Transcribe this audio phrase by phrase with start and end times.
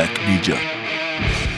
[0.00, 0.54] Black Media.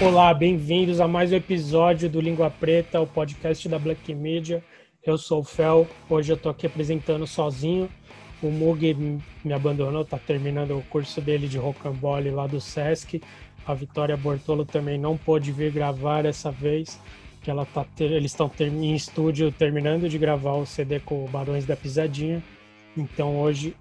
[0.01, 4.65] Olá, bem-vindos a mais um episódio do Língua Preta, o podcast da Black Media.
[5.07, 7.89] Eu sou o Fel, hoje eu tô aqui apresentando sozinho.
[8.43, 13.23] O Mug me abandonou, tá terminando o curso dele de rocambole lá do Sesc.
[13.65, 17.01] A Vitória Bortolo também não pôde vir gravar essa vez,
[17.43, 18.11] que ela tá ter...
[18.11, 18.67] eles estão ter...
[18.67, 22.43] em estúdio terminando de gravar o CD com o Barões da Pisadinha.
[22.97, 23.77] Então hoje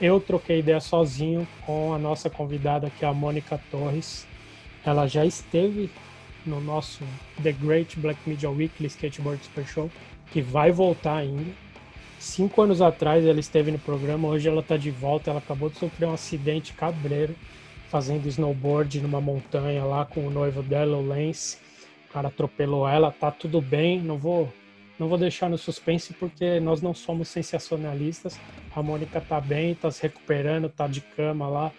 [0.00, 4.26] eu troquei ideia sozinho com a nossa convidada, que é a Mônica Torres.
[4.84, 5.90] Ela já esteve
[6.44, 7.02] no nosso
[7.42, 9.90] The Great Black Media Weekly Skateboard Super Show,
[10.30, 11.50] que vai voltar ainda.
[12.18, 15.30] Cinco anos atrás ela esteve no programa, hoje ela está de volta.
[15.30, 17.34] Ela acabou de sofrer um acidente cabreiro
[17.88, 21.58] fazendo snowboard numa montanha lá com o noivo dela, o Lance.
[22.08, 24.52] O cara atropelou ela, tá tudo bem, não vou
[24.98, 28.38] não vou deixar no suspense porque nós não somos sensacionalistas.
[28.74, 31.72] A Mônica tá bem, tá se recuperando, tá de cama lá,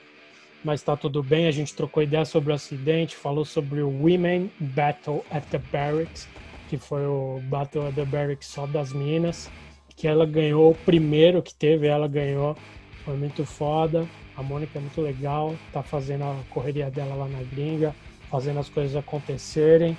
[0.63, 1.47] mas tá tudo bem.
[1.47, 6.27] A gente trocou ideia sobre o acidente, falou sobre o Women Battle at the Barracks,
[6.69, 9.49] que foi o Battle at the Barracks só das minas,
[9.95, 12.55] que ela ganhou o primeiro que teve, ela ganhou.
[13.03, 14.07] Foi muito foda.
[14.35, 17.95] A Mônica é muito legal, tá fazendo a correria dela lá na gringa,
[18.29, 19.97] fazendo as coisas acontecerem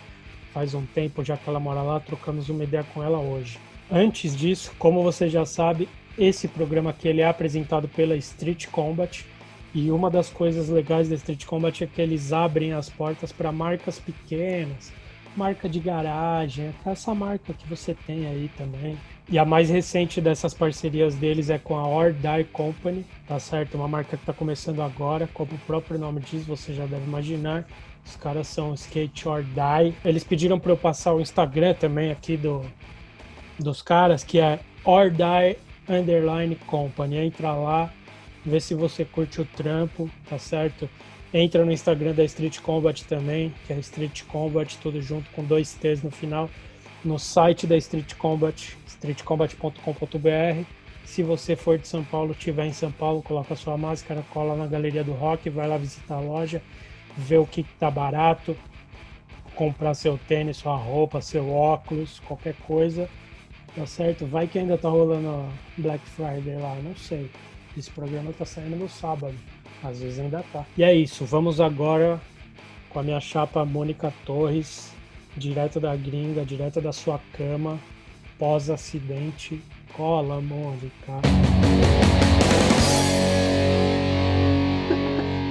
[0.52, 3.58] faz um tempo já que ela mora lá, trocamos uma ideia com ela hoje.
[3.91, 9.24] Antes disso, como você já sabe, esse programa aqui ele é apresentado pela Street Combat
[9.74, 13.52] e uma das coisas legais da Street Combat é que eles abrem as portas para
[13.52, 14.92] marcas pequenas,
[15.36, 18.98] marca de garagem, essa marca que você tem aí também.
[19.30, 23.76] E a mais recente dessas parcerias deles é com a Or Die Company, tá certo?
[23.76, 27.66] Uma marca que está começando agora, como o próprio nome diz, você já deve imaginar.
[28.09, 29.95] Os caras são Skate or Die.
[30.03, 32.65] Eles pediram para eu passar o Instagram também aqui do
[33.59, 35.56] dos caras, que é Or Die
[35.89, 37.19] Underline Company.
[37.19, 37.92] Entra lá,
[38.47, 40.89] vê se você curte o trampo, tá certo?
[41.34, 45.75] Entra no Instagram da Street Combat também, que é Street Combat, tudo junto com dois
[45.75, 46.49] T's no final.
[47.05, 50.65] No site da Street Combat, streetcombat.com.br.
[51.05, 54.66] Se você for de São Paulo, estiver em São Paulo, coloca sua máscara, cola na
[54.66, 56.62] Galeria do Rock, vai lá visitar a loja
[57.16, 58.56] ver o que está barato,
[59.54, 63.08] comprar seu tênis, sua roupa, seu óculos, qualquer coisa,
[63.74, 64.26] tá certo?
[64.26, 67.30] Vai que ainda tá rolando Black Friday lá, não sei.
[67.76, 69.34] Esse programa tá saindo no sábado,
[69.82, 70.64] às vezes ainda tá.
[70.76, 72.20] E é isso, vamos agora
[72.91, 74.92] com a minha chapa Mônica Torres,
[75.36, 77.78] direto da gringa, direto da sua cama,
[78.38, 79.60] pós-acidente.
[79.92, 80.92] Cola, Mônica.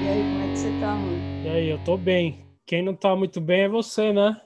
[0.07, 1.26] E aí,
[1.65, 2.45] eu tô bem.
[2.65, 4.41] Quem não tá muito bem é você, né?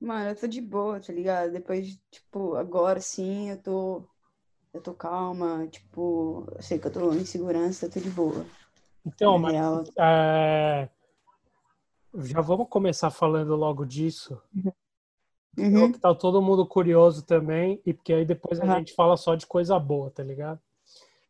[0.00, 1.52] Mano, eu tô de boa, tá ligado?
[1.52, 4.02] Depois, tipo, agora sim, eu tô.
[4.72, 8.46] Eu tô calma, tipo, eu sei que eu tô em segurança, eu tô de boa.
[9.06, 9.54] Então, mas.
[9.98, 10.88] É...
[12.14, 14.40] Já vamos começar falando logo disso.
[15.56, 15.92] Uhum.
[15.92, 18.78] Que tá todo mundo curioso também, e porque aí depois a uhum.
[18.78, 20.58] gente fala só de coisa boa, tá ligado?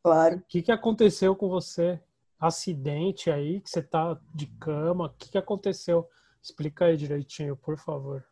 [0.02, 0.36] Claro.
[0.36, 2.00] O que, que aconteceu com você?
[2.42, 6.08] Acidente aí, que você tá de cama, o que, que aconteceu?
[6.42, 8.24] Explica aí direitinho, por favor.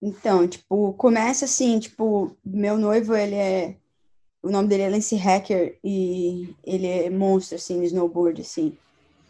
[0.00, 3.76] Então, tipo, começa assim, tipo, meu noivo, ele é,
[4.42, 8.76] o nome dele é Lance Hacker e ele é monstro, assim, no snowboard, assim,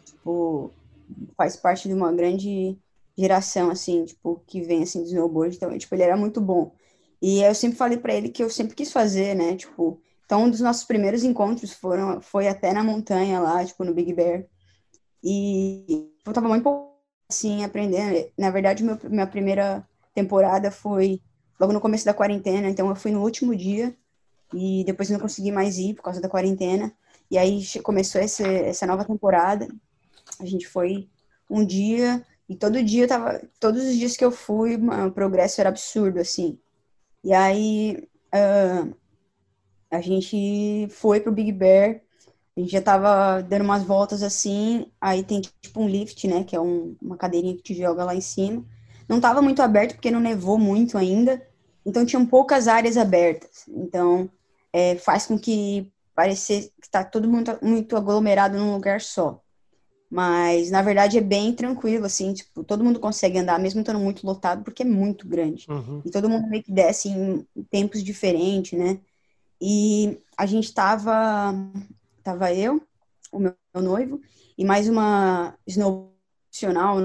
[0.05, 0.71] tipo,
[1.35, 2.77] faz parte de uma grande
[3.17, 6.73] geração, assim, tipo, que vem, assim, de snowboard, então, tipo, ele era muito bom.
[7.21, 10.49] E eu sempre falei para ele que eu sempre quis fazer, né, tipo, então, um
[10.49, 14.45] dos nossos primeiros encontros foram, foi até na montanha lá, tipo, no Big Bear.
[15.23, 16.89] E eu tava muito
[17.29, 18.31] assim, aprendendo.
[18.37, 21.21] Na verdade, meu, minha primeira temporada foi
[21.59, 23.95] logo no começo da quarentena, então eu fui no último dia
[24.53, 26.93] e depois não consegui mais ir por causa da quarentena.
[27.29, 29.67] E aí começou essa, essa nova temporada.
[30.39, 31.09] A gente foi
[31.49, 35.59] um dia e todo dia eu tava, todos os dias que eu fui, o progresso
[35.59, 36.59] era absurdo assim.
[37.23, 38.95] E aí uh,
[39.93, 42.01] a gente foi pro Big Bear,
[42.57, 46.55] a gente já tava dando umas voltas assim, aí tem tipo um lift, né, que
[46.55, 48.65] é um, uma cadeirinha que te joga lá em cima.
[49.07, 51.45] Não tava muito aberto porque não nevou muito ainda,
[51.85, 53.65] então tinham poucas áreas abertas.
[53.67, 54.29] Então,
[54.71, 59.39] é, faz com que parecer que tá todo mundo muito aglomerado num lugar só.
[60.09, 64.25] Mas, na verdade, é bem tranquilo, assim, tipo, todo mundo consegue andar, mesmo estando muito
[64.25, 65.65] lotado, porque é muito grande.
[65.67, 66.01] Uhum.
[66.05, 68.99] E todo mundo meio que desce em tempos diferentes, né?
[69.65, 71.55] E a gente tava,
[72.21, 72.85] tava eu,
[73.31, 74.19] o meu, noivo,
[74.57, 76.13] e mais uma snow
[76.49, 76.97] profissional,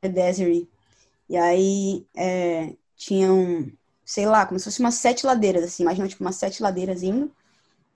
[0.00, 0.70] Desiree.
[1.28, 3.70] E aí é, tinham,
[4.06, 7.30] sei lá, como se fosse umas sete ladeiras, assim, imagina tipo umas sete ladeiras indo.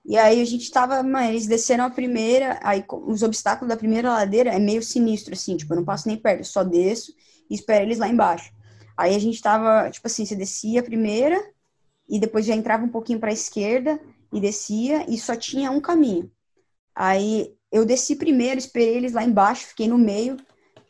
[0.04, 4.12] E aí a gente tava, mano, eles desceram a primeira, aí os obstáculos da primeira
[4.12, 7.14] ladeira é meio sinistro, assim, tipo, eu não passo nem perto, eu só desço
[7.48, 8.52] e espero eles lá embaixo.
[8.94, 11.42] Aí a gente tava, tipo assim, você descia a primeira
[12.12, 13.98] e depois já entrava um pouquinho para a esquerda
[14.30, 16.30] e descia e só tinha um caminho.
[16.94, 20.36] Aí eu desci primeiro, esperei eles lá embaixo, fiquei no meio,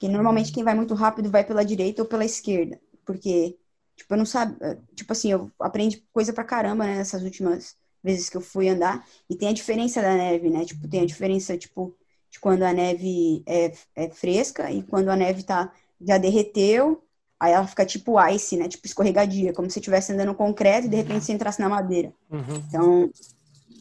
[0.01, 3.57] que normalmente quem vai muito rápido vai pela direita ou pela esquerda, porque
[3.95, 8.29] tipo, eu não sabia, tipo assim, eu aprendi coisa pra caramba, né, nessas últimas vezes
[8.29, 10.65] que eu fui andar, e tem a diferença da neve, né?
[10.65, 11.97] Tipo, tem a diferença tipo
[12.29, 17.05] de quando a neve é, é fresca e quando a neve tá já derreteu,
[17.43, 18.69] aí ela fica tipo ice, né?
[18.69, 22.13] Tipo escorregadia, como se estivesse andando no concreto e de repente você entrasse na madeira.
[22.31, 22.63] Uhum.
[22.69, 23.11] Então,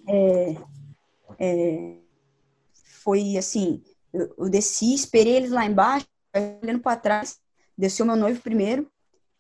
[0.08, 0.56] é,
[1.38, 1.94] é,
[3.04, 6.08] foi assim, eu, eu, desci, esperei eles lá embaixo,
[6.64, 7.38] olhando para trás,
[7.78, 8.90] desceu meu noivo primeiro,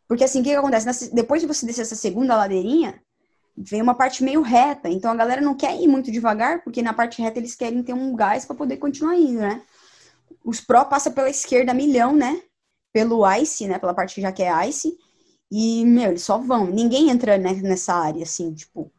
[0.07, 1.11] porque assim, o que, que acontece?
[1.15, 3.01] Depois de você descer essa segunda ladeirinha,
[3.57, 6.93] vem uma parte meio reta, então a galera não quer ir muito devagar, porque na
[6.93, 9.63] parte reta eles querem ter um gás para poder continuar indo, né?
[10.45, 12.39] Os pró passa pela esquerda milhão, né?
[12.93, 13.79] Pelo ice, né?
[13.79, 14.97] Pela parte que já que é ice.
[15.51, 16.67] E, meu, eles só vão.
[16.67, 18.91] Ninguém entra né, nessa área, assim, tipo.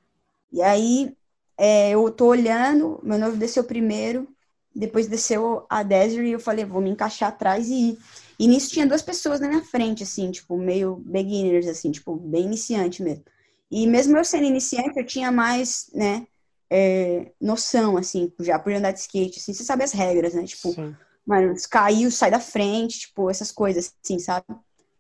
[0.53, 1.17] E aí,
[1.57, 4.29] é, eu tô olhando, meu noivo desceu primeiro,
[4.75, 7.99] depois desceu a Desiree e eu falei, vou me encaixar atrás e ir.
[8.39, 12.45] E nisso tinha duas pessoas na minha frente, assim, tipo, meio beginners, assim, tipo, bem
[12.45, 13.25] iniciante mesmo.
[13.71, 16.27] E mesmo eu sendo iniciante, eu tinha mais, né,
[16.71, 20.45] é, noção, assim, já por andar de skate, assim, você sabe as regras, né?
[20.45, 20.97] Tipo, Sim.
[21.27, 24.47] Mano, caiu, sai da frente, tipo, essas coisas, assim, sabe?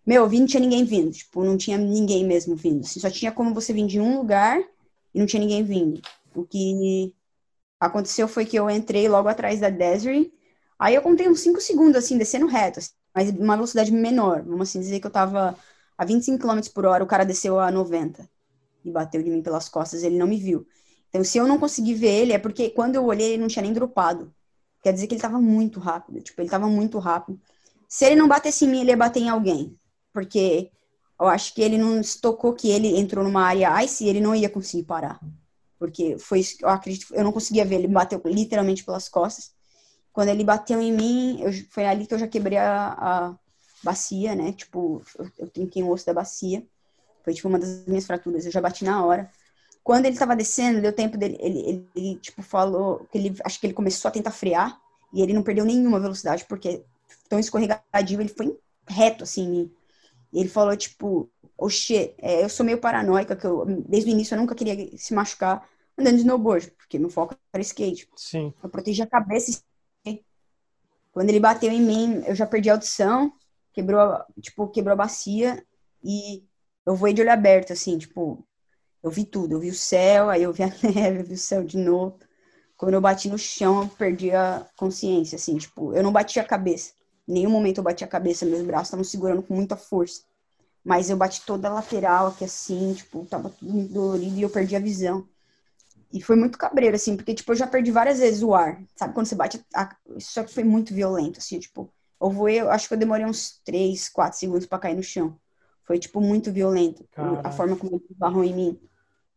[0.06, 3.10] Meu, eu vi, não tinha ninguém vindo, tipo, não tinha ninguém mesmo vindo, assim, só
[3.10, 4.60] tinha como você vir de um lugar
[5.14, 6.00] e não tinha ninguém vindo.
[6.34, 7.14] O que
[7.80, 10.32] aconteceu foi que eu entrei logo atrás da Desiree,
[10.78, 14.68] aí eu contei uns 5 segundos, assim, descendo reto, assim, mas uma velocidade menor, vamos
[14.68, 15.56] assim dizer que eu tava
[15.98, 18.28] a 25 km por hora, o cara desceu a 90
[18.84, 20.66] e bateu de mim pelas costas, ele não me viu.
[21.08, 23.62] Então, se eu não consegui ver ele, é porque quando eu olhei, ele não tinha
[23.62, 24.34] nem dropado.
[24.82, 27.40] Quer dizer que ele tava muito rápido, tipo, ele tava muito rápido.
[27.88, 29.78] Se ele não batesse em mim, ele ia bater em alguém,
[30.12, 30.70] porque
[31.20, 34.34] eu acho que ele não tocou que ele entrou numa área ice e ele não
[34.34, 35.20] ia conseguir parar.
[35.78, 39.52] Porque foi isso que eu acredito, eu não conseguia ver, ele bateu literalmente pelas costas.
[40.12, 43.34] Quando ele bateu em mim, eu, foi ali que eu já quebrei a, a
[43.82, 44.52] bacia, né?
[44.52, 46.66] Tipo, eu, eu trinquei o osso da bacia.
[47.24, 48.44] Foi, tipo, uma das minhas fraturas.
[48.44, 49.30] Eu já bati na hora.
[49.82, 53.66] Quando ele tava descendo, deu tempo dele, ele, ele, tipo, falou que ele, acho que
[53.66, 54.80] ele começou a tentar frear
[55.12, 56.84] e ele não perdeu nenhuma velocidade, porque
[57.28, 58.56] tão escorregadio, ele foi
[58.86, 59.70] reto, assim,
[60.32, 64.34] e ele falou, tipo, oxê, é, eu sou meio paranoica, que eu, desde o início
[64.34, 65.68] eu nunca queria se machucar
[65.98, 68.08] andando de snowboard, porque meu foco era skate.
[68.16, 68.54] Sim.
[68.62, 69.62] Eu protegi a cabeça
[71.12, 73.32] quando ele bateu em mim, eu já perdi a audição,
[73.72, 75.64] quebrou, tipo, quebrou a bacia
[76.02, 76.42] e
[76.86, 78.44] eu voei de olho aberto, assim, tipo,
[79.02, 79.54] eu vi tudo.
[79.54, 82.18] Eu vi o céu, aí eu vi a neve, eu vi o céu de novo.
[82.76, 86.44] Quando eu bati no chão, eu perdi a consciência, assim, tipo, eu não bati a
[86.44, 86.92] cabeça.
[87.28, 90.22] Em nenhum momento eu bati a cabeça, meus braços estavam segurando com muita força.
[90.84, 94.50] Mas eu bati toda a lateral aqui, assim, tipo, tava tudo muito dolorido e eu
[94.50, 95.28] perdi a visão.
[96.12, 98.82] E foi muito cabreiro, assim, porque, tipo, eu já perdi várias vezes o ar.
[98.96, 99.64] Sabe quando você bate?
[99.74, 99.96] A...
[100.18, 101.88] Só que foi muito violento, assim, tipo,
[102.20, 105.38] eu voei, eu acho que eu demorei uns 3, 4 segundos para cair no chão.
[105.84, 107.06] Foi, tipo, muito violento.
[107.12, 107.48] Caraca.
[107.48, 108.80] A forma como ele barrou em mim.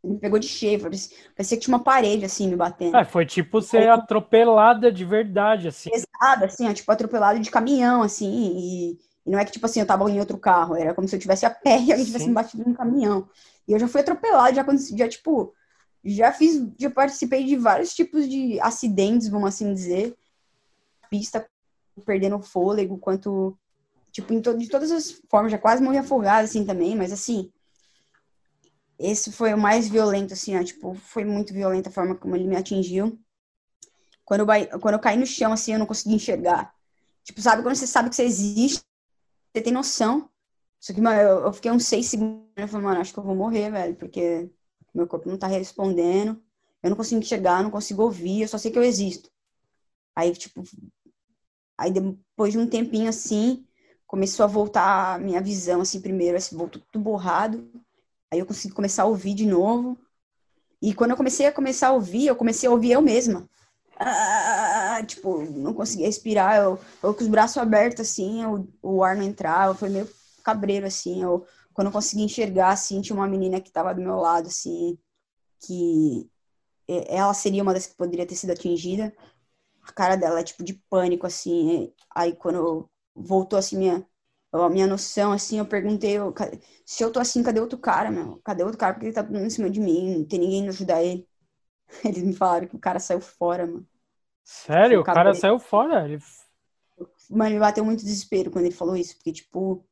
[0.05, 2.95] Me pegou de cheio, parecia que tinha uma parede, assim, me batendo.
[2.95, 5.89] É, foi tipo ser atropelada de verdade, assim.
[5.89, 9.79] Pesada, assim, ó, tipo, atropelada de caminhão, assim, e, e, não é que, tipo assim,
[9.79, 12.27] eu tava em outro carro, era como se eu tivesse a pé e alguém tivesse
[12.27, 13.27] me batido num caminhão.
[13.67, 15.53] E eu já fui atropelada, já, já, tipo,
[16.03, 20.15] já fiz, já participei de vários tipos de acidentes, vamos assim dizer.
[21.09, 21.45] Pista
[22.05, 23.57] perdendo fôlego, quanto
[24.15, 27.51] tipo, to de todas as formas, já quase morri afogada, assim, também, mas, assim,
[28.97, 32.47] esse foi o mais violento, assim, ó, tipo, foi muito violenta a forma como ele
[32.47, 33.19] me atingiu.
[34.23, 36.73] Quando eu, quando eu caí no chão, assim, eu não consegui enxergar.
[37.23, 38.83] Tipo, sabe, quando você sabe que você existe,
[39.53, 40.29] você tem noção.
[40.79, 43.23] Só que, mano, eu, eu fiquei uns seis segundos, eu falei, mano, acho que eu
[43.23, 44.49] vou morrer, velho, porque
[44.93, 46.41] meu corpo não tá respondendo,
[46.81, 49.29] eu não consigo enxergar, não consigo ouvir, eu só sei que eu existo.
[50.15, 50.63] Aí, tipo,
[51.77, 53.65] aí depois de um tempinho assim,
[54.07, 57.69] começou a voltar a minha visão, assim, primeiro, assim, voltou tudo borrado.
[58.35, 59.97] Aí eu consegui começar a ouvir de novo.
[60.81, 63.49] E quando eu comecei a começar a ouvir, eu comecei a ouvir eu mesma.
[63.97, 69.15] Ah, tipo, não conseguia respirar, eu, eu com os braços abertos, assim, eu, o ar
[69.15, 70.09] não entrava, foi meio
[70.43, 74.17] cabreiro, assim, eu, quando eu consegui enxergar, assim, tinha uma menina que estava do meu
[74.17, 74.97] lado, assim,
[75.61, 76.29] que
[76.87, 79.13] ela seria uma das que poderia ter sido atingida.
[79.81, 81.91] A cara dela é tipo de pânico, assim.
[82.13, 84.05] Aí quando voltou assim minha
[84.63, 86.33] a minha noção, assim, eu perguntei, eu,
[86.85, 88.39] se eu tô assim, cadê outro cara, meu?
[88.43, 88.93] Cadê outro cara?
[88.93, 91.27] Porque ele tá em cima de mim, não tem ninguém pra ajudar ele.
[92.03, 93.87] Eles me falaram que o cara saiu fora, mano.
[94.43, 95.01] Sério?
[95.01, 96.05] O cara saiu fora?
[96.05, 96.19] Ele...
[97.29, 99.83] Mano, me bateu muito desespero quando ele falou isso, porque, tipo,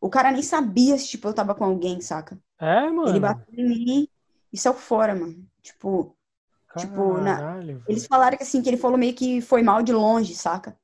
[0.00, 2.38] o cara nem sabia se, tipo, eu tava com alguém, saca?
[2.58, 3.08] É, mano.
[3.08, 4.08] Ele bateu em mim
[4.52, 5.46] e saiu fora, mano.
[5.62, 6.14] Tipo,
[6.68, 7.58] Caralho, tipo, na...
[7.88, 10.78] eles falaram que assim, que ele falou meio que foi mal de longe, saca?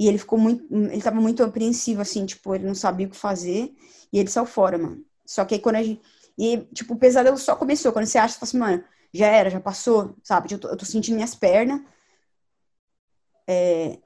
[0.00, 3.16] E ele ficou muito, ele tava muito apreensivo, assim, tipo, ele não sabia o que
[3.16, 3.70] fazer,
[4.10, 5.04] e ele saiu fora, mano.
[5.26, 6.00] Só que aí quando a gente,
[6.38, 9.50] e, tipo, o pesadelo só começou, quando você acha, você fala assim, mano, já era,
[9.50, 10.50] já passou, sabe?
[10.50, 11.82] Eu tô, eu tô sentindo minhas pernas,
[13.46, 13.98] é,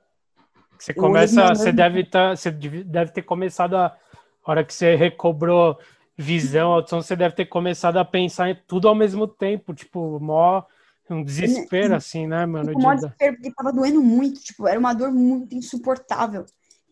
[0.77, 5.79] você começa, você deve, tá, você deve ter começado a, a hora que você recobrou
[6.19, 10.65] visão, audição, você deve ter começado a pensar em tudo ao mesmo tempo, tipo, mó
[11.11, 12.69] um desespero, assim, né, mano?
[12.69, 16.47] Tipo, mó desespero, porque tava doendo muito, tipo, era uma dor muito insuportável.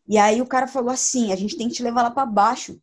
[0.07, 2.78] E aí o cara falou assim, a gente tem que te levar lá para baixo.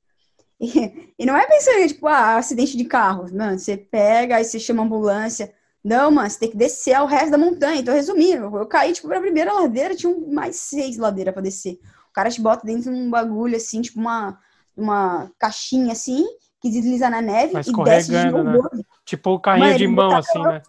[0.62, 3.34] E, e, não é pensando, tipo, ah, acidente de carro.
[3.34, 7.32] Mano, você pega, aí você chama a ambulância, não, mas tem que descer ao resto
[7.32, 7.80] da montanha.
[7.80, 11.80] Então, resumindo, eu, eu caí, tipo, pra primeira ladeira, tinha mais seis ladeiras pra descer.
[12.10, 14.38] O cara te bota dentro de um bagulho, assim, tipo uma,
[14.76, 16.26] uma caixinha, assim,
[16.62, 18.70] que desliza na neve Mas e desce de novo.
[18.76, 18.84] Né?
[19.06, 20.62] Tipo o carrinho mano, de mão, assim, né?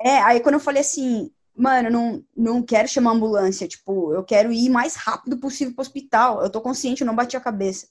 [0.00, 4.52] É, aí quando eu falei assim, mano, não, não quero chamar ambulância, tipo, eu quero
[4.52, 6.42] ir mais rápido possível pro hospital.
[6.42, 7.86] Eu tô consciente, eu não bati a cabeça.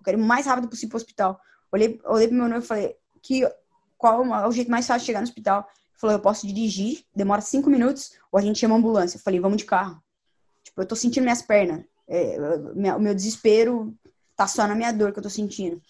[0.00, 1.40] Eu quero ir mais rápido possível pro hospital.
[1.70, 3.48] Olhei, olhei pro meu noivo e falei, que,
[3.96, 5.66] qual é o jeito mais fácil de chegar no hospital?
[6.02, 9.16] falou, eu posso dirigir, demora cinco minutos, ou a gente chama a ambulância.
[9.16, 10.02] Eu falei, vamos de carro.
[10.64, 11.84] Tipo, eu tô sentindo minhas pernas.
[12.08, 12.36] É,
[12.96, 13.96] o meu desespero
[14.36, 15.80] tá só na minha dor que eu tô sentindo.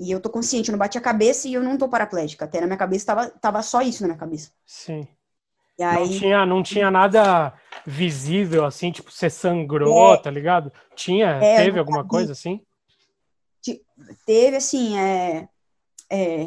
[0.00, 2.46] E eu tô consciente, eu não bati a cabeça e eu não tô paraplégica.
[2.46, 4.50] Até na minha cabeça tava, tava só isso na minha cabeça.
[4.64, 5.06] Sim.
[5.80, 6.00] Aí...
[6.00, 7.52] não, tinha, não tinha nada
[7.86, 10.72] visível, assim, tipo, você sangrou, é, tá ligado?
[10.94, 12.60] Tinha, é, teve alguma coisa assim?
[14.24, 15.48] Teve, assim, é,
[16.10, 16.46] é,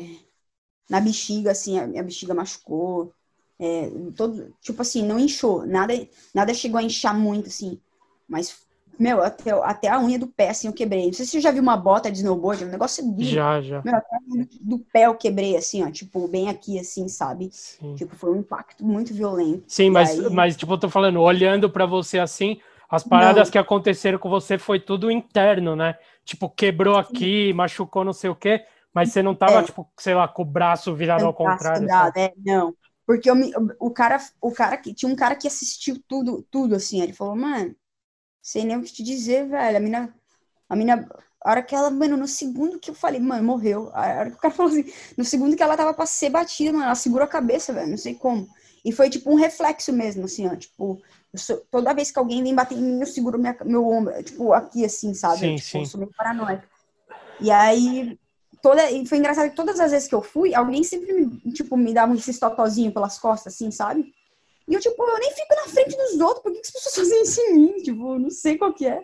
[0.89, 3.13] na bexiga, assim, a minha bexiga machucou.
[3.59, 5.65] É, todo, tipo assim, não inchou.
[5.65, 5.93] Nada,
[6.33, 7.79] nada chegou a inchar muito, assim.
[8.27, 8.65] Mas,
[8.99, 11.07] meu, até, até a unha do pé, assim, eu quebrei.
[11.07, 13.23] Não sei se você já viu uma bota de snowboard, é um negócio duro.
[13.23, 13.81] Já, já.
[13.83, 15.91] Meu, até a unha do pé eu quebrei, assim, ó.
[15.91, 17.49] Tipo, bem aqui, assim, sabe?
[17.51, 17.95] Sim.
[17.95, 19.63] Tipo, foi um impacto muito violento.
[19.67, 20.29] Sim, mas, aí...
[20.29, 23.51] mas, tipo, eu tô falando, olhando para você assim, as paradas não.
[23.51, 25.95] que aconteceram com você foi tudo interno, né?
[26.23, 29.63] Tipo, quebrou aqui, machucou não sei o quê mas você não tava, é.
[29.63, 31.81] tipo, sei lá, com o braço virado ao contrário.
[31.81, 32.75] Virado, é, não.
[33.05, 33.35] Porque eu,
[33.79, 37.01] o cara, o cara que tinha um cara que assistiu tudo, tudo assim.
[37.01, 37.75] Ele falou, mano,
[38.41, 39.77] sei nem o que te dizer, velho.
[39.77, 40.15] A mina,
[40.69, 41.07] a mina,
[41.43, 43.89] a hora que ela, mano, no segundo que eu falei, mano, morreu.
[43.93, 46.71] A hora que o cara falou assim, no segundo que ela tava pra ser batida,
[46.71, 48.47] mano, ela segurou a cabeça, velho, não sei como.
[48.83, 50.99] E foi tipo um reflexo mesmo, assim, ó, tipo,
[51.35, 54.53] sou, toda vez que alguém vem bater em mim, eu seguro minha, meu ombro, tipo,
[54.53, 55.39] aqui assim, sabe?
[55.39, 55.79] Sim, eu, tipo, sim.
[55.79, 56.67] Eu sou meio paranoica.
[57.39, 58.17] E aí,
[58.61, 61.77] toda, e foi engraçado que todas as vezes que eu fui, alguém sempre me, tipo,
[61.77, 64.11] me dava esse totozinho pelas costas, assim, sabe?
[64.71, 66.95] E eu, tipo, eu nem fico na frente dos outros, por que, que as pessoas
[67.09, 67.83] fazem isso em mim?
[67.83, 69.03] Tipo, não sei qual que é.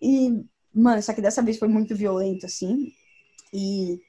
[0.00, 2.92] E, mano, só que dessa vez foi muito violento, assim.
[3.54, 4.00] E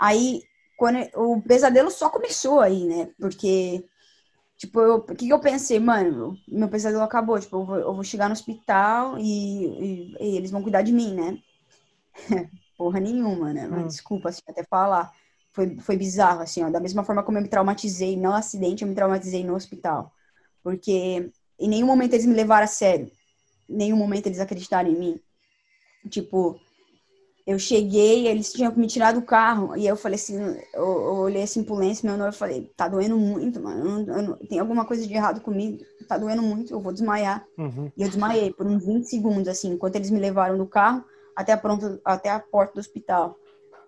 [0.00, 0.42] aí,
[0.78, 3.10] quando o pesadelo só começou aí, né?
[3.20, 3.84] Porque,
[4.58, 5.80] tipo, o que, que eu pensei?
[5.80, 7.40] Mano, meu pesadelo acabou.
[7.40, 10.92] Tipo, eu vou, eu vou chegar no hospital e, e, e eles vão cuidar de
[10.92, 11.38] mim, né?
[12.78, 13.68] porra nenhuma, né?
[13.68, 13.88] Mas, hum.
[13.88, 15.12] Desculpa, assim, até falar.
[15.52, 16.70] Foi, foi bizarro, assim, ó.
[16.70, 20.13] Da mesma forma como eu me traumatizei no acidente, eu me traumatizei no hospital.
[20.64, 21.30] Porque
[21.60, 23.10] em nenhum momento eles me levaram a sério.
[23.68, 25.20] Em nenhum momento eles acreditaram em mim.
[26.08, 26.58] Tipo,
[27.46, 29.76] eu cheguei, eles tinham que me tirar do carro.
[29.76, 30.38] E eu falei assim,
[30.72, 33.78] eu, eu olhei assim pro lenço, meu noivo, falei, tá doendo muito, mano.
[33.78, 35.84] Eu não, eu não, tem alguma coisa de errado comigo.
[36.08, 37.46] Tá doendo muito, eu vou desmaiar.
[37.58, 37.92] Uhum.
[37.96, 41.04] E eu desmaiei por uns 20 segundos, assim, enquanto eles me levaram do carro
[41.36, 41.60] até a,
[42.04, 43.36] até a porta do hospital.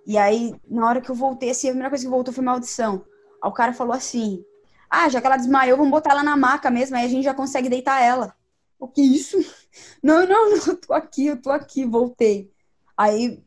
[0.07, 3.05] E aí, na hora que eu voltei, assim, a primeira coisa que voltou foi maldição.
[3.43, 4.45] Aí o cara falou assim:
[4.91, 7.35] Ah, já que ela desmaiou, vamos botar ela na maca mesmo, aí a gente já
[7.35, 8.35] consegue deitar ela.
[8.79, 9.37] O que isso?
[10.03, 12.51] Não, não, não, eu tô aqui, eu tô aqui, voltei.
[12.97, 13.43] Aí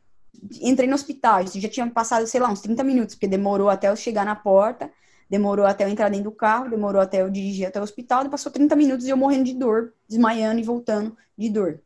[0.60, 3.96] entrei no hospital, já tinha passado, sei lá, uns 30 minutos, porque demorou até eu
[3.96, 4.90] chegar na porta,
[5.28, 8.52] demorou até eu entrar dentro do carro, demorou até eu dirigir até o hospital, passou
[8.52, 11.80] 30 minutos e eu morrendo de dor, desmaiando e voltando de dor.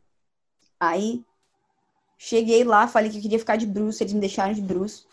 [0.79, 1.25] Aí
[2.17, 5.07] Cheguei lá, falei que queria ficar de bruxo, eles me deixaram de bruxo.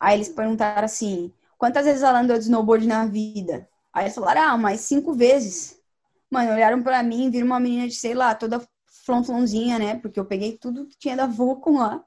[0.00, 3.68] Aí eles perguntaram assim: quantas vezes ela andou de snowboard na vida?
[3.96, 5.80] Aí eles falaram: ah, mais cinco vezes.
[6.30, 8.60] Mano, olharam pra mim, viram uma menina de, sei lá, toda
[9.06, 9.98] flonflonzinha, né?
[9.98, 12.04] Porque eu peguei tudo que tinha da Vulcan lá.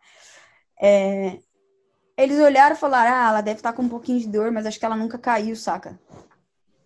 [0.80, 1.40] É...
[2.16, 4.68] Eles olharam e falaram: ah, ela deve estar tá com um pouquinho de dor, mas
[4.68, 6.00] acho que ela nunca caiu, saca?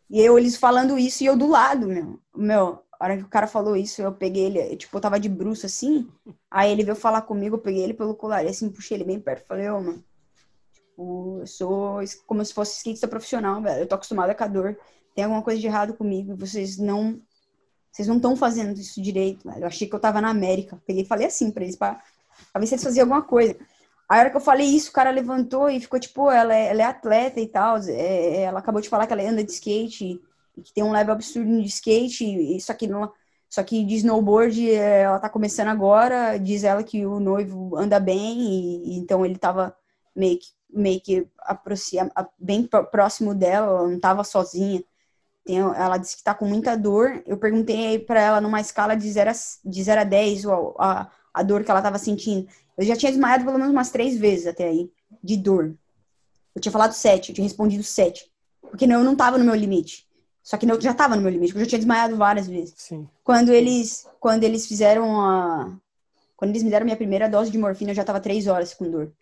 [0.10, 2.18] E eu, eles falando isso e eu do lado, meu.
[2.34, 5.28] Meu, a hora que o cara falou isso, eu peguei ele, tipo, eu tava de
[5.28, 6.10] bruxo assim.
[6.50, 9.20] Aí ele veio falar comigo, eu peguei ele pelo colar e assim, puxei ele bem
[9.20, 9.48] perto.
[9.48, 10.04] Falei, ô, oh, mano,
[10.94, 13.82] tipo, eu sou como se fosse skatista profissional, velho.
[13.82, 14.78] Eu tô acostumada com a dor.
[15.16, 17.20] tem alguma coisa de errado comigo, vocês não
[17.92, 19.48] vocês não estão fazendo isso direito.
[19.50, 20.82] Eu achei que eu tava na América.
[20.88, 22.02] Peguei e falei assim para eles, para
[22.58, 23.56] ver se eles faziam alguma coisa.
[24.10, 26.82] A hora que eu falei isso, o cara levantou e ficou tipo, ela é, ela
[26.82, 27.78] é atleta e tal.
[27.88, 30.20] É, ela acabou de falar que ela anda de skate
[30.58, 32.26] e que tem um level absurdo de skate.
[32.26, 33.12] E aqui não,
[33.50, 36.38] só que de snowboard é, ela tá começando agora.
[36.40, 39.76] Diz ela que o noivo anda bem e, e então ele tava
[40.16, 44.84] meio que, meio que aproxima, bem próximo dela, ela não tava sozinha.
[45.46, 47.22] Tem, ela disse que tá com muita dor.
[47.26, 49.34] Eu perguntei para ela numa escala de 0 a,
[49.66, 50.46] de 0 a 10
[50.80, 52.48] a, a dor que ela tava sentindo.
[52.78, 54.92] Eu já tinha desmaiado pelo menos umas três vezes até aí,
[55.24, 55.76] de dor.
[56.56, 58.32] Eu tinha falado 7, eu tinha respondido 7.
[58.62, 60.08] Porque não, eu não tava no meu limite.
[60.42, 62.74] Só que eu já tava no meu limite, porque eu já tinha desmaiado várias vezes.
[62.78, 63.08] Sim.
[63.24, 65.78] Quando eles, quando eles fizeram a.
[66.36, 68.90] Quando eles me deram minha primeira dose de morfina, eu já tava três horas com
[68.90, 69.14] dor.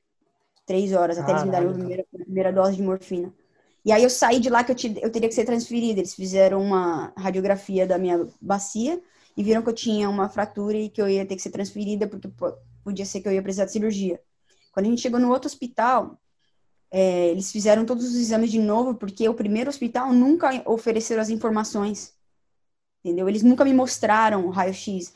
[0.65, 1.41] Três horas, até Caralho.
[1.41, 3.33] eles me darem a primeira, a primeira dose de morfina.
[3.83, 5.99] E aí eu saí de lá que eu, te, eu teria que ser transferida.
[5.99, 9.01] Eles fizeram uma radiografia da minha bacia
[9.35, 12.07] e viram que eu tinha uma fratura e que eu ia ter que ser transferida
[12.07, 12.29] porque
[12.83, 14.21] podia ser que eu ia precisar de cirurgia.
[14.71, 16.19] Quando a gente chegou no outro hospital,
[16.91, 21.29] é, eles fizeram todos os exames de novo porque o primeiro hospital nunca ofereceram as
[21.29, 22.13] informações.
[23.03, 23.27] Entendeu?
[23.27, 25.13] Eles nunca me mostraram o raio-x.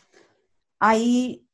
[0.80, 1.45] Aí,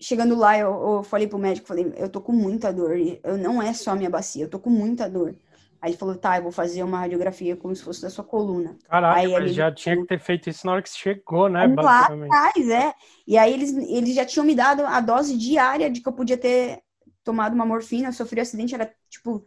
[0.00, 2.96] chegando lá, eu, eu falei pro médico, falei, eu tô com muita dor.
[3.22, 5.34] Eu, não é só a minha bacia, eu tô com muita dor.
[5.80, 8.76] Aí ele falou, tá, eu vou fazer uma radiografia como se fosse da sua coluna.
[8.88, 11.66] Caralho, aí, mas já tinha que ter feito isso na hora que você chegou, né?
[11.66, 12.94] Lá atrás, é.
[13.26, 16.38] E aí eles, eles já tinham me dado a dose diária de que eu podia
[16.38, 16.82] ter
[17.22, 19.46] tomado uma morfina, eu sofri um acidente, era tipo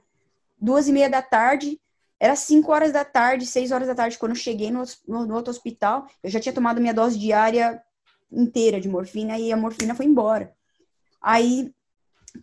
[0.59, 1.79] duas e meia da tarde,
[2.19, 5.35] era cinco horas da tarde, seis horas da tarde, quando eu cheguei no, no, no
[5.35, 7.81] outro hospital, eu já tinha tomado minha dose diária
[8.31, 10.53] inteira de morfina e a morfina foi embora.
[11.21, 11.73] Aí,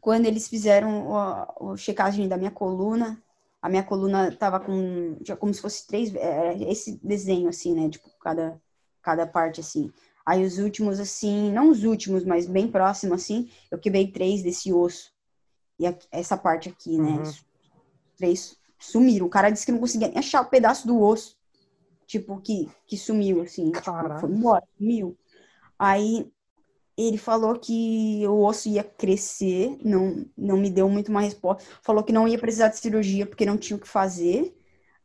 [0.00, 3.22] quando eles fizeram a, a checagem da minha coluna,
[3.64, 7.88] a minha coluna tava com já como se fosse três é, esse desenho assim né
[7.88, 8.60] tipo cada
[9.00, 9.90] cada parte assim.
[10.26, 14.70] Aí os últimos assim não os últimos mas bem próximo assim eu quebrei três desse
[14.70, 15.10] osso.
[15.78, 17.32] E a, essa parte aqui né uhum.
[18.18, 19.26] três sumiram.
[19.26, 21.34] O cara disse que não conseguia nem achar o pedaço do osso
[22.06, 25.16] tipo que que sumiu assim tipo, foi embora sumiu
[25.78, 26.30] aí
[26.96, 31.64] ele falou que o osso ia crescer, não, não me deu muito uma resposta.
[31.82, 34.54] Falou que não ia precisar de cirurgia porque não tinha o que fazer.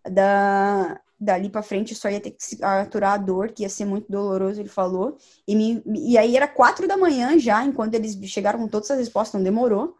[0.09, 4.09] Da, dali para frente só ia ter que aturar a dor, que ia ser muito
[4.09, 5.17] doloroso, ele falou.
[5.47, 8.99] E, me, e aí era quatro da manhã já, enquanto eles chegaram com todas as
[8.99, 9.97] respostas, não demorou.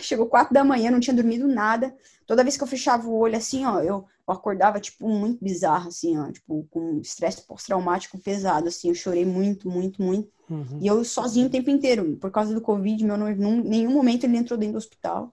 [0.00, 1.94] Chegou quatro da manhã, não tinha dormido nada.
[2.26, 5.88] Toda vez que eu fechava o olho assim, ó, eu, eu acordava, tipo, muito bizarro,
[5.88, 10.30] assim, ó, tipo, com estresse pós-traumático pesado, assim, eu chorei muito, muito, muito.
[10.48, 10.78] Uhum.
[10.80, 14.24] E eu sozinho o tempo inteiro, por causa do Covid, meu noivo, em nenhum momento
[14.24, 15.32] ele entrou dentro do hospital.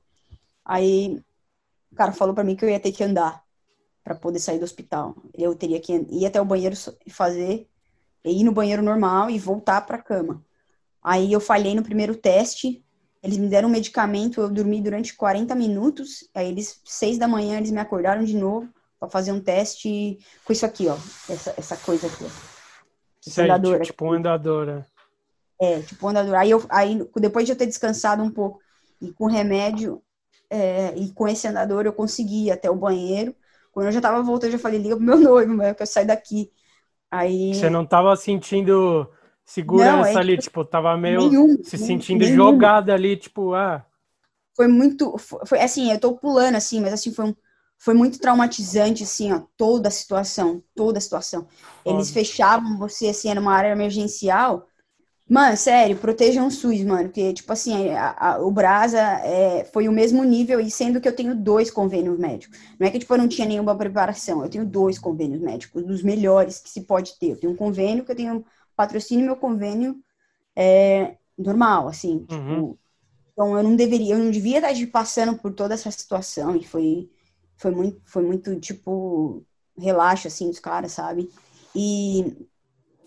[0.65, 1.21] Aí,
[1.91, 3.43] o cara falou para mim que eu ia ter que andar
[4.03, 5.15] para poder sair do hospital.
[5.33, 7.67] Eu teria que ir até o banheiro e fazer,
[8.25, 10.43] ir no banheiro normal e voltar para cama.
[11.01, 12.83] Aí eu falhei no primeiro teste,
[13.21, 17.57] eles me deram um medicamento, eu dormi durante 40 minutos, aí eles, seis da manhã,
[17.57, 20.95] eles me acordaram de novo para fazer um teste com isso aqui, ó,
[21.29, 22.59] essa, essa coisa aqui, ó.
[23.21, 23.83] Sei, andadora.
[23.83, 24.87] Tipo andadora.
[25.59, 26.39] É, tipo andadora.
[26.39, 28.61] Aí, eu, aí depois de eu ter descansado um pouco
[29.01, 30.01] e com remédio
[30.49, 33.35] é, e com esse andador eu consegui ir até o banheiro.
[33.71, 36.05] Quando eu já tava voltando, eu já falei, liga pro meu noivo, eu quero sair
[36.05, 36.51] daqui.
[37.11, 37.53] Aí...
[37.53, 39.09] Você não tava sentindo
[39.49, 42.35] segurança não, é, ali, tipo, tipo, tava meio nenhum, se sentindo nenhum.
[42.35, 43.83] jogada ali, tipo, ah.
[44.55, 47.35] Foi muito, foi, foi, assim, eu tô pulando assim, mas assim, foi, um,
[47.75, 51.47] foi muito traumatizante, assim, ó, toda a situação, toda a situação.
[51.83, 54.67] Eles fechavam você, assim, era uma área emergencial,
[55.29, 57.03] Mano, sério, protejam o SUS, mano.
[57.03, 61.07] Porque, tipo assim, a, a, o Brasa é, foi o mesmo nível, e sendo que
[61.07, 62.57] eu tenho dois convênios médicos.
[62.79, 64.43] Não é que, tipo, eu não tinha nenhuma preparação.
[64.43, 67.33] Eu tenho dois convênios médicos, dos melhores que se pode ter.
[67.33, 68.43] Eu tenho um convênio que eu tenho
[68.79, 70.01] patrocínio, meu convênio
[70.55, 72.19] é normal, assim.
[72.19, 72.77] Tipo, uhum.
[73.33, 76.55] então, eu não deveria, eu não devia estar passando por toda essa situação.
[76.55, 77.09] E foi,
[77.57, 79.43] foi, muito, foi muito, tipo,
[79.77, 81.29] relaxo, assim, dos caras, sabe?
[81.75, 82.47] E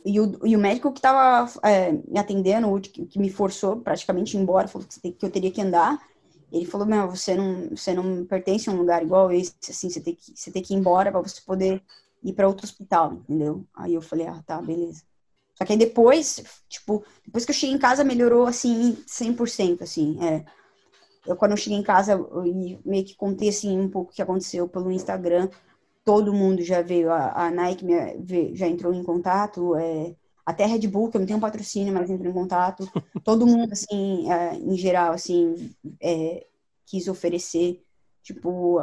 [0.05, 4.37] e o, e o médico que estava é, me atendendo, que, que, me forçou praticamente
[4.37, 5.97] embora, falou que, que eu teria que andar.
[6.51, 10.01] Ele falou: Meu, você não, você não pertence a um lugar igual esse, assim, você
[10.01, 11.81] tem que, você tem que ir embora para você poder
[12.23, 13.65] ir para outro hospital, entendeu?
[13.75, 15.03] Aí eu falei: Ah, tá, beleza.
[15.63, 20.19] Só que aí depois, tipo, depois que eu cheguei em casa, melhorou assim, 100%, assim,
[20.21, 20.45] é.
[21.25, 24.23] Eu, quando eu cheguei em casa, eu meio que contei, assim, um pouco o que
[24.23, 25.49] aconteceu pelo Instagram
[26.05, 30.89] todo mundo já veio, a, a Nike me, já entrou em contato, é, até Red
[30.89, 32.85] Bull, que eu não tenho patrocínio, mas entrou em contato,
[33.25, 36.47] todo mundo, assim, é, em geral, assim, é,
[36.87, 37.81] quis oferecer,
[38.23, 38.81] tipo,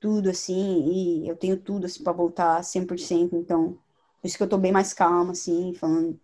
[0.00, 3.78] tudo, assim, e eu tenho tudo, assim, pra voltar 100%, então,
[4.20, 6.18] por isso que eu tô bem mais calma, assim, falando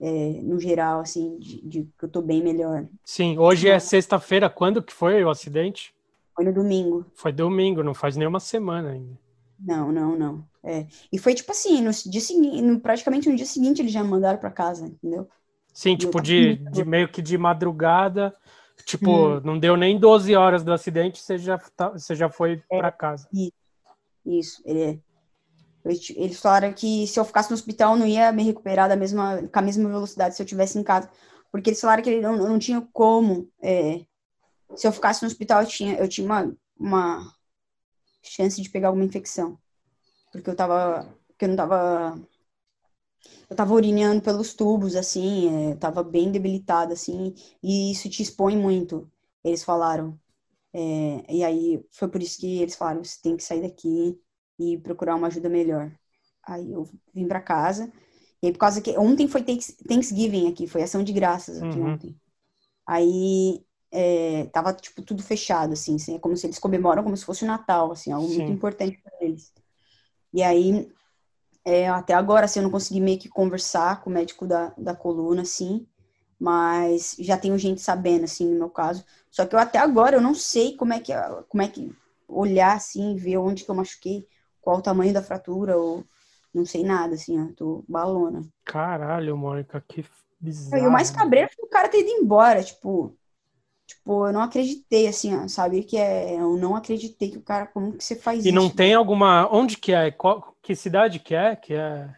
[0.00, 2.86] é, no geral, assim, de, de, que eu tô bem melhor.
[3.04, 5.94] Sim, hoje é sexta-feira, quando que foi o acidente?
[6.34, 7.06] Foi no domingo.
[7.14, 9.18] Foi domingo, não faz nem uma semana ainda.
[9.58, 10.44] Não, não, não.
[10.64, 10.86] É.
[11.12, 14.50] E foi tipo assim, no dia seguinte, praticamente no dia seguinte eles já mandaram para
[14.50, 15.28] casa, entendeu?
[15.72, 18.34] Sim, tipo de, de meio que de madrugada,
[18.84, 19.40] tipo, hum.
[19.42, 22.92] não deu nem 12 horas do acidente, você já, tá, você já foi é, para
[22.92, 23.28] casa.
[23.32, 23.52] Isso,
[24.26, 24.98] isso ele é.
[25.84, 29.58] Eles falaram que se eu ficasse no hospital, não ia me recuperar da mesma, com
[29.58, 31.10] a mesma velocidade se eu tivesse em casa.
[31.50, 33.50] Porque eles falaram que eu não, não tinha como.
[33.60, 34.04] É,
[34.76, 37.34] se eu ficasse no hospital, eu tinha, eu tinha uma, uma
[38.22, 39.58] chance de pegar alguma infecção.
[40.32, 41.06] Porque eu tava.
[41.28, 42.20] Porque eu não tava.
[43.48, 48.56] Eu tava urinando pelos tubos, assim, é, tava bem debilitada, assim, e isso te expõe
[48.56, 49.10] muito,
[49.44, 50.18] eles falaram.
[50.72, 54.18] É, e aí foi por isso que eles falaram: você tem que sair daqui,
[54.58, 55.92] e procurar uma ajuda melhor.
[56.44, 57.90] Aí eu vim para casa.
[58.42, 61.92] E aí, por causa que ontem foi Thanksgiving aqui, foi ação de graças aqui uhum.
[61.92, 62.16] ontem.
[62.86, 67.24] Aí é, tava tipo tudo fechado assim, assim, é como se eles comemoram como se
[67.24, 68.38] fosse o Natal, assim, algo Sim.
[68.38, 69.52] muito importante para eles.
[70.32, 70.90] E aí
[71.64, 74.96] é, até agora assim, eu não consegui meio que conversar com o médico da, da
[74.96, 75.86] coluna assim,
[76.40, 79.04] mas já tenho gente sabendo assim no meu caso.
[79.30, 81.12] Só que eu até agora eu não sei como é que
[81.48, 81.94] como é que
[82.26, 84.26] olhar assim, ver onde que eu machuquei,
[84.62, 86.04] qual o tamanho da fratura, ou
[86.54, 88.42] não sei nada, assim, ó, tô balona.
[88.64, 90.04] Caralho, Mônica, que
[90.40, 90.82] bizarro.
[90.82, 93.14] E o mais cabreiro foi o cara ter ido embora, tipo,
[93.86, 97.66] tipo, eu não acreditei, assim, ó, sabe, que é, eu não acreditei que o cara,
[97.66, 98.48] como que você faz e isso?
[98.48, 102.08] E não tem alguma, onde que é, qual, que cidade que é, que é...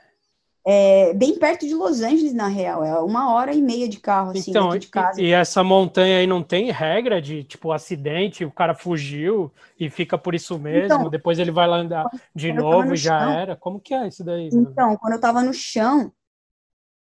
[0.67, 2.83] É bem perto de Los Angeles, na real.
[2.83, 5.21] É uma hora e meia de carro, assim, então, de casa.
[5.21, 9.91] E, e essa montanha aí não tem regra de, tipo, acidente, o cara fugiu e
[9.91, 13.31] fica por isso mesmo, então, depois ele vai lá andar de novo e já chão,
[13.31, 13.57] era?
[13.57, 14.49] Como que é isso daí?
[14.51, 16.11] Então, quando eu tava no chão,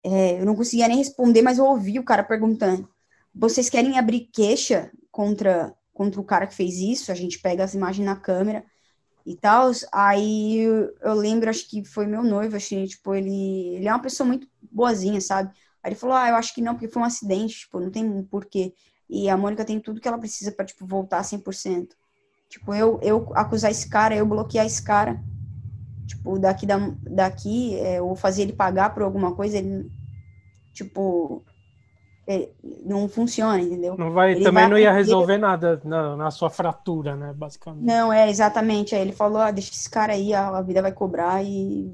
[0.03, 2.89] é, eu não conseguia nem responder, mas eu ouvi o cara perguntando,
[3.33, 7.11] vocês querem abrir queixa contra, contra o cara que fez isso?
[7.11, 8.65] A gente pega as imagens na câmera
[9.25, 9.71] e tal.
[9.91, 10.57] Aí
[11.01, 14.47] eu lembro, acho que foi meu noivo, assim, tipo, ele, ele é uma pessoa muito
[14.71, 15.53] boazinha, sabe?
[15.81, 18.23] Aí ele falou, ah, eu acho que não, porque foi um acidente, tipo, não tem
[18.23, 18.73] porquê.
[19.09, 21.95] E a Mônica tem tudo que ela precisa para tipo, voltar 100%.
[22.49, 25.21] Tipo, eu, eu acusar esse cara, eu bloquear esse cara,
[26.07, 29.91] tipo, daqui, da, daqui é, ou fazer ele pagar por alguma coisa, ele,
[30.73, 31.43] tipo,
[32.85, 33.97] não funciona, entendeu?
[33.97, 35.41] Não vai, ele também vai, não ia resolver ele...
[35.41, 37.85] nada na, na, sua fratura, né, basicamente.
[37.85, 38.95] Não, é, exatamente.
[38.95, 41.93] Aí ele falou, ah, deixa esse cara aí, a, a vida vai cobrar e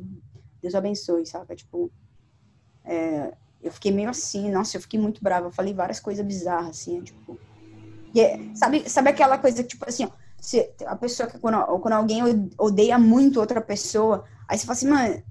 [0.61, 1.55] Deus abençoe, sabe?
[1.55, 1.91] Tipo,
[2.85, 5.47] é, eu fiquei meio assim, nossa, eu fiquei muito brava.
[5.47, 7.39] Eu falei várias coisas bizarras, assim, tipo...
[8.15, 11.93] É, sabe, sabe aquela coisa que, tipo assim, ó, se, a pessoa que quando, quando
[11.93, 12.21] alguém
[12.57, 15.23] odeia muito outra pessoa, aí você fala assim, mano,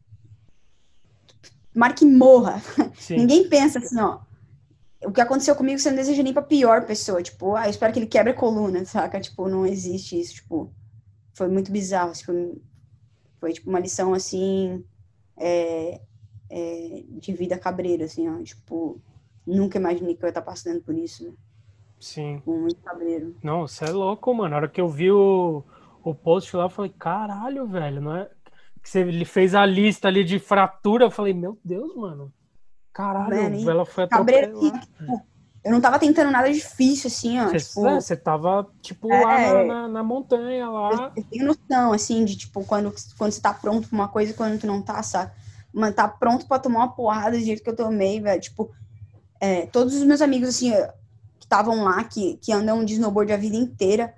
[1.75, 2.61] marque morra.
[3.11, 4.21] Ninguém pensa assim, ó,
[5.05, 7.23] o que aconteceu comigo você não deseja nem pra pior pessoa.
[7.23, 9.21] Tipo, ah, eu espero que ele quebre a coluna, saca?
[9.21, 10.35] Tipo, não existe isso.
[10.35, 10.73] Tipo,
[11.35, 12.13] foi muito bizarro.
[12.13, 12.61] Tipo,
[13.39, 14.85] foi, tipo, uma lição, assim,
[15.37, 16.01] é,
[16.51, 18.43] é, de vida cabreira, assim, ó.
[18.43, 19.01] Tipo,
[19.47, 21.25] nunca imaginei que eu ia estar passando por isso.
[21.25, 21.33] Né?
[22.01, 22.43] Sim.
[22.45, 23.37] Muito cabreiro.
[23.43, 24.51] Não, você é louco, mano.
[24.51, 25.63] Na hora que eu vi o,
[26.03, 28.31] o post lá, eu falei, caralho, velho, não é...
[28.83, 32.33] Que você, ele fez a lista ali de fratura, eu falei, meu Deus, mano.
[32.99, 34.81] Caralho, ela foi atropelada.
[34.81, 35.23] Tipo,
[35.65, 37.45] eu não tava tentando nada difícil, assim, ó.
[37.45, 41.13] Você, tipo, é, você tava, tipo, é, lá na, na, na, montanha, lá.
[41.15, 44.33] Eu, eu, tenho noção, assim, de, tipo, quando, quando você tá pronto pra uma coisa
[44.33, 45.31] e quando tu não tá, sabe?
[45.73, 48.41] Mano, tá pronto pra tomar uma porrada do jeito que eu tomei, velho.
[48.41, 48.69] Tipo,
[49.39, 50.73] é, todos os meus amigos, assim,
[51.39, 54.13] que estavam lá, que, que andam de snowboard a vida inteira,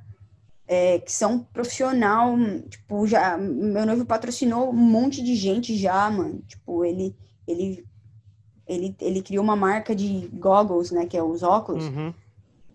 [0.66, 2.34] é, que são profissional,
[2.70, 3.36] tipo, já...
[3.36, 6.42] Meu noivo patrocinou um monte de gente já, mano.
[6.48, 7.14] Tipo, ele...
[7.46, 7.89] Ele
[8.70, 12.14] ele, ele criou uma marca de goggles, né, que é os óculos, uhum.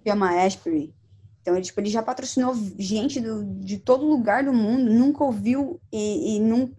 [0.05, 0.93] chama Ashbury.
[1.41, 5.79] Então, ele, tipo, ele já patrocinou gente do, de todo lugar do mundo, nunca ouviu
[5.91, 6.71] e, e num,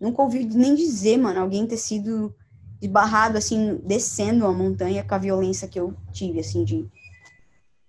[0.00, 2.34] nunca ouviu nem dizer, mano, alguém ter sido
[2.80, 6.88] esbarrado, assim, descendo a montanha com a violência que eu tive, assim, de...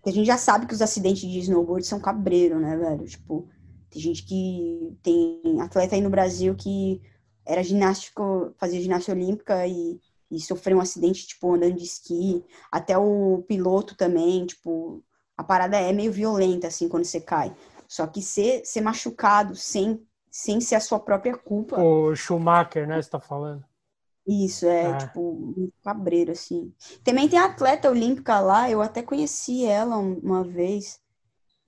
[0.06, 3.06] A gente já sabe que os acidentes de snowboard são cabreiro, né, velho?
[3.06, 3.48] Tipo,
[3.91, 4.98] tem gente que...
[5.04, 7.00] Tem atleta aí no Brasil que
[7.45, 10.00] era ginástico, fazia ginástica olímpica e
[10.32, 12.44] e sofreu um acidente, tipo, andando de esqui.
[12.72, 15.04] Até o piloto também, tipo,
[15.36, 17.56] a parada é meio violenta, assim, quando você cai.
[17.88, 21.82] Só que ser, ser machucado sem, sem ser a sua própria culpa.
[21.82, 23.65] O Schumacher, né, você tá falando?
[24.28, 24.98] Isso, é, é.
[24.98, 26.72] tipo, um cabreiro, assim.
[27.04, 31.02] Também tem a atleta olímpica lá, eu até conheci ela uma vez.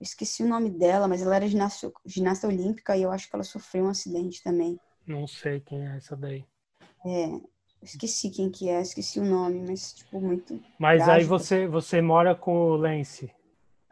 [0.00, 3.42] esqueci o nome dela, mas ela era ginasta, ginasta olímpica e eu acho que ela
[3.42, 4.78] sofreu um acidente também.
[5.04, 6.44] Não sei quem é essa daí.
[7.04, 7.40] É,
[7.82, 10.60] esqueci quem que é, esqueci o nome, mas tipo muito.
[10.78, 13.30] Mas aí você você mora com o Lance.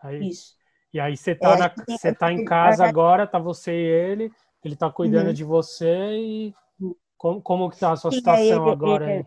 [0.03, 0.57] Aí, Isso.
[0.93, 4.33] E aí você tá, É, na, você tá em casa agora, tá você e ele,
[4.65, 5.35] ele tá cuidando Uhum.
[5.35, 6.55] de você e
[7.17, 9.27] como, como que tá a sua Sim, situação aí, agora é, aí?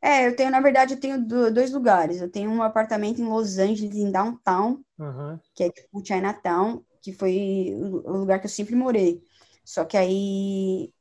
[0.00, 2.20] É, eu tenho, na verdade, eu tenho do- dois lugares.
[2.20, 5.40] Eu tenho um apartamento em Los Angeles, em Downtown, Aham.
[5.54, 9.22] que é tipo Chinatown, que foi o lugar que eu sempre morei.
[9.64, 10.92] Só que aí,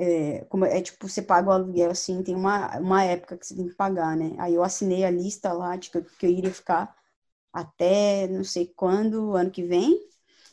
[0.00, 3.54] é, como é tipo, você paga o aluguel assim, tem uma, uma época que você
[3.56, 4.34] tem que pagar, né?
[4.38, 6.96] Aí eu assinei a lista lá de que eu, que eu iria ficar
[7.52, 9.98] até não sei quando, ano que vem.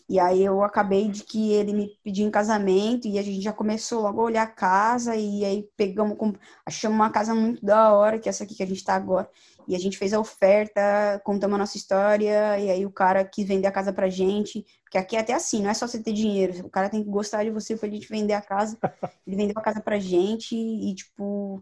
[0.09, 3.51] E aí eu acabei de que ele me pediu em casamento e a gente já
[3.51, 6.17] começou logo a olhar a casa e aí pegamos,
[6.65, 9.29] achamos uma casa muito da hora, que é essa aqui que a gente tá agora.
[9.67, 13.45] E a gente fez a oferta, contamos a nossa história, e aí o cara quis
[13.45, 16.13] vender a casa pra gente, porque aqui é até assim, não é só você ter
[16.13, 18.77] dinheiro, o cara tem que gostar de você pra gente vender a casa.
[19.27, 21.61] Ele vendeu a casa pra gente e, tipo,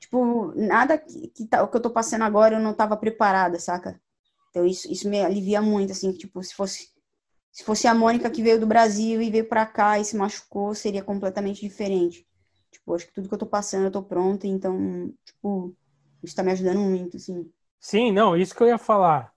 [0.00, 3.60] tipo, nada que, que tá, o que eu tô passando agora eu não tava preparada,
[3.60, 4.00] saca?
[4.50, 6.95] Então isso, isso me alivia muito, assim, que, tipo, se fosse
[7.56, 10.74] se fosse a Mônica que veio do Brasil e veio pra cá e se machucou,
[10.74, 12.26] seria completamente diferente.
[12.70, 15.74] Tipo, acho que tudo que eu tô passando eu tô pronta, então, tipo,
[16.22, 17.50] isso tá me ajudando muito, assim.
[17.80, 19.32] Sim, não, isso que eu ia falar.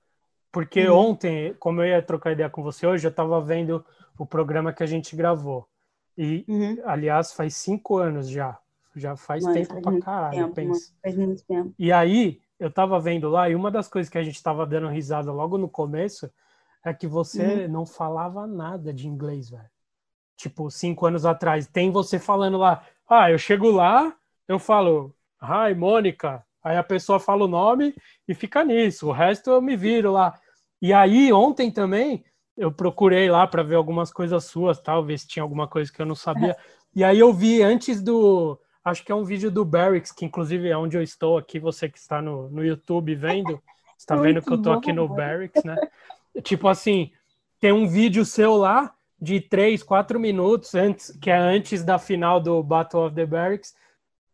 [0.51, 0.97] Porque Uhum.
[0.97, 3.85] ontem, como eu ia trocar ideia com você hoje, eu tava vendo
[4.17, 5.65] o programa que a gente gravou.
[6.17, 6.77] E, Uhum.
[6.83, 8.59] aliás, faz cinco anos já.
[8.97, 10.91] Já faz Mano, tempo faz pra caralho, tempo, pensa.
[11.01, 11.73] Faz muito tempo.
[11.79, 14.89] E aí, eu tava vendo lá, e uma das coisas que a gente tava dando
[14.89, 16.29] risada logo no começo
[16.83, 19.69] é que você não falava nada de inglês, velho.
[20.37, 21.67] Tipo, cinco anos atrás.
[21.67, 24.15] Tem você falando lá, ah, eu chego lá,
[24.47, 26.43] eu falo, hi, Mônica.
[26.63, 27.95] Aí a pessoa fala o nome
[28.27, 29.07] e fica nisso.
[29.07, 30.39] O resto eu me viro lá.
[30.81, 32.23] E aí, ontem também,
[32.55, 36.01] eu procurei lá para ver algumas coisas suas, tal, ver se tinha alguma coisa que
[36.01, 36.55] eu não sabia.
[36.95, 38.59] E aí eu vi antes do.
[38.83, 41.87] Acho que é um vídeo do Barracks, que inclusive é onde eu estou aqui, você
[41.87, 43.61] que está no, no YouTube vendo,
[43.95, 45.07] está vendo Muito que eu tô aqui no.
[45.07, 45.75] Barracks, né?
[46.43, 47.11] Tipo assim,
[47.59, 52.39] tem um vídeo seu lá de 3, 4 minutos antes, que é antes da final
[52.39, 53.75] do Battle of the Barracks.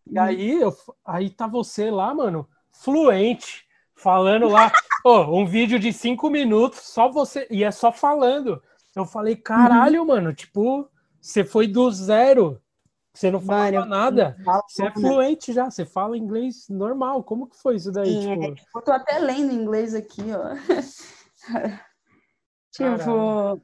[0.06, 4.72] E aí, eu, aí tá você lá, mano, fluente, falando lá,
[5.04, 8.62] ó, um vídeo de 5 minutos, só você, e é só falando.
[8.96, 10.88] Eu falei, caralho, mano, tipo,
[11.20, 12.62] você foi do zero,
[13.16, 14.38] você não falava Mano, nada.
[14.68, 14.92] Você é né?
[14.94, 17.24] fluente já, você fala inglês normal.
[17.24, 18.28] Como que foi isso daí?
[18.28, 20.54] É, tipo, eu tô até lendo inglês aqui, ó.
[22.72, 23.62] tipo,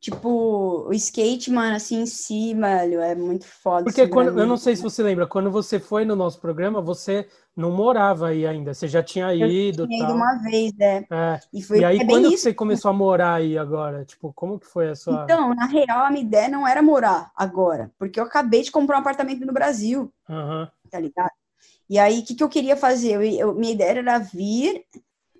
[0.00, 3.84] tipo, o skate, mano, assim, em si, velho, é muito foda.
[3.84, 4.48] porque quando, eu mim.
[4.48, 8.46] não sei se você lembra, quando você foi no nosso programa, você não morava aí
[8.46, 11.04] ainda, você já tinha Eu ido tinha ido uma vez, né?
[11.10, 11.40] É.
[11.52, 12.44] E foi E aí, é quando isso.
[12.44, 14.04] você começou a morar aí agora?
[14.04, 15.24] Tipo, como que foi a sua.
[15.24, 18.96] Então, na real, a minha ideia não era morar agora, porque eu acabei de comprar
[18.96, 20.70] um apartamento no Brasil, Aham.
[20.90, 21.30] tá ligado?
[21.88, 23.14] E aí, o que, que eu queria fazer?
[23.14, 24.84] Eu, eu- minha ideia era vir,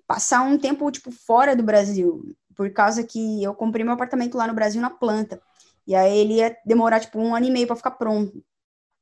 [0.07, 4.47] passar um tempo, tipo, fora do Brasil, por causa que eu comprei meu apartamento lá
[4.47, 5.41] no Brasil na planta.
[5.87, 8.43] E aí ele ia demorar, tipo, um ano e meio para ficar pronto.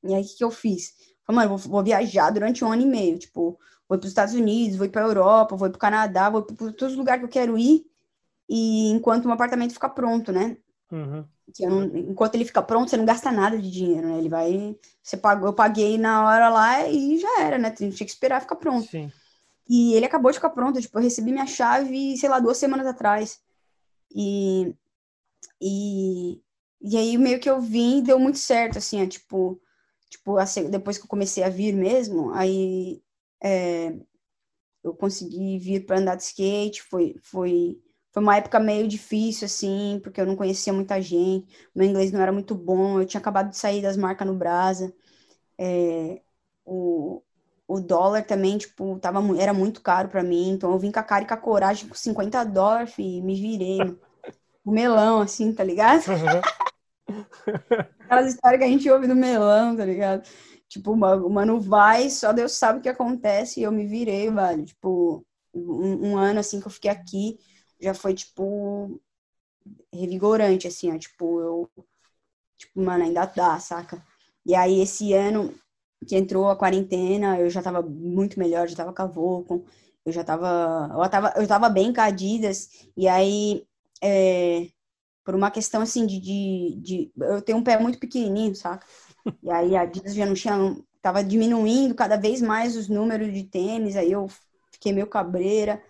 [0.03, 0.93] E aí, o que, que eu fiz?
[1.25, 4.33] Falei, mano, vou, vou viajar durante um ano e meio, tipo, vou para os Estados
[4.33, 7.29] Unidos, vou para Europa, vou para o Canadá, vou para todos os lugares que eu
[7.31, 7.85] quero ir,
[8.49, 10.57] e enquanto o meu apartamento ficar pronto, né?
[10.91, 11.27] Uhum.
[11.61, 14.17] não- enquanto ele fica pronto, você não gasta nada de dinheiro, né?
[14.17, 17.71] Ele vai, você pagou, eu paguei na hora lá e já era, né?
[17.71, 18.89] Tinha que esperar ficar pronto.
[18.89, 19.11] Sim.
[19.69, 22.87] E ele acabou de ficar pronto, tipo, eu recebi minha chave, sei lá, duas semanas
[22.87, 23.41] atrás.
[24.15, 24.75] E
[25.61, 26.41] e
[26.81, 29.61] e aí meio que eu vim, deu muito certo, assim, ó, tipo,
[30.09, 33.01] tipo, a se- depois que eu comecei a vir mesmo, aí
[33.43, 33.95] é,
[34.83, 39.99] eu consegui vir para andar de skate, foi foi foi uma época meio difícil, assim,
[40.03, 43.49] porque eu não conhecia muita gente, meu inglês não era muito bom, eu tinha acabado
[43.49, 44.93] de sair das marcas no Brasa,
[45.59, 46.21] é,
[46.65, 47.21] o,
[47.73, 51.03] o dólar também, tipo, tava, era muito caro para mim, então eu vim com a
[51.03, 53.81] cara e com a coragem, com 50 dólares, e me virei,
[54.63, 56.03] o melão, assim, tá ligado?
[58.05, 60.27] Aquelas histórias que a gente ouve do melão, tá ligado?
[60.67, 64.65] Tipo, o mano vai, só Deus sabe o que acontece, e eu me virei, velho.
[64.65, 67.39] Tipo, um, um ano assim que eu fiquei aqui,
[67.79, 69.01] já foi, tipo,
[69.91, 70.97] revigorante, assim, ó.
[70.97, 71.69] Tipo, eu.
[72.57, 74.03] Tipo, mano, ainda dá, saca?
[74.45, 75.53] E aí, esse ano
[76.05, 79.63] que entrou a quarentena, eu já tava muito melhor, já tava com a Volcom,
[80.05, 80.89] eu já tava.
[80.93, 83.65] Eu tava, eu tava bem com a Adidas, e aí.
[84.01, 84.67] É,
[85.23, 88.85] por uma questão assim de, de, de- eu tenho um pé muito pequenininho, saca?
[89.41, 90.53] E aí a Adidas já não tinha,
[91.01, 94.27] tava diminuindo cada vez mais os números de tênis, aí eu
[94.71, 95.81] fiquei meio cabreira.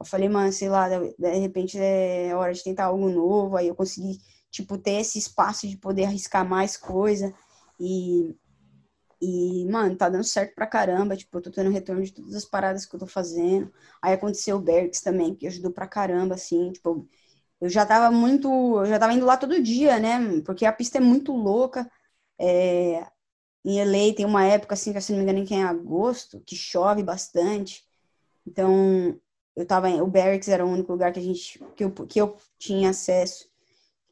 [0.00, 3.56] Eu falei, mano, sei lá, de repente é hora de tentar algo novo.
[3.56, 4.18] Aí eu consegui,
[4.50, 7.32] tipo, ter esse espaço de poder arriscar mais coisa.
[7.78, 8.34] E,
[9.22, 11.16] e, mano, tá dando certo pra caramba.
[11.16, 13.72] Tipo, eu tô tendo retorno de todas as paradas que eu tô fazendo.
[14.02, 16.72] Aí aconteceu o Berks também, que ajudou pra caramba, assim.
[16.72, 17.08] Tipo,
[17.60, 18.48] eu já tava muito.
[18.80, 20.40] Eu já tava indo lá todo dia, né?
[20.46, 21.90] Porque a pista é muito louca.
[22.38, 23.06] É,
[23.64, 27.02] em LA tem uma época, assim, que se não me engano, em agosto, que chove
[27.02, 27.84] bastante.
[28.46, 29.18] Então,
[29.56, 29.88] eu tava.
[30.02, 31.58] O Barracks era o único lugar que a gente.
[31.76, 33.48] que eu, que eu tinha acesso,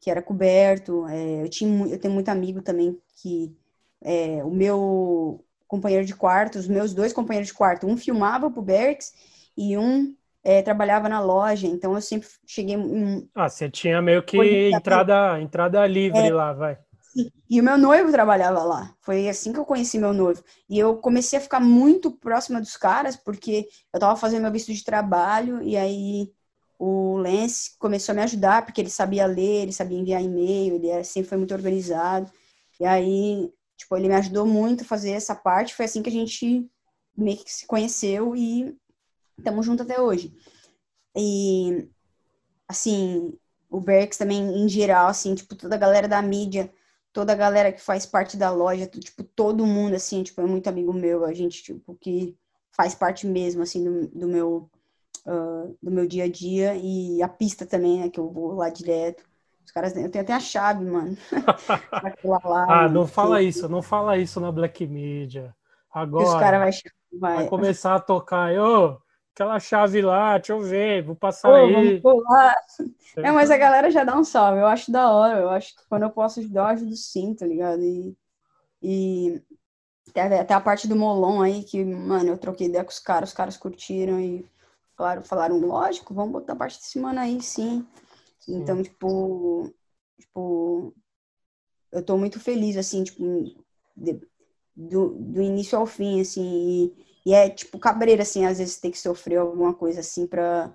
[0.01, 1.07] que era coberto.
[1.07, 3.55] É, eu, tinha, eu tenho muito amigo também que.
[4.03, 8.61] É, o meu companheiro de quarto, os meus dois companheiros de quarto, um filmava pro
[8.61, 9.13] Barracks
[9.55, 12.75] e um é, trabalhava na loja, então eu sempre cheguei.
[12.75, 13.29] Em...
[13.35, 16.77] Ah, você tinha meio que entrada, entrada livre é, lá, vai.
[17.49, 18.95] E o meu noivo trabalhava lá.
[19.01, 20.43] Foi assim que eu conheci meu noivo.
[20.69, 24.73] E eu comecei a ficar muito próxima dos caras, porque eu tava fazendo meu visto
[24.73, 26.31] de trabalho, e aí
[26.79, 31.03] o Lance começou a me ajudar, porque ele sabia ler, ele sabia enviar e-mail, ele
[31.03, 32.31] sempre foi muito organizado.
[32.79, 35.75] E aí, tipo, ele me ajudou muito a fazer essa parte.
[35.75, 36.69] Foi assim que a gente
[37.15, 38.75] meio que se conheceu e
[39.37, 40.33] estamos juntos até hoje.
[41.15, 41.87] E,
[42.67, 43.37] assim,
[43.69, 46.71] o Berks também, em geral, assim, tipo, toda a galera da mídia
[47.13, 50.67] toda a galera que faz parte da loja, tipo, todo mundo, assim, tipo, é muito
[50.67, 52.37] amigo meu, a gente, tipo, que
[52.71, 54.69] faz parte mesmo, assim, do, do meu,
[55.25, 58.69] uh, do meu dia a dia, e a pista também, né, que eu vou lá
[58.69, 59.29] direto.
[59.71, 61.17] Os caras, eu tenho até a chave, mano.
[62.43, 65.55] lá, ah, não fala isso, não fala isso na Black Media.
[65.93, 66.71] Agora, os cara vai,
[67.13, 67.35] vai...
[67.37, 68.99] vai começar a tocar, eu
[69.33, 72.01] aquela chave lá, deixa eu ver, vou passar Pô, aí.
[73.15, 75.87] É, mas a galera já dá um salve, eu acho da hora, eu acho que
[75.87, 77.81] quando eu posso ajudar, eu ajudo sim, tá ligado?
[77.81, 78.13] E,
[78.83, 79.41] e
[80.09, 83.29] até, até a parte do Molon aí, que, mano, eu troquei ideia com os caras,
[83.29, 84.45] os caras curtiram e,
[84.97, 87.87] claro, falaram, lógico, vamos botar a parte de semana aí, sim.
[88.41, 88.57] Sim.
[88.57, 89.73] Então, tipo,
[90.19, 90.93] tipo,
[91.91, 93.23] eu tô muito feliz, assim, tipo,
[93.95, 94.21] de,
[94.75, 96.93] do, do início ao fim, assim,
[97.25, 100.73] e, e é tipo cabreira, assim, às vezes tem que sofrer alguma coisa assim pra,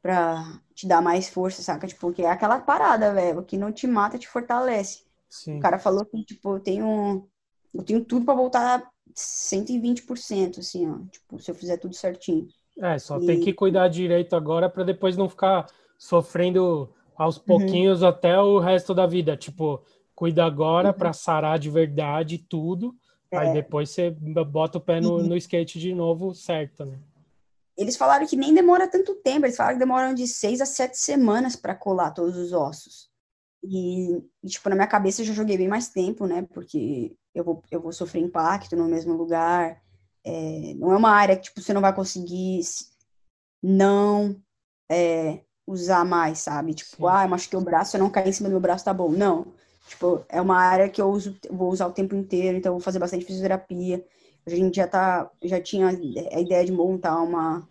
[0.00, 1.86] pra te dar mais força, saca?
[1.86, 5.02] Tipo, porque é aquela parada, velho, que não te mata, te fortalece.
[5.28, 5.58] Sim.
[5.58, 7.28] O cara falou que, tipo, eu tenho,
[7.74, 10.98] eu tenho tudo pra voltar 120%, assim, ó.
[11.10, 12.48] Tipo, se eu fizer tudo certinho.
[12.80, 13.26] É, só e...
[13.26, 15.66] tem que cuidar direito agora para depois não ficar
[15.98, 17.44] sofrendo aos uhum.
[17.44, 18.08] pouquinhos uhum.
[18.08, 19.36] até o resto da vida.
[19.36, 19.84] Tipo,
[20.14, 20.94] cuida agora uhum.
[20.94, 22.94] para sarar de verdade tudo
[23.30, 23.36] é.
[23.36, 26.98] Aí depois você bota o pé no, no skate de novo, certo, né?
[27.76, 30.98] Eles falaram que nem demora tanto tempo, eles falaram que demoram de seis a sete
[30.98, 33.08] semanas para colar todos os ossos.
[33.62, 36.42] E, e, tipo, na minha cabeça eu já joguei bem mais tempo, né?
[36.52, 39.80] Porque eu vou, eu vou sofrer impacto no mesmo lugar.
[40.24, 42.60] É, não é uma área que, tipo, você não vai conseguir
[43.62, 44.40] não
[44.90, 46.74] é, usar mais, sabe?
[46.74, 47.06] Tipo, Sim.
[47.08, 49.10] ah, eu machuquei o braço, eu não caí em cima do meu braço, tá bom.
[49.10, 49.46] Não.
[49.86, 52.82] Tipo, é uma área que eu uso, vou usar o tempo inteiro, então eu vou
[52.82, 54.04] fazer bastante fisioterapia.
[54.46, 57.68] A gente já tá, já tinha a ideia de montar uma,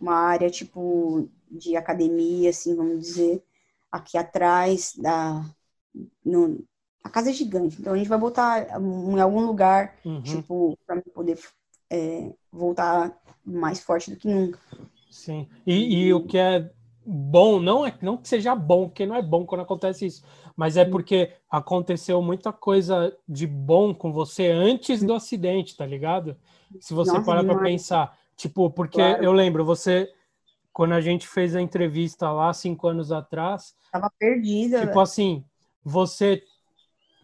[0.00, 3.42] uma área tipo de academia, assim, vamos dizer,
[3.90, 5.44] aqui atrás da
[6.24, 6.64] no,
[7.02, 10.22] a casa é gigante, então a gente vai botar em algum lugar, uhum.
[10.22, 11.38] tipo, para poder
[11.88, 14.58] é, voltar mais forte do que nunca.
[15.10, 15.48] Sim.
[15.66, 16.70] E, e o que é
[17.06, 20.24] bom, não é não que seja bom, porque não é bom quando acontece isso,
[20.56, 26.36] mas é porque aconteceu muita coisa de bom com você antes do acidente, tá ligado?
[26.80, 29.22] Se você Nossa, parar para pensar, tipo, porque claro.
[29.22, 30.12] eu lembro você
[30.72, 34.86] quando a gente fez a entrevista lá cinco anos atrás, tava perdida.
[34.86, 35.44] Tipo assim,
[35.82, 36.42] você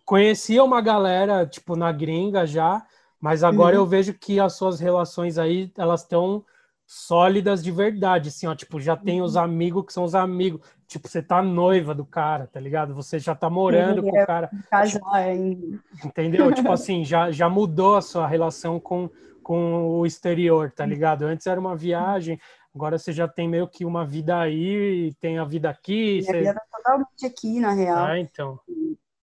[0.05, 2.87] conhecia uma galera tipo na gringa já,
[3.21, 3.83] mas agora uhum.
[3.83, 6.45] eu vejo que as suas relações aí elas estão
[6.93, 9.43] sólidas de verdade, assim, ó, tipo, já tem os uhum.
[9.43, 12.95] amigos que são os amigos, tipo, você tá noiva do cara, tá ligado?
[12.95, 14.51] Você já tá morando com o cara.
[14.87, 16.53] Tipo, entendeu?
[16.53, 19.09] tipo assim, já, já mudou a sua relação com,
[19.43, 21.25] com o exterior, tá ligado?
[21.25, 22.39] Antes era uma viagem,
[22.75, 26.21] agora você já tem meio que uma vida aí, tem a vida aqui.
[26.21, 26.39] Minha você...
[26.41, 28.05] vida tá totalmente aqui, na real.
[28.05, 28.61] Ah, então.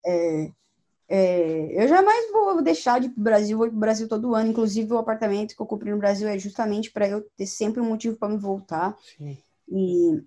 [0.04, 0.50] É,
[1.12, 4.08] é, eu jamais vou deixar de ir para o Brasil, vou ir para o Brasil
[4.08, 4.52] todo ano.
[4.52, 7.86] Inclusive, o apartamento que eu comprei no Brasil é justamente para eu ter sempre um
[7.86, 8.96] motivo para me voltar.
[9.18, 9.36] Sim.
[9.68, 10.22] E,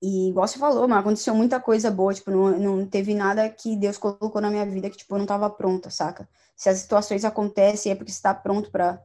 [0.00, 2.14] e, igual você falou, mas aconteceu muita coisa boa.
[2.14, 5.24] Tipo, não, não teve nada que Deus colocou na minha vida que tipo, eu não
[5.24, 6.28] estava pronta, saca?
[6.54, 9.02] Se as situações acontecem, é porque você está pronto para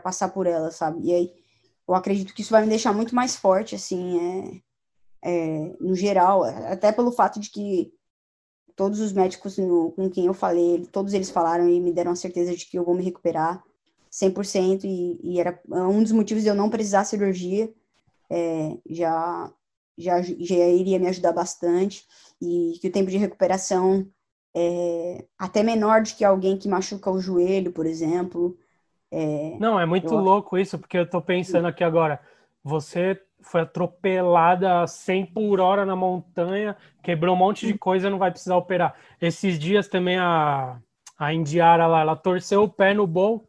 [0.00, 1.08] passar por elas, sabe?
[1.08, 1.32] E aí,
[1.88, 4.62] eu acredito que isso vai me deixar muito mais forte, assim,
[5.24, 6.44] é, é, no geral.
[6.44, 7.92] Até pelo fato de que
[8.78, 12.16] todos os médicos no, com quem eu falei, todos eles falaram e me deram a
[12.16, 13.60] certeza de que eu vou me recuperar
[14.10, 17.68] 100% e, e era um dos motivos de eu não precisar cirurgia,
[18.30, 19.52] é, já,
[19.98, 22.06] já, já iria me ajudar bastante
[22.40, 24.06] e que o tempo de recuperação
[24.54, 28.56] é até menor do que alguém que machuca o joelho, por exemplo.
[29.10, 30.20] É, Não, é muito eu...
[30.20, 32.20] louco isso, porque eu tô pensando aqui agora,
[32.62, 38.18] você foi atropelada a 100 por hora na montanha, quebrou um monte de coisa, não
[38.18, 38.94] vai precisar operar.
[39.20, 40.78] Esses dias também a,
[41.18, 43.48] a Indiara lá, ela torceu o pé no bol,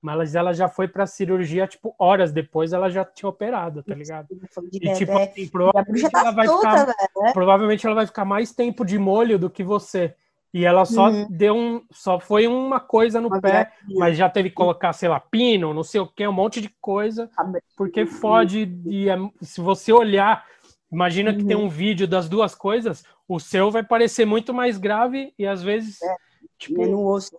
[0.00, 4.28] mas ela já foi para cirurgia, tipo, horas depois ela já tinha operado, tá ligado?
[4.70, 7.32] E, tipo, é, assim, provavelmente, tá ela vai ficar, né?
[7.32, 10.14] provavelmente ela vai ficar mais tempo de molho do que você.
[10.54, 11.26] E ela só uhum.
[11.28, 11.82] deu um.
[11.90, 15.82] Só foi uma coisa no pé, mas já teve que colocar, sei lá, pino, não
[15.82, 17.28] sei o que, um monte de coisa.
[17.76, 18.72] Porque fode.
[18.86, 20.46] E é, se você olhar,
[20.92, 21.38] imagina uhum.
[21.38, 21.64] que tem uhum.
[21.64, 26.00] um vídeo das duas coisas, o seu vai parecer muito mais grave e às vezes.
[26.00, 26.14] É,
[26.56, 27.32] tipo, no osso.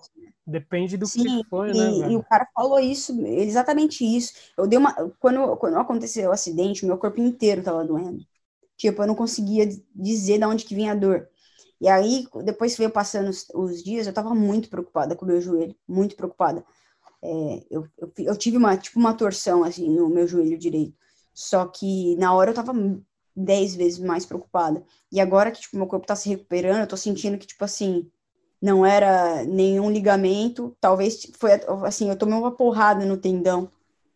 [0.45, 2.11] Depende do Sim, que foi, né, e, né?
[2.11, 4.33] E o cara falou isso, exatamente isso.
[4.57, 4.93] Eu dei uma.
[5.21, 8.25] Quando, quando aconteceu o acidente, meu corpo inteiro tava doendo.
[8.75, 11.29] Tipo, eu não conseguia dizer de onde que vinha a dor.
[11.79, 15.41] E aí, depois veio passando os, os dias, eu tava muito preocupada com o meu
[15.41, 16.63] joelho, muito preocupada.
[17.21, 20.95] É, eu, eu, eu, tive uma, tipo, uma torção, assim, no meu joelho direito.
[21.33, 22.73] Só que na hora eu tava
[23.35, 24.83] dez vezes mais preocupada.
[25.11, 28.09] E agora que, tipo, meu corpo tá se recuperando, eu tô sentindo que, tipo, assim,
[28.61, 31.51] não era nenhum ligamento, talvez foi,
[31.85, 33.69] assim, eu tomei uma porrada no tendão,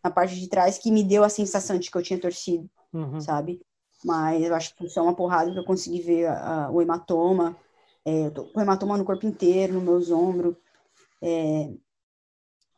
[0.03, 3.20] na parte de trás, que me deu a sensação de que eu tinha torcido, uhum.
[3.20, 3.62] sabe?
[4.03, 7.55] Mas eu acho que só uma porrada que eu consegui ver a, a, o hematoma.
[8.05, 10.55] É, eu tô com hematoma no corpo inteiro, nos meus ombros.
[11.21, 11.69] É,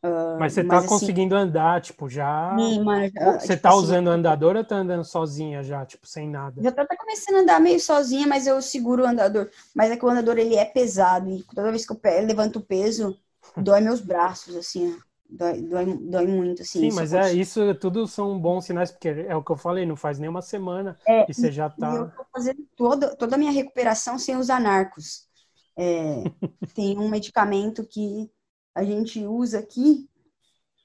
[0.04, 2.56] uh, mas você tá mas, assim, conseguindo andar, tipo, já.
[2.58, 6.06] Sim, mas, uh, você tipo, tá assim, usando andador ou tá andando sozinha já, tipo,
[6.06, 6.60] sem nada?
[6.60, 9.48] Já tá, tá começando a andar meio sozinha, mas eu seguro o andador.
[9.74, 12.62] Mas é que o andador ele é pesado e toda vez que eu levanto o
[12.62, 13.16] peso,
[13.56, 14.98] dói meus braços, assim.
[15.34, 16.90] Dói, dói, dói muito, assim.
[16.90, 19.96] Sim, mas é, isso tudo são bons sinais, porque é o que eu falei, não
[19.96, 21.94] faz nem uma semana é, e você já tá...
[21.94, 25.26] eu tô fazendo toda, toda a minha recuperação sem usar narcos.
[25.74, 26.22] É,
[26.74, 28.30] tem um medicamento que
[28.74, 30.06] a gente usa aqui,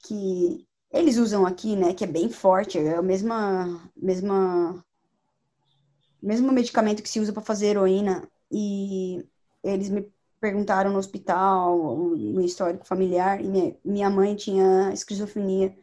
[0.05, 4.81] que eles usam aqui, né, que é bem forte, é o mesma, mesma,
[6.23, 9.25] mesmo medicamento que se usa para fazer heroína, e
[9.61, 15.75] eles me perguntaram no hospital, no histórico familiar, e minha mãe tinha esquizofrenia.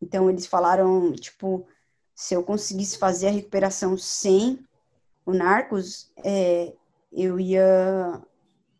[0.00, 1.66] Então, eles falaram, tipo,
[2.14, 4.58] se eu conseguisse fazer a recuperação sem
[5.24, 6.72] o Narcos, é,
[7.12, 8.22] eu ia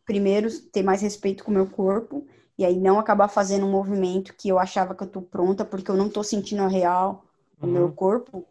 [0.05, 2.27] primeiro ter mais respeito com o meu corpo
[2.59, 5.91] e aí não acabar fazendo um movimento que eu achava que eu tô pronta porque
[5.91, 7.25] eu não tô sentindo a real
[7.61, 7.73] o uhum.
[7.73, 8.45] meu corpo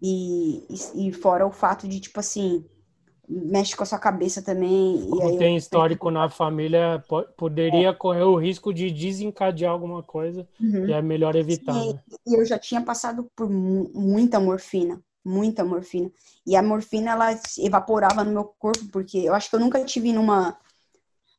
[0.00, 2.64] e, e, e, fora o fato de tipo assim
[3.32, 5.06] mexe com a sua cabeça também.
[5.08, 5.58] Como tem eu...
[5.58, 7.02] histórico na família,
[7.36, 7.92] poderia é.
[7.92, 10.86] correr o risco de desencadear alguma coisa uhum.
[10.86, 11.74] e é melhor evitar.
[11.74, 11.98] Né?
[12.26, 16.10] Eu já tinha passado por muita morfina, muita morfina.
[16.46, 20.12] E a morfina, ela evaporava no meu corpo, porque eu acho que eu nunca tive
[20.12, 20.56] numa...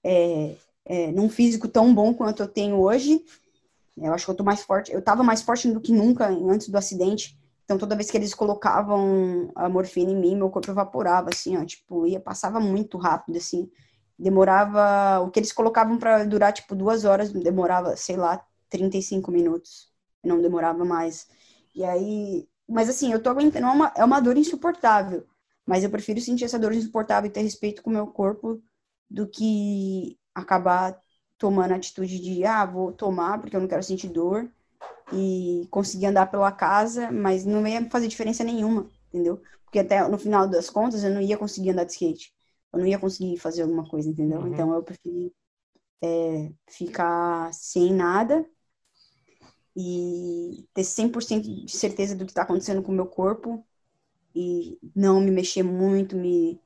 [0.04, 3.24] É, é, num físico tão bom quanto eu tenho hoje.
[3.98, 4.92] Eu acho que eu tô mais forte.
[4.92, 7.38] Eu tava mais forte do que nunca antes do acidente.
[7.64, 11.66] Então, toda vez que eles colocavam a morfina em mim, meu corpo evaporava, assim, ó,
[11.66, 13.70] tipo, ia, passava muito rápido, assim.
[14.18, 19.90] Demorava, o que eles colocavam para durar, tipo, duas horas, demorava, sei lá, 35 minutos.
[20.24, 21.28] Não demorava mais.
[21.76, 25.26] E aí, mas assim, eu tô aguentando, é uma, é uma dor insuportável.
[25.66, 28.62] Mas eu prefiro sentir essa dor insuportável e ter respeito com o meu corpo
[29.10, 31.00] do que acabar
[31.38, 34.50] tomando a atitude de, ah, vou tomar porque eu não quero sentir dor
[35.12, 39.42] e conseguir andar pela casa, mas não ia fazer diferença nenhuma, entendeu?
[39.64, 42.34] Porque até no final das contas eu não ia conseguir andar de skate.
[42.72, 44.40] Eu não ia conseguir fazer alguma coisa, entendeu?
[44.40, 44.48] Uhum.
[44.48, 45.34] Então eu preferi
[46.02, 48.46] é, ficar sem nada
[49.76, 53.66] e ter 100% de certeza do que está acontecendo com o meu corpo
[54.36, 56.60] e não me mexer muito, me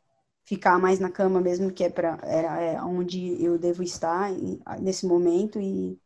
[0.46, 4.32] ficar mais na cama mesmo, que é para era é onde eu devo estar
[4.80, 6.00] nesse momento e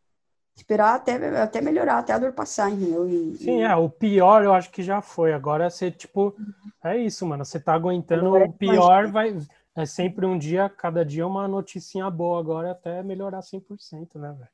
[0.55, 3.07] esperar até, até melhorar, até a dor passar, entendeu?
[3.07, 3.61] E, Sim, e...
[3.61, 5.33] é, o pior eu acho que já foi.
[5.33, 6.35] Agora você, tipo,
[6.83, 7.45] é isso, mano.
[7.45, 9.37] Você tá aguentando Agora, o pior, vai.
[9.75, 14.49] É sempre um dia, cada dia uma noticinha boa agora até melhorar 100%, né, velho?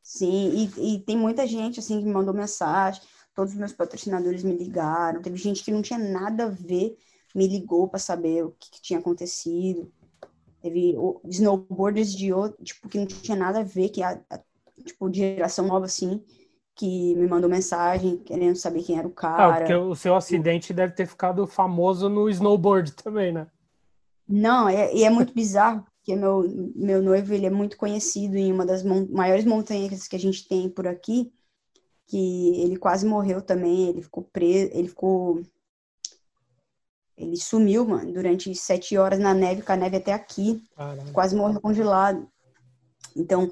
[0.00, 3.02] Sim, e, e tem muita gente, assim, que me mandou mensagem,
[3.34, 6.96] todos os meus patrocinadores me ligaram, teve gente que não tinha nada a ver,
[7.34, 9.92] me ligou para saber o que, que, tinha acontecido.
[10.62, 14.40] Teve snowboarders de outro, tipo, que não tinha nada a ver, que a, a
[14.84, 16.22] tipo, de geração nova, assim,
[16.74, 19.46] que me mandou mensagem querendo saber quem era o cara.
[19.46, 23.46] Ah, porque o seu acidente deve ter ficado famoso no snowboard também, né?
[24.28, 28.52] Não, é, e é muito bizarro, porque meu, meu noivo, ele é muito conhecido em
[28.52, 31.32] uma das mon maiores montanhas que a gente tem por aqui,
[32.06, 35.42] que ele quase morreu também, ele ficou preso, ele ficou
[37.16, 40.62] ele sumiu, mano, durante sete horas na neve, com a neve até aqui.
[40.76, 41.12] Caramba.
[41.12, 42.28] Quase morreu congelado.
[43.16, 43.50] Então,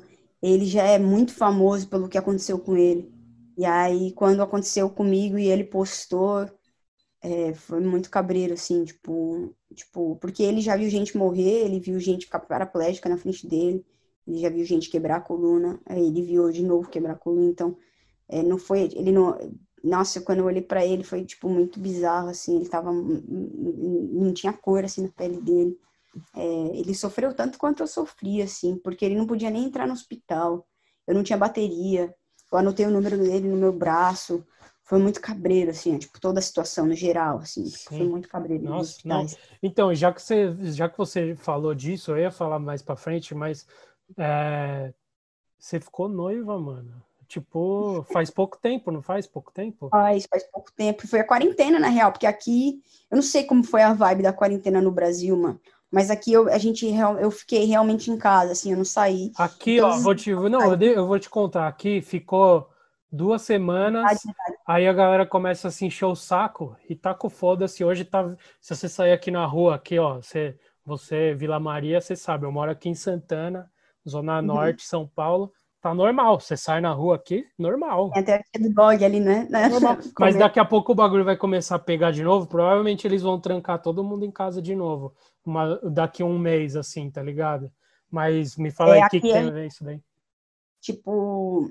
[0.53, 3.11] ele já é muito famoso pelo que aconteceu com ele.
[3.57, 6.49] E aí, quando aconteceu comigo e ele postou,
[7.23, 11.99] é, foi muito cabreiro, assim, tipo, tipo, porque ele já viu gente morrer, ele viu
[12.01, 13.85] gente ficar paraplégica na frente dele,
[14.27, 17.51] ele já viu gente quebrar a coluna, aí ele viu de novo quebrar a coluna,
[17.51, 17.77] então,
[18.29, 19.37] é, não foi, ele não,
[19.83, 24.53] nossa, quando eu olhei para ele foi, tipo, muito bizarro, assim, ele tava, não tinha
[24.53, 25.79] cor, assim, na pele dele,
[26.37, 26.45] é,
[26.77, 30.67] ele sofreu tanto quanto eu sofri, assim, porque ele não podia nem entrar no hospital,
[31.07, 32.15] eu não tinha bateria,
[32.51, 34.45] eu anotei o número dele no meu braço,
[34.85, 37.99] foi muito cabreiro, assim, tipo, toda a situação no geral, assim, Sim.
[37.99, 38.65] foi muito cabreiro.
[38.65, 39.27] Nossa, não.
[39.63, 43.35] Então, já que, você, já que você falou disso, eu ia falar mais pra frente,
[43.35, 43.67] mas
[44.19, 44.93] é,
[45.59, 47.03] você ficou noiva, mano.
[47.27, 49.89] Tipo, faz pouco tempo, não faz pouco tempo?
[49.89, 51.09] Faz, faz pouco tempo.
[51.09, 54.33] Foi a quarentena, na real, porque aqui, eu não sei como foi a vibe da
[54.33, 55.59] quarentena no Brasil, mano.
[55.91, 56.87] Mas aqui eu, a gente,
[57.21, 59.31] eu fiquei realmente em casa, assim, eu não saí.
[59.37, 61.69] Aqui, ó, vou te, não, eu vou te contar.
[61.69, 62.69] Aqui ficou
[63.11, 64.05] duas semanas,
[64.67, 67.85] aí a galera começa a se encher o saco e tá com foda-se.
[67.85, 68.35] Hoje tá.
[68.61, 72.53] Se você sair aqui na rua, aqui, ó, você, você, Vila Maria, você sabe, eu
[72.53, 73.71] moro aqui em Santana,
[74.09, 74.47] Zona uhum.
[74.47, 75.53] Norte, São Paulo.
[75.85, 78.11] Tá normal, você sai na rua aqui, normal.
[78.13, 79.47] Tem até do dog ali, né?
[80.19, 82.47] Mas daqui a pouco o bagulho vai começar a pegar de novo.
[82.47, 85.15] Provavelmente eles vão trancar todo mundo em casa de novo.
[85.45, 87.71] Uma, daqui a um mês, assim, tá ligado?
[88.11, 90.01] Mas me fala é, aí o que, que tem a ver isso daí.
[90.81, 91.71] Tipo,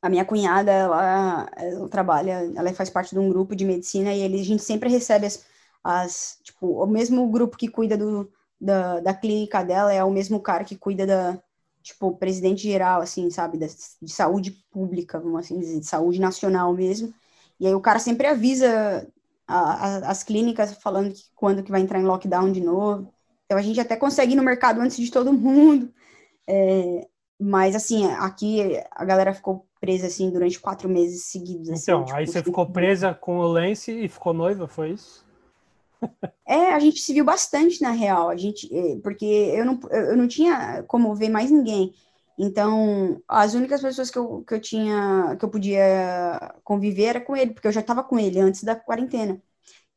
[0.00, 4.22] a minha cunhada, ela, ela, trabalha, ela faz parte de um grupo de medicina e
[4.22, 5.46] ele, a gente sempre recebe as,
[5.84, 10.40] as tipo, o mesmo grupo que cuida do, da, da clínica dela é o mesmo
[10.40, 11.38] cara que cuida da,
[11.88, 13.66] tipo, presidente geral, assim, sabe, de,
[14.02, 17.12] de saúde pública, vamos assim dizer, de saúde nacional mesmo.
[17.58, 19.06] E aí o cara sempre avisa
[19.46, 23.12] a, a, as clínicas falando que quando que vai entrar em lockdown de novo.
[23.46, 25.92] Então a gente até consegue ir no mercado antes de todo mundo.
[26.46, 27.08] É,
[27.40, 31.70] mas assim, aqui a galera ficou presa assim durante quatro meses seguidos.
[31.70, 35.26] Assim, então, tipo, aí você ficou presa com o Lance e ficou noiva, foi isso?
[36.46, 40.16] É, a gente se viu bastante na real, a gente, é, porque eu não, eu
[40.16, 41.94] não tinha como ver mais ninguém.
[42.38, 47.36] Então, as únicas pessoas que eu, que eu tinha, que eu podia conviver era com
[47.36, 49.40] ele, porque eu já estava com ele antes da quarentena.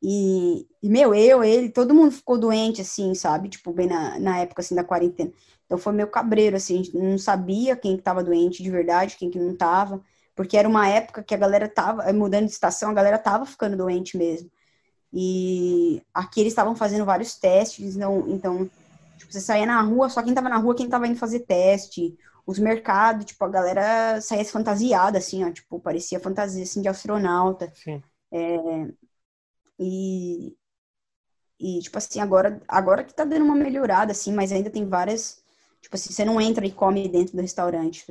[0.02, 3.48] E, e, meu, eu, ele, todo mundo ficou doente, assim, sabe?
[3.50, 5.32] Tipo, bem na, na época, assim, da quarentena.
[5.66, 9.16] Então foi meio cabreiro, assim, a gente não sabia quem que tava doente de verdade,
[9.16, 10.02] quem que não tava,
[10.34, 13.76] porque era uma época que a galera tava, mudando de estação, a galera tava ficando
[13.76, 14.50] doente mesmo.
[15.12, 18.70] E aqui eles estavam fazendo vários testes, não, então,
[19.18, 22.16] tipo, você saía na rua, só quem tava na rua, quem tava indo fazer teste,
[22.46, 27.70] os mercados, tipo, a galera saía fantasiada, assim, ó, tipo, parecia fantasia, assim, de astronauta.
[27.74, 28.02] Sim.
[28.32, 28.56] É,
[29.78, 30.56] e,
[31.60, 35.42] e, tipo assim, agora, agora que tá dando uma melhorada, assim, mas ainda tem várias
[35.82, 38.04] Tipo assim, você não entra e come dentro do restaurante.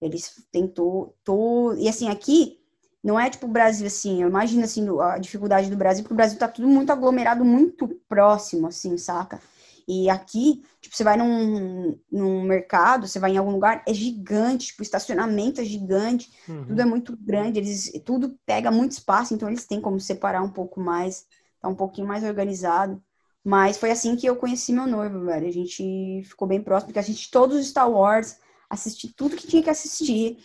[0.00, 2.58] Eles tentou, tô, e assim, aqui
[3.02, 6.16] não é tipo o Brasil assim, eu imagino assim a dificuldade do Brasil, porque o
[6.16, 9.40] Brasil tá tudo muito aglomerado, muito próximo, assim, saca?
[9.88, 14.66] E aqui, tipo, você vai num, num mercado, você vai em algum lugar, é gigante,
[14.66, 16.66] tipo, o estacionamento é gigante, uhum.
[16.66, 20.50] tudo é muito grande, eles, tudo pega muito espaço, então eles têm como separar um
[20.50, 21.26] pouco mais,
[21.60, 23.02] tá um pouquinho mais organizado.
[23.44, 25.48] Mas foi assim que eu conheci meu noivo, velho.
[25.48, 28.36] A gente ficou bem próximo, porque a gente todos os Star Wars,
[28.70, 30.38] assisti tudo que tinha que assistir.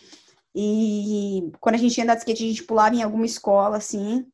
[0.54, 4.26] E quando a gente ia andar de skate, a gente pulava em alguma escola, assim,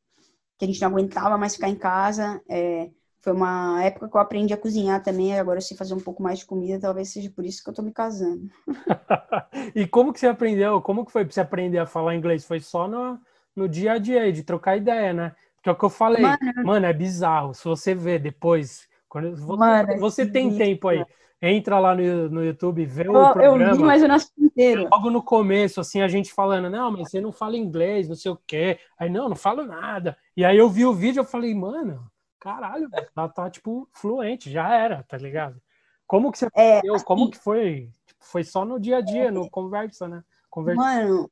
[0.58, 2.40] que a gente não aguentava mais ficar em casa.
[2.48, 2.90] É,
[3.20, 6.22] foi uma época que eu aprendi a cozinhar também, agora eu sei fazer um pouco
[6.22, 8.50] mais de comida, talvez seja por isso que eu tô me casando.
[9.74, 10.80] e como que você aprendeu?
[10.82, 12.44] Como que foi pra você aprender a falar inglês?
[12.44, 13.18] Foi só no,
[13.56, 15.34] no dia a dia, de trocar ideia, né?
[15.62, 16.20] Que é o que eu falei.
[16.20, 17.54] Mano, Mano é bizarro.
[17.54, 21.02] Se você ver depois, quando você, Mano, você tem tempo aí,
[21.50, 23.64] entra lá no, no YouTube, vê o programa.
[23.64, 24.88] Eu vi, mas eu não inteiro.
[24.90, 28.30] Logo no começo, assim, a gente falando, não, mas você não fala inglês, não sei
[28.30, 28.78] o quê.
[28.98, 30.16] Aí, não, não falo nada.
[30.36, 32.06] E aí eu vi o vídeo, eu falei, mano,
[32.40, 35.60] caralho, ela tá, tipo, fluente, já era, tá ligado?
[36.06, 37.90] Como que você é, assim, Como que foi?
[38.06, 40.22] Tipo, foi só no dia a dia, é, no conversa, né?
[40.50, 40.80] Conversa.
[40.80, 41.30] Mano,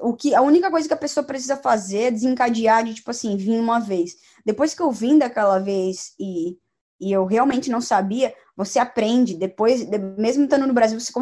[0.00, 3.36] o que a única coisa que a pessoa precisa fazer é desencadear de tipo assim,
[3.36, 4.16] vim uma vez.
[4.44, 6.58] Depois que eu vim daquela vez e,
[7.02, 9.84] e eu realmente não sabia, você aprende depois,
[10.16, 11.12] mesmo estando no Brasil, você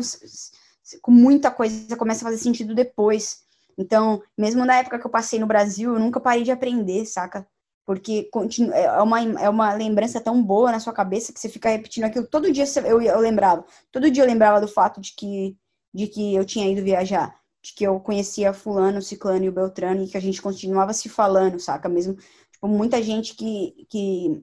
[1.01, 3.39] com muita coisa começa a fazer sentido depois.
[3.78, 7.47] Então, mesmo na época que eu passei no Brasil, eu nunca parei de aprender, saca?
[7.87, 11.49] Porque continua, é, é uma, é uma lembrança tão boa na sua cabeça que você
[11.49, 12.26] fica repetindo aquilo.
[12.26, 13.64] Todo dia eu, eu lembrava.
[13.91, 15.57] Todo dia eu lembrava do fato de que,
[15.95, 17.35] de que eu tinha ido viajar.
[17.62, 21.09] de que eu conhecia fulano, ciclano e o Beltrano e que a gente continuava se
[21.09, 21.89] falando, saca?
[21.89, 22.14] Mesmo,
[22.53, 24.43] tipo, muita gente que, que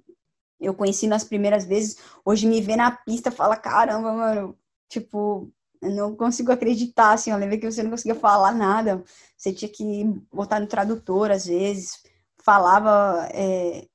[0.60, 4.58] eu conheci nas primeiras vezes, hoje me vê na pista fala, caramba, mano,
[4.90, 5.52] tipo,
[5.82, 9.04] eu não consigo acreditar, assim, eu lembro que você não conseguia falar nada,
[9.38, 10.04] você tinha que
[10.34, 12.02] botar no tradutor, às vezes,
[12.44, 13.88] falava, é,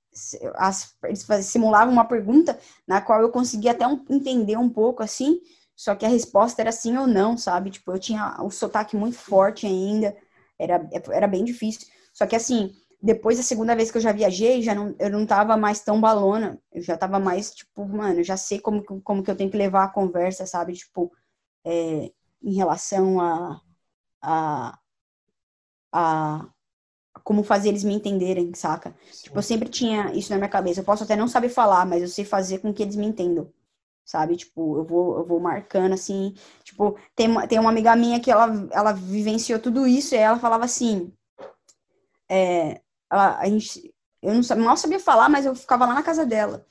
[0.57, 5.41] as, eles simulavam uma pergunta na qual eu conseguia até um, entender um pouco, assim,
[5.75, 7.71] só que a resposta era sim ou não, sabe?
[7.71, 10.17] Tipo, eu tinha o sotaque muito forte ainda,
[10.59, 11.89] era, era bem difícil.
[12.13, 15.26] Só que assim, depois da segunda vez que eu já viajei, já não, eu não
[15.26, 19.22] tava mais tão balona, eu já tava mais, tipo, mano, eu já sei como, como
[19.22, 20.74] que eu tenho que levar a conversa, sabe?
[20.74, 21.12] Tipo,
[21.64, 23.61] é, em relação a,
[24.22, 24.78] a,
[25.92, 26.48] a
[27.24, 28.94] como fazer eles me entenderem, saca?
[29.11, 29.24] Sim.
[29.24, 30.80] Tipo, eu sempre tinha isso na minha cabeça.
[30.80, 33.53] Eu posso até não saber falar, mas eu sei fazer com que eles me entendam
[34.05, 34.36] sabe?
[34.36, 36.34] Tipo, eu vou, eu vou marcando assim.
[36.64, 40.38] Tipo, tem, uma, tem uma amiga minha que ela, ela vivenciou tudo isso e ela
[40.38, 41.12] falava assim.
[42.28, 42.80] É,
[43.13, 46.25] ela, a gente, eu não sabia, mal sabia falar, mas eu ficava lá na casa
[46.25, 46.65] dela.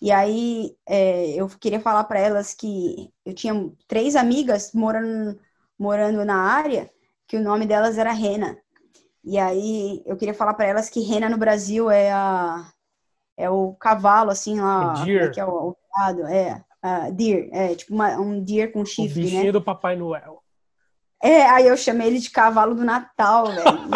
[0.00, 3.54] E aí é, eu queria falar para elas que eu tinha
[3.86, 5.38] três amigas morando,
[5.78, 6.90] morando na área,
[7.26, 8.58] que o nome delas era Rena.
[9.24, 12.70] E aí eu queria falar para elas que Rena no Brasil é a
[13.38, 15.24] é o cavalo assim lá, deer.
[15.24, 15.76] É que é o, o
[16.26, 19.52] é uh, deer, é tipo uma, um deer com chifre, o bichinho né?
[19.52, 20.42] do Papai Noel.
[21.22, 23.88] É, aí eu chamei ele de cavalo do Natal, velho.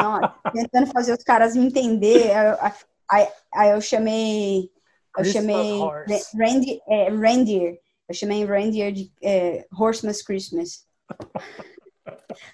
[0.53, 2.33] tentando fazer os caras me entender.
[2.33, 2.73] Aí,
[3.11, 4.71] aí, aí eu chamei.
[5.17, 5.81] Eu chamei
[6.35, 7.79] Randy, é, Reindeer.
[8.09, 10.87] Eu chamei Reindeer de é, Horsemas Christmas.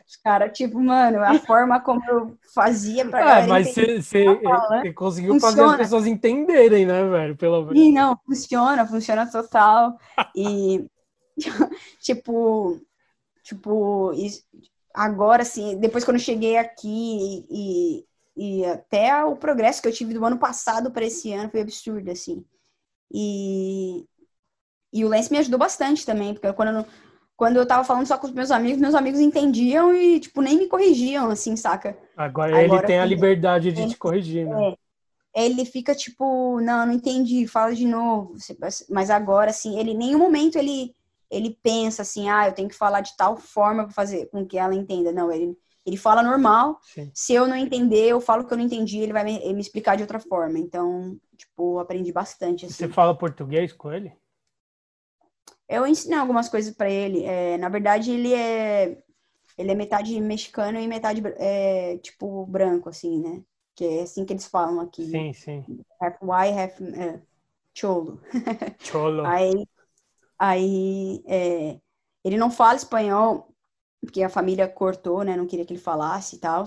[0.07, 5.41] Os caras, tipo, mano, a forma como eu fazia pra Ah, mas você conseguiu funciona.
[5.41, 7.37] fazer as pessoas entenderem, né, velho?
[7.37, 7.79] Pelo menos.
[7.79, 9.99] Sim, não, funciona, funciona total.
[10.35, 10.87] E,
[12.01, 12.81] tipo,
[13.47, 14.13] tipo,
[14.93, 18.05] agora, assim, depois quando eu cheguei aqui e,
[18.37, 22.11] e até o progresso que eu tive do ano passado para esse ano foi absurdo,
[22.11, 22.45] assim.
[23.13, 24.05] E,
[24.93, 26.87] e o Lance me ajudou bastante também, porque quando eu,
[27.37, 30.59] quando eu tava falando só com os meus amigos, meus amigos entendiam e, tipo, nem
[30.59, 31.97] me corrigiam, assim, saca?
[32.17, 34.75] Agora, Agora ele tem a liberdade de te corrigir, né?
[35.37, 38.35] É, ele fica, tipo, não, não entendi, fala de novo.
[38.89, 40.96] Mas agora, assim, ele, em nenhum momento ele,
[41.31, 44.59] ele pensa assim, ah, eu tenho que falar de tal forma para fazer com que
[44.59, 45.13] ela entenda.
[45.13, 46.79] Não, ele, ele fala normal.
[46.83, 47.11] Sim.
[47.15, 49.97] Se eu não entender, eu falo que eu não entendi, ele vai me, me explicar
[49.97, 50.59] de outra forma.
[50.59, 52.67] Então, tipo, aprendi bastante.
[52.67, 52.75] Assim.
[52.75, 54.13] Você fala português com ele?
[55.69, 57.25] Eu ensinei algumas coisas para ele.
[57.25, 59.03] É, na verdade, ele é
[59.59, 63.43] ele é metade mexicano e metade é, tipo branco, assim, né?
[63.75, 65.07] Que é assim que eles falam aqui.
[65.07, 65.65] Sim, sim.
[66.01, 67.23] Half white, half é,
[67.75, 68.21] cholo.
[68.79, 69.25] Cholo.
[69.25, 69.67] aí,
[70.39, 71.79] aí é,
[72.25, 73.55] ele não fala espanhol
[74.01, 75.37] porque a família cortou, né?
[75.37, 76.65] Não queria que ele falasse e tal.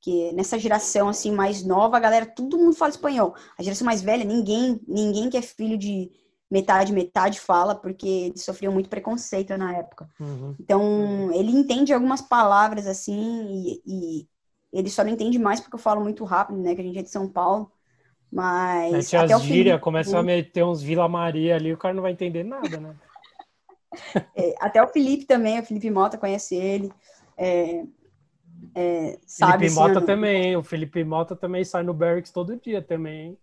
[0.00, 3.34] Que nessa geração assim mais nova, a galera todo mundo fala espanhol.
[3.58, 6.10] A geração mais velha, ninguém, ninguém que é filho de
[6.50, 10.08] metade, metade fala, porque eles sofriam muito preconceito na época.
[10.20, 10.54] Uhum.
[10.60, 14.28] Então, ele entende algumas palavras assim, e, e,
[14.72, 16.74] ele só não entende mais porque eu falo muito rápido, né?
[16.74, 17.72] Que a gente é de São Paulo.
[18.32, 19.12] Mas.
[19.12, 22.12] É, até as gírias, começa a meter uns Vila Maria ali, o cara não vai
[22.12, 22.94] entender nada, né?
[24.36, 26.92] é, até o Felipe também, o Felipe Mota conhece ele.
[27.36, 27.84] É,
[28.74, 33.28] é, sabe, Felipe Mota também, o Felipe Mota também sai no Barracks todo dia também,
[33.28, 33.38] hein?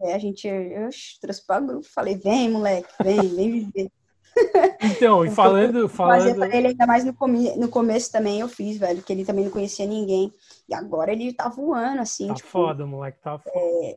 [0.00, 3.90] É, a gente, eu trouxe para o grupo, falei, vem, moleque, vem, vem viver.
[4.82, 5.88] Então, e falando.
[5.88, 6.38] falando...
[6.38, 9.46] Fazer ele ainda mais no, come, no começo também eu fiz, velho, que ele também
[9.46, 10.30] não conhecia ninguém.
[10.68, 12.28] E agora ele tá voando, assim.
[12.28, 13.50] Tá tipo, foda, moleque, tá foda.
[13.54, 13.96] É,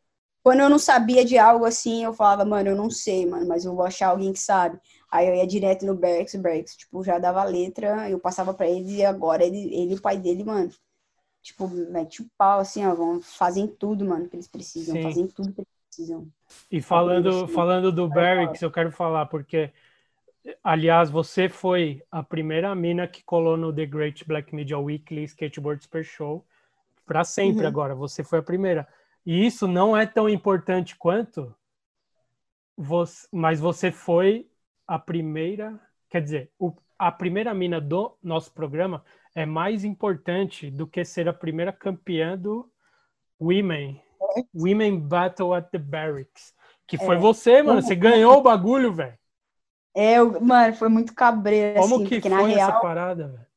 [0.50, 3.66] quando eu não sabia de algo assim, eu falava, mano, eu não sei, mano, mas
[3.66, 4.80] eu vou achar alguém que sabe.
[5.12, 8.96] Aí eu ia direto no Berks, Berks, tipo, já dava letra, eu passava pra ele
[8.96, 10.72] e agora ele, ele e o pai dele, mano,
[11.44, 15.04] tipo, mete o pau, assim, ó, vão, fazem tudo, mano, que eles precisam, Sim.
[15.04, 16.28] fazem tudo que eles precisam.
[16.72, 19.72] E falando, falando do Barracks, eu quero falar, porque,
[20.64, 25.84] aliás, você foi a primeira mina que colou no The Great Black Media Weekly Skateboard
[25.84, 26.44] Super Show
[27.06, 27.68] para sempre uhum.
[27.68, 28.88] agora, você foi a primeira.
[29.30, 31.56] E isso não é tão importante quanto,
[32.76, 34.50] você, mas você foi
[34.88, 39.06] a primeira, quer dizer, o, a primeira mina do nosso programa
[39.36, 42.68] é mais importante do que ser a primeira campeã do
[43.40, 44.02] Women,
[44.52, 46.56] Women Battle at the Barracks.
[46.88, 47.20] Que foi é.
[47.20, 47.84] você, mano.
[47.84, 49.20] Você ganhou o bagulho, velho.
[49.94, 53.48] É, mano, foi muito cabreiro, Como assim, que foi na real, essa parada, velho?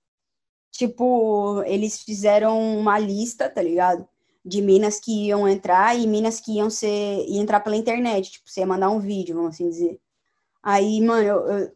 [0.71, 4.07] Tipo, eles fizeram uma lista, tá ligado?
[4.45, 8.33] De minas que iam entrar e minas que iam ser, entrar pela internet.
[8.33, 10.01] Tipo, você ia mandar um vídeo, vamos assim dizer.
[10.63, 11.73] Aí, mano, eu, eu,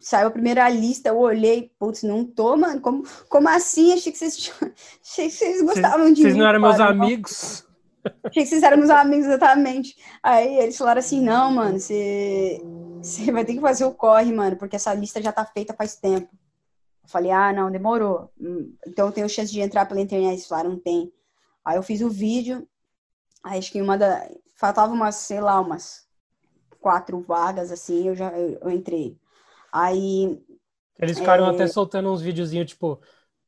[0.00, 3.92] saiu a primeira lista, eu olhei, putz, não tô, mano, como, como assim?
[3.92, 4.52] Achei que vocês,
[5.04, 7.66] achei que vocês gostavam vocês, de Vocês mim, não eram cara, meus amigos?
[8.24, 9.96] Achei que vocês eram meus amigos, exatamente.
[10.22, 12.60] Aí eles falaram assim, não, mano, você,
[13.02, 15.96] você vai ter que fazer o corre, mano, porque essa lista já tá feita faz
[15.96, 16.28] tempo.
[17.02, 18.30] Eu falei, ah, não, demorou.
[18.40, 20.32] Hum, Então eu tenho chance de entrar pela internet.
[20.32, 21.12] Eles falaram, não tem.
[21.64, 22.68] Aí eu fiz o vídeo,
[23.44, 24.28] acho que uma da...
[24.56, 26.06] Faltava umas, sei lá, umas
[26.80, 29.18] quatro vagas, assim, eu já eu, eu entrei.
[29.72, 30.40] Aí
[30.98, 31.46] Eles ficaram É.
[31.46, 33.00] até soltando uns videozinhos, tipo,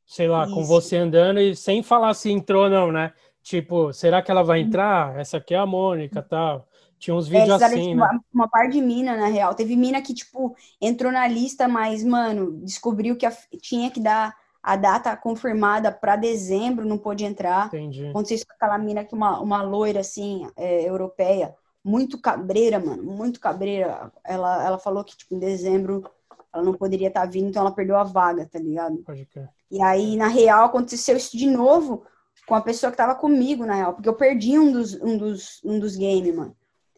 [0.05, 0.65] sei lá, com Isso.
[0.65, 3.13] você andando e sem falar se entrou ou não, né?
[3.43, 5.17] Tipo, será que ela vai entrar?
[5.19, 6.67] Essa aqui é a Mônica, tal.
[6.97, 8.07] Tinha uns É, vídeos fizeram, assim, tipo, né?
[8.07, 9.55] uma, uma par de mina, na real.
[9.55, 14.35] Teve mina que, tipo, entrou na lista, mas, mano, descobriu que a- tinha que dar
[14.63, 17.67] a data confirmada para dezembro, não pôde entrar.
[17.67, 18.07] Entendi.
[18.07, 21.53] Aconteceu isso com aquela mina que uma, uma loira, assim, é, europeia,
[21.83, 24.09] muito cabreira, mano, muito cabreira.
[24.23, 26.09] Ela, ela falou que, tipo, em dezembro
[26.53, 28.97] ela não poderia estar vindo, então ela perdeu a vaga, tá ligado?
[28.99, 29.49] Pode crer.
[29.69, 32.05] E aí, na real, aconteceu isso de novo
[32.47, 35.61] com a pessoa que tava comigo, na real, porque eu perdi um dos, um dos,
[35.63, 36.55] um dos games, mano.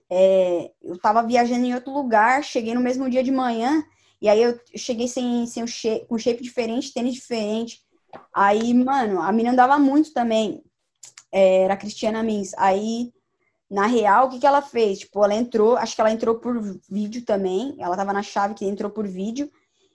[0.10, 3.84] É, eu tava viajando em outro lugar, cheguei no mesmo dia de manhã,
[4.26, 7.80] e aí eu cheguei sem, sem o shape, com shape diferente, tênis diferente.
[8.34, 10.64] Aí, mano, a mina andava muito também.
[11.32, 12.52] É, era a Cristiana Mins.
[12.58, 13.14] Aí,
[13.70, 14.98] na real, o que que ela fez?
[14.98, 16.60] Tipo, ela entrou, acho que ela entrou por
[16.90, 17.76] vídeo também.
[17.78, 19.48] Ela tava na chave que entrou por vídeo.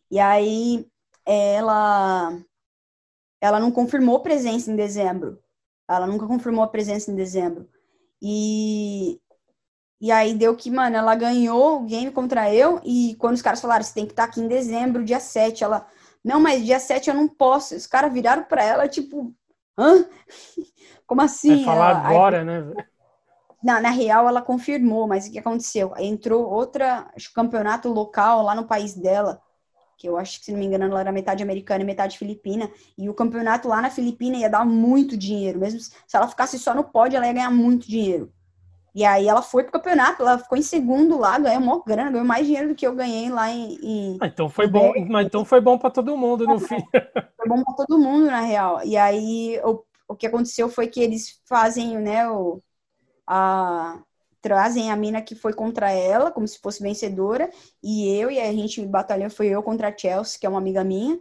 [0.08, 0.86] E aí,
[1.26, 2.40] ela
[3.40, 5.42] ela não confirmou presença em dezembro.
[5.88, 7.68] Ela nunca confirmou a presença em dezembro.
[8.22, 9.20] E,
[10.00, 12.80] e aí deu que, mano, ela ganhou o game contra eu.
[12.84, 15.86] E quando os caras falaram, você tem que estar aqui em dezembro, dia 7, ela,
[16.24, 17.74] não, mas dia 7 eu não posso.
[17.76, 19.34] Os caras viraram pra ela, tipo,
[19.78, 20.06] hã?
[21.06, 21.50] Como assim?
[21.50, 22.84] Vai falar Ela- aí- agora, né?
[23.62, 25.92] na, na real, ela confirmou, mas o que aconteceu?
[25.98, 29.42] Entrou outra acho, campeonato local lá no país dela,
[29.98, 32.70] que eu acho que, se não me engano, ela era metade americana e metade filipina,
[32.98, 36.74] e o campeonato lá na Filipina ia dar muito dinheiro, mesmo se ela ficasse só
[36.74, 38.32] no pódio, ela ia ganhar muito dinheiro.
[38.94, 42.26] E aí ela foi pro campeonato, ela ficou em segundo lá, ganhou maior grana, ganhou
[42.26, 43.74] mais dinheiro do que eu ganhei lá em.
[44.16, 46.76] em- Ah, então foi bom, mas então foi bom para todo mundo no fim.
[47.36, 48.84] foi bom pra todo mundo, na real.
[48.84, 52.62] E aí, o, o que aconteceu foi que eles fazem, né, o,
[53.26, 54.02] a,
[54.42, 57.50] trazem a mina que foi contra ela, como se fosse vencedora,
[57.82, 60.84] e eu, e a gente batalhou, foi eu contra a Chelsea, que é uma amiga
[60.84, 61.20] minha,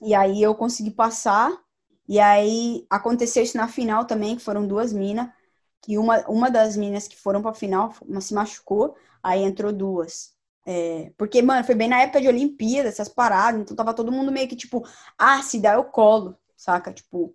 [0.00, 1.52] e aí eu consegui passar,
[2.08, 5.28] e aí aconteceu isso na final também, que foram duas minas,
[5.82, 10.32] que uma, uma das minas que foram pra final, uma se machucou, aí entrou duas.
[10.64, 14.30] É, porque, mano, foi bem na época de Olimpíada, essas paradas, então tava todo mundo
[14.30, 14.84] meio que tipo,
[15.18, 16.92] ah, se der eu colo, saca?
[16.92, 17.34] Tipo,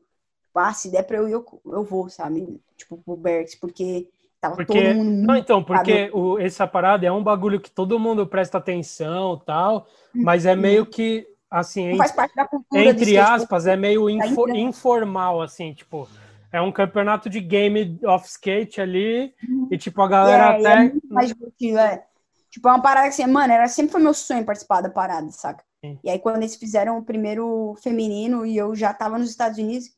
[0.55, 2.59] ah, se der pra eu ir, eu, eu vou, sabe?
[2.77, 7.11] Tipo, pro Berks, porque tava Porque, todo mundo não, então, porque o, essa parada é
[7.11, 9.87] um bagulho que todo mundo presta atenção tal,
[10.23, 14.47] mas é meio que, assim, não faz parte da cultura entre aspas, é meio info-
[14.55, 16.07] informal, assim, tipo,
[16.51, 19.33] é um campeonato de game of skate ali,
[19.69, 20.83] e tipo, a galera é, é até.
[20.83, 22.05] muito mais divertido, é.
[22.49, 25.29] Tipo, é uma parada que assim, mano, era, sempre foi meu sonho participar da parada,
[25.31, 25.63] saca?
[25.83, 25.99] Sim.
[26.03, 29.89] E aí, quando eles fizeram o primeiro feminino e eu já tava nos Estados Unidos,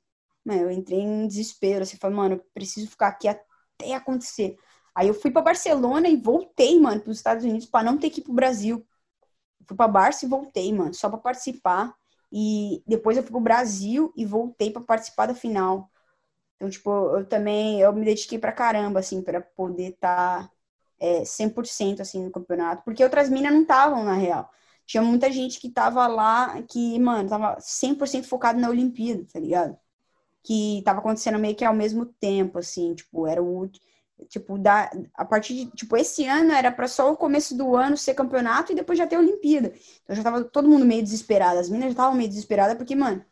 [0.43, 4.57] mano, eu entrei em desespero, assim, falei, mano, eu preciso ficar aqui até acontecer.
[4.95, 8.19] Aí eu fui pra Barcelona e voltei, mano, pros Estados Unidos pra não ter que
[8.19, 8.85] ir pro Brasil.
[9.65, 11.93] Fui pra Barça e voltei, mano, só pra participar.
[12.31, 15.89] E depois eu fui pro Brasil e voltei pra participar da final.
[16.59, 20.51] Então, tipo, eu também, eu me dediquei pra caramba, assim, pra poder estar
[20.99, 24.49] é, 100% assim no campeonato, porque outras minas não estavam na real.
[24.85, 29.77] Tinha muita gente que tava lá que, mano, tava 100% focado na Olimpíada, tá ligado?
[30.43, 33.69] Que tava acontecendo meio que ao mesmo tempo, assim, tipo, era o
[34.27, 37.95] tipo da a partir de, tipo, esse ano era para só o começo do ano
[37.97, 39.73] ser campeonato e depois já ter Olimpíada.
[40.03, 43.23] Então já tava todo mundo meio desesperado, as minas já estavam meio desesperadas porque, mano,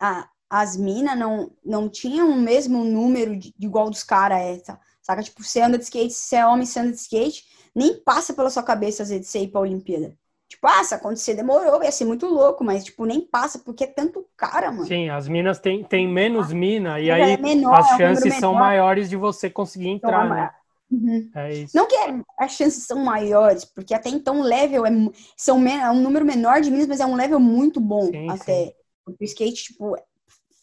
[0.00, 4.80] a, as minas não, não tinham o mesmo número de, igual dos caras, é, tá?
[5.02, 5.22] saca?
[5.22, 7.44] Tipo, você anda de skate, você é homem, você anda de skate,
[7.74, 10.16] nem passa pela sua cabeça às vezes você ir pra Olimpíada.
[10.48, 13.86] Tipo, ah, se acontecer, demorou, ia ser muito louco, mas, tipo, nem passa, porque é
[13.88, 14.86] tanto cara, mano.
[14.86, 18.40] Sim, as minas têm tem menos mina, e É aí menor, as é chances número
[18.40, 20.50] são maiores de você conseguir Então, entrar, é né?
[20.88, 21.30] Uhum.
[21.34, 21.76] É isso.
[21.76, 21.96] Não que
[22.38, 24.90] as chances são maiores, porque até então o level é,
[25.36, 28.72] são, é um número menor de meninas, mas é um level muito bom Sim, até.
[29.04, 29.96] Porque o skate, tipo,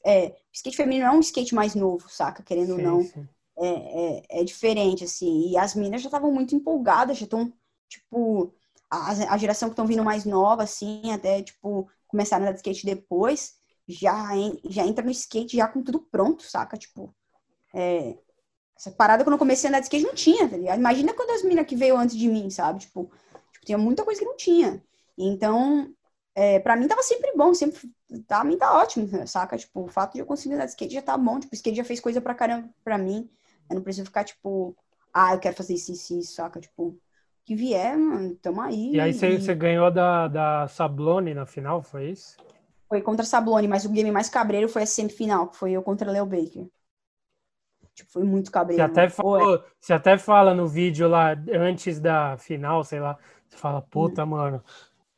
[0.05, 2.43] é, skate feminino é um skate mais novo, saca?
[2.43, 3.11] Querendo ou Sim, não.
[3.11, 3.29] sim.
[3.57, 5.51] é, é, é diferente, assim.
[5.51, 7.51] E as meninas já estavam muito empolgadas, já estão,
[7.89, 8.53] tipo,
[8.89, 12.59] a, a geração que estão vindo mais nova, assim, até, tipo, começaram a andar de
[12.59, 13.55] skate depois,
[13.87, 16.77] já, en- já entra no skate já com tudo pronto, saca?
[16.77, 17.13] Tipo,
[17.73, 18.17] é,
[18.77, 20.79] essa parada quando eu comecei a andar de skate não tinha, tá ligado?
[20.79, 22.79] Imagina quando as meninas que veio antes de mim, sabe?
[22.81, 23.11] Tipo,
[23.53, 24.83] tipo tinha muita coisa que não tinha.
[25.17, 25.93] Então,
[26.35, 27.81] é, para mim tava sempre bom, sempre
[28.21, 29.57] tá, mim tá ótimo, saca?
[29.57, 31.77] Tipo, o fato de eu conseguir andar de skate já tá bom, tipo, o skate
[31.77, 33.29] já fez coisa pra caramba pra mim.
[33.69, 34.75] Eu não preciso ficar, tipo,
[35.13, 36.59] ah, eu quero fazer isso, isso, isso, saca?
[36.59, 36.97] Tipo,
[37.45, 38.91] que vier, mano, tamo aí.
[38.93, 39.55] E aí você, e...
[39.55, 42.37] ganhou da, da Sablone na final, foi isso?
[42.87, 45.81] Foi contra a Sablone, mas o game mais cabreiro foi a semifinal, que foi eu
[45.81, 46.67] contra Leo Baker.
[47.93, 48.83] Tipo, foi muito cabreiro.
[48.83, 53.57] Você até, falou, você até fala no vídeo lá, antes da final, sei lá, você
[53.57, 54.27] fala, puta, hum.
[54.27, 54.63] mano,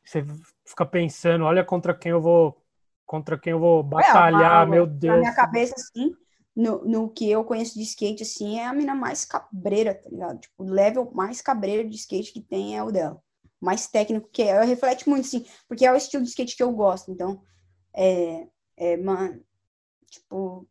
[0.03, 0.25] você
[0.65, 2.61] fica pensando, olha contra quem eu vou,
[3.05, 5.13] contra quem eu vou batalhar, meu Deus.
[5.13, 6.13] Na minha cabeça, assim,
[6.55, 10.39] no, no que eu conheço de skate, assim, é a mina mais cabreira, tá ligado?
[10.39, 13.21] Tipo, o level mais cabreiro de skate que tem é o dela.
[13.61, 14.63] Mais técnico que é.
[14.63, 17.11] Reflete muito, assim, porque é o estilo de skate que eu gosto.
[17.11, 17.41] Então,
[17.95, 18.47] é,
[18.77, 19.41] é mano,
[20.09, 20.67] tipo,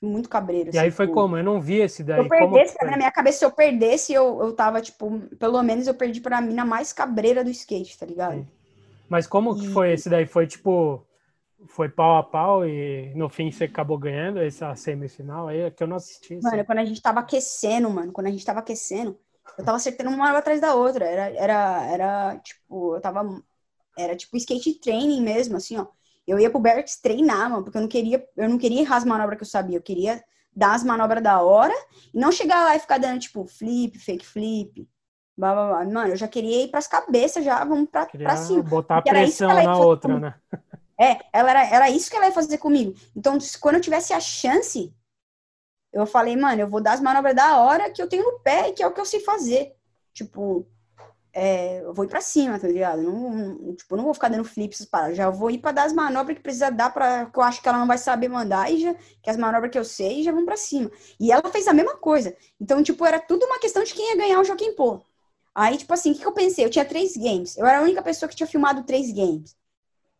[0.00, 0.70] muito cabreiro.
[0.72, 1.36] E aí foi tipo, como?
[1.36, 2.20] Eu não vi esse daí.
[2.20, 5.94] Eu perdesse, na minha cabeça, se eu perdesse, eu, eu tava, tipo, pelo menos eu
[5.94, 8.34] perdi pra mina mais cabreira do skate, tá ligado?
[8.34, 8.48] Sim.
[9.08, 9.60] Mas como e...
[9.60, 10.24] que foi esse daí?
[10.24, 11.04] Foi tipo,
[11.66, 15.86] foi pau a pau e no fim você acabou ganhando essa semifinal aí, que eu
[15.86, 16.34] não assisti.
[16.42, 16.64] Mano, assim.
[16.64, 19.18] quando a gente tava aquecendo, mano, quando a gente tava aquecendo,
[19.58, 21.04] eu tava acertando uma atrás da outra.
[21.04, 23.42] Era, era, era tipo, eu tava.
[23.98, 25.86] Era tipo skate training mesmo, assim, ó.
[26.26, 29.04] Eu ia pro Berks treinar, mano, porque eu não queria, eu não queria errar as
[29.04, 30.22] manobras que eu sabia, eu queria
[30.54, 31.74] dar as manobras da hora
[32.14, 34.88] e não chegar lá e ficar dando, tipo, flip, fake flip.
[35.36, 35.84] Blá, blá, blá.
[35.92, 38.62] Mano, eu já queria ir pras cabeças, já vamos pra, pra cima.
[38.62, 40.34] Botar a pressão na outra, né?
[41.00, 42.94] É, ela era, era isso que ela ia fazer comigo.
[43.16, 44.92] Então, quando eu tivesse a chance,
[45.92, 48.68] eu falei, mano, eu vou dar as manobras da hora que eu tenho no pé
[48.68, 49.74] e que é o que eu sei fazer.
[50.12, 50.66] Tipo,
[51.32, 53.02] é, eu vou ir pra cima, tá ligado?
[53.02, 55.92] Não, não, tipo, não vou ficar dando flips para já vou ir pra dar as
[55.92, 58.80] manobras que precisa dar para que eu acho que ela não vai saber mandar e
[58.80, 60.90] já que as manobras que eu sei já vão para cima.
[61.20, 62.36] E ela fez a mesma coisa.
[62.60, 65.00] Então, tipo, era tudo uma questão de quem ia ganhar o Joaquim Pô.
[65.54, 66.64] Aí, tipo assim, o que, que eu pensei?
[66.64, 67.56] Eu tinha três games.
[67.58, 69.56] Eu era a única pessoa que tinha filmado três games.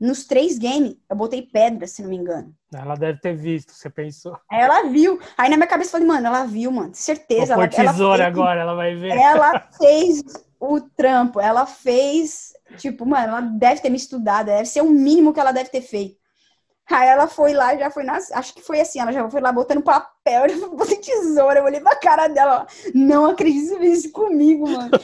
[0.01, 2.55] Nos três games, eu botei pedra, se não me engano.
[2.75, 4.35] Ela deve ter visto, você pensou.
[4.51, 5.21] Aí ela viu.
[5.37, 7.55] Aí na minha cabeça eu falei, mano, ela viu, mano, certeza.
[7.55, 9.11] Vou ela, tesoura ela fez, agora, ela vai ver.
[9.11, 10.23] Ela fez
[10.59, 15.35] o trampo, ela fez, tipo, mano, ela deve ter me estudado, deve ser o mínimo
[15.35, 16.19] que ela deve ter feito.
[16.91, 18.33] Aí ela foi lá, já foi nas.
[18.33, 21.81] Acho que foi assim, ela já foi lá botando papel, já botei tesoura, eu olhei
[21.81, 24.91] pra cara dela, não acredito isso comigo, mano.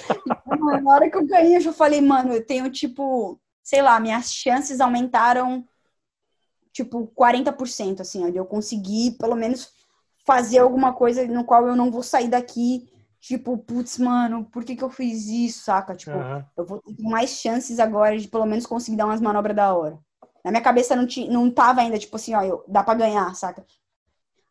[0.47, 3.98] E, na hora que eu ganhei, eu já falei, mano, eu tenho, tipo, sei lá,
[3.98, 5.66] minhas chances aumentaram
[6.72, 9.72] tipo 40%, assim, ó, de eu conseguir pelo menos
[10.24, 12.88] fazer alguma coisa no qual eu não vou sair daqui,
[13.20, 15.96] tipo, putz, mano, por que que eu fiz isso, saca?
[15.96, 16.44] Tipo, uhum.
[16.56, 19.98] eu vou ter mais chances agora de pelo menos conseguir dar umas manobras da hora.
[20.44, 23.34] Na minha cabeça não, tinha, não tava ainda, tipo assim, ó, eu, dá pra ganhar,
[23.34, 23.66] saca?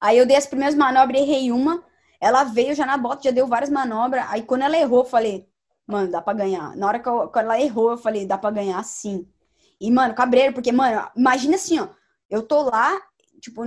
[0.01, 1.81] Aí eu dei as primeiras manobras, errei uma,
[2.19, 5.47] ela veio já na bota, já deu várias manobras, aí quando ela errou, eu falei,
[5.87, 6.75] mano, dá pra ganhar.
[6.75, 9.27] Na hora que, eu, ela errou, eu falei, dá pra ganhar sim.
[9.79, 11.87] E, mano, cabreiro, porque, mano, imagina assim, ó,
[12.29, 12.99] eu tô lá,
[13.41, 13.63] tipo,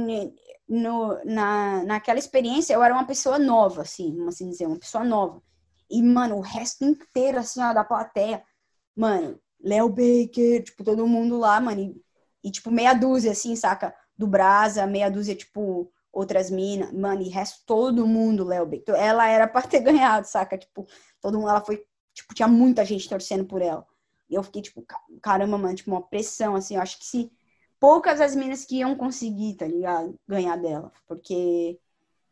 [0.69, 5.05] no, na, naquela experiência, eu era uma pessoa nova, assim, vamos assim dizer, uma pessoa
[5.05, 5.43] nova.
[5.91, 8.43] E, mano, o resto inteiro, assim, ó, da plateia,
[8.97, 12.03] mano, Léo Baker, tipo, todo mundo lá, mano, e,
[12.45, 13.95] e, tipo, meia dúzia, assim, saca?
[14.17, 18.95] Do Brasa, meia dúzia, tipo, outras minas, mano, e resto todo mundo, Léo Baker.
[18.97, 20.59] Ela era pra ter ganhado, saca?
[20.59, 20.87] Tipo,
[21.21, 21.85] todo mundo, ela foi
[22.19, 23.87] tipo, tinha muita gente torcendo por ela.
[24.29, 24.85] E eu fiquei, tipo,
[25.23, 27.31] caramba, mano, tipo, uma pressão, assim, eu acho que se
[27.81, 30.19] poucas as minas que iam conseguir, tá ligado?
[30.27, 30.93] Ganhar dela.
[31.07, 31.79] Porque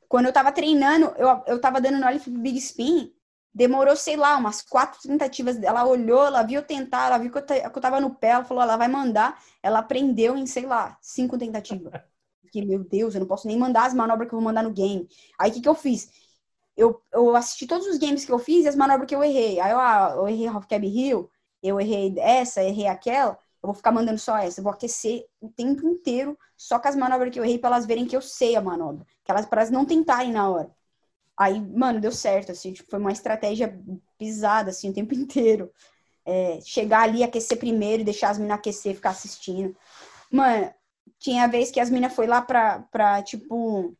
[0.09, 3.12] quando eu tava treinando, eu, eu tava dando no Olif Big Spin,
[3.55, 5.62] demorou, sei lá, umas quatro tentativas.
[5.62, 8.45] Ela olhou, ela viu tentar, ela viu que eu, que eu tava no pé, ela
[8.45, 9.41] falou, ela vai mandar.
[9.62, 11.93] Ela aprendeu em, sei lá, cinco tentativas.
[12.45, 14.72] Fiquei, meu Deus, eu não posso nem mandar as manobras que eu vou mandar no
[14.72, 15.09] game.
[15.39, 16.25] Aí o que, que eu fiz?
[16.76, 19.58] Eu, eu assisti todos os games que eu fiz e as manobras que eu errei.
[19.60, 20.48] Aí eu, ah, eu errei
[20.84, 21.30] Hill,
[21.62, 24.60] eu errei essa, errei aquela, eu vou ficar mandando só essa.
[24.60, 27.86] Eu vou aquecer o tempo inteiro só com as manobras que eu errei para elas
[27.86, 29.06] verem que eu sei a manobra.
[29.24, 30.70] Que elas, para elas não tentarem na hora.
[31.36, 33.78] Aí, mano, deu certo, assim, tipo, foi uma estratégia
[34.18, 35.70] pisada, assim, o tempo inteiro.
[36.24, 39.76] É, chegar ali, aquecer primeiro e deixar as minas aquecer, ficar assistindo.
[40.30, 40.72] Mano,
[41.18, 43.94] tinha vez que as minas foi lá pra, pra tipo,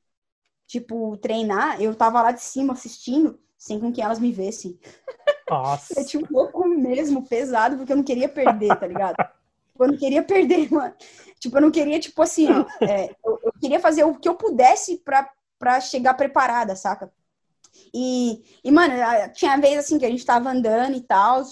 [0.67, 4.79] tipo, treinar, eu tava lá de cima assistindo, sem com que elas me vissem.
[5.49, 6.01] Nossa.
[6.01, 9.17] eu tinha um pouco mesmo pesado, porque eu não queria perder, tá ligado?
[9.17, 10.95] Tipo, eu não queria perder, mano.
[11.39, 12.49] Tipo, eu não queria, tipo assim,
[12.81, 17.13] é, eu, eu, queria fazer o que eu pudesse pra, pra chegar preparada, saca?
[17.95, 18.95] E, e, mano,
[19.35, 21.43] tinha vez assim que a gente tava andando e tal,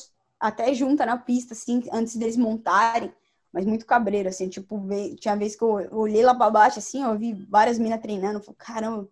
[0.41, 3.13] até junta na pista, assim, antes deles montarem
[3.55, 4.85] mas muito cabreiro, assim, tipo,
[5.21, 8.57] tinha vez que eu olhei lá pra baixo, assim, eu vi várias minas treinando, falei,
[8.59, 9.09] caramba,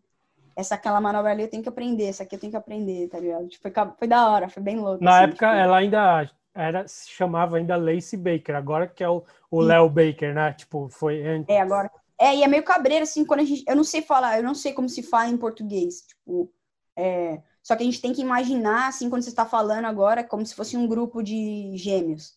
[0.56, 3.20] essa aquela manobra ali eu tenho que aprender, essa aqui eu tenho que aprender, tá
[3.20, 3.46] ligado?
[3.46, 5.02] Tipo, foi, foi da hora, foi bem louco.
[5.02, 5.60] Na assim, época tipo...
[5.60, 10.34] ela ainda era, se chamava ainda Lacey Baker, agora que é o, o Léo Baker,
[10.34, 10.52] né?
[10.54, 11.48] Tipo, foi antes.
[11.48, 11.88] É, agora.
[12.18, 13.62] É, e é meio cabreiro, assim, quando a gente.
[13.68, 16.02] Eu não sei falar, eu não sei como se fala em português.
[16.02, 16.52] Tipo,
[16.96, 20.44] é, só que a gente tem que imaginar, assim, quando você está falando agora, como
[20.44, 22.36] se fosse um grupo de gêmeos.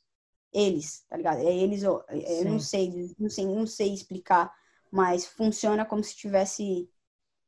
[0.56, 1.39] Eles, tá ligado?
[1.39, 4.53] É eles, eu, eu não sei, não sei, não sei explicar,
[4.89, 6.89] mas funciona como se estivesse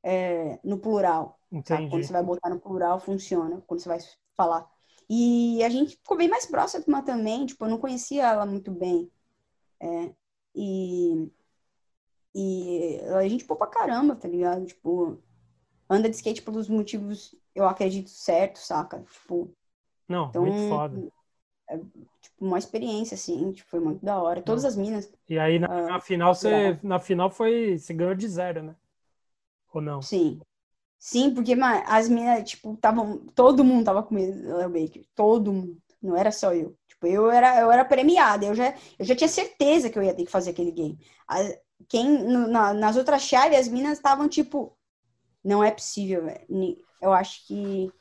[0.03, 1.39] é, no plural.
[1.49, 1.89] Entendi.
[1.89, 3.63] Quando você vai botar no plural, funciona.
[3.65, 3.99] Quando você vai
[4.35, 4.69] falar.
[5.09, 9.09] E a gente ficou bem mais próxima também, tipo, eu não conhecia ela muito bem.
[9.79, 10.13] É,
[10.53, 11.31] e,
[12.35, 14.65] e a gente pô pra caramba, tá ligado?
[14.65, 15.17] Tipo,
[15.89, 19.01] anda de skate pelos motivos, eu acredito, certo, saca?
[19.03, 19.55] Tipo.
[20.09, 21.09] Não, então, muito foda.
[21.69, 24.41] É, tipo, uma experiência, assim, tipo, foi muito da hora.
[24.41, 25.11] Todas as minas.
[25.29, 27.77] E aí, na, uh, na final, você, na final foi.
[27.77, 28.75] Você ganhou de zero, né?
[29.73, 30.01] Ou não?
[30.01, 30.39] Sim.
[30.99, 31.55] Sim, porque
[31.85, 33.19] as minas, tipo, estavam.
[33.35, 35.05] Todo mundo tava com medo do Léo Baker.
[35.13, 35.77] Todo mundo.
[36.01, 36.75] Não era só eu.
[36.87, 38.45] Tipo, eu era, eu era premiada.
[38.45, 40.97] Eu já, eu já tinha certeza que eu ia ter que fazer aquele game.
[41.87, 44.75] quem, no, na, nas outras chaves, as minas estavam, tipo.
[45.43, 46.77] Não é possível, velho.
[47.01, 47.91] Eu acho que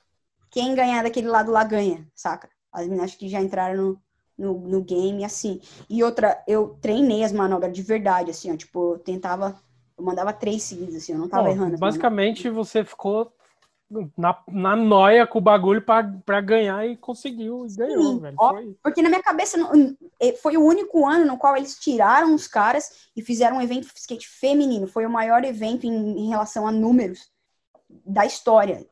[0.50, 2.48] quem ganhar daquele lado lá ganha, saca?
[2.76, 4.00] As acho que já entraram no,
[4.36, 5.60] no, no game, assim.
[5.88, 8.56] E outra, eu treinei as manobras de verdade, assim, ó.
[8.56, 9.56] Tipo, eu tentava
[9.98, 11.78] eu mandava três seguidas, assim, eu não tava Bom, errando.
[11.78, 13.32] Basicamente, você ficou
[14.16, 18.36] na, na noia com o bagulho para ganhar e conseguiu, e ganhou, Sim, velho.
[18.38, 19.58] Ó, porque na minha cabeça
[20.42, 24.28] foi o único ano no qual eles tiraram os caras e fizeram um evento skate
[24.28, 24.86] feminino.
[24.86, 27.30] Foi o maior evento em, em relação a números
[28.04, 28.86] da história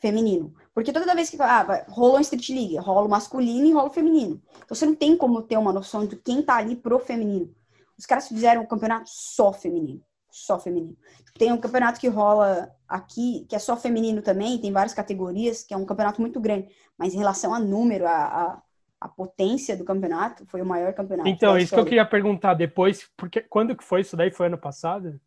[0.00, 0.54] feminino.
[0.74, 3.92] Porque toda vez que ah, rola um Street League, rola o masculino e rola o
[3.92, 4.42] feminino.
[4.56, 7.54] Então você não tem como ter uma noção de quem tá ali pro feminino.
[7.96, 10.02] Os caras fizeram um campeonato só feminino
[10.34, 10.96] só feminino.
[11.38, 15.72] Tem um campeonato que rola aqui, que é só feminino também, tem várias categorias, que
[15.72, 16.68] é um campeonato muito grande.
[16.98, 18.62] Mas em relação a número, a, a,
[19.00, 21.28] a potência do campeonato, foi o maior campeonato.
[21.28, 24.30] Então, isso que eu queria perguntar depois, porque quando que foi isso daí?
[24.30, 25.20] Foi ano passado?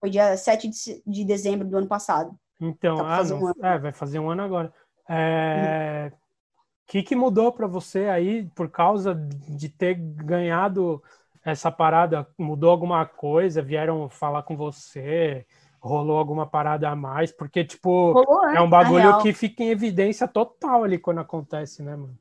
[0.00, 2.36] Foi dia 7 de, de dezembro do ano passado.
[2.60, 4.72] Então, ah, um é, vai fazer um ano agora.
[5.08, 6.12] É...
[6.12, 11.02] O que, que mudou para você aí por causa de ter ganhado
[11.44, 13.62] essa parada mudou alguma coisa?
[13.62, 15.46] Vieram falar com você?
[15.80, 17.30] Rolou alguma parada a mais?
[17.30, 21.82] Porque, tipo, Rolou, é, é um bagulho que fica em evidência total ali quando acontece,
[21.82, 22.18] né, mano?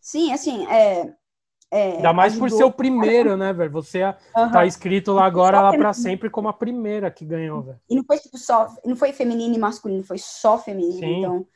[0.00, 1.14] Sim, assim, é.
[1.70, 2.48] é Ainda mais ajudou.
[2.48, 3.70] por ser o primeiro, né, velho?
[3.70, 4.50] Você uhum.
[4.50, 7.80] tá escrito lá agora lá para sempre como a primeira que ganhou, velho.
[7.88, 10.98] E não foi tipo só, não foi feminino e masculino, foi só feminino.
[10.98, 11.18] Sim.
[11.20, 11.46] Então,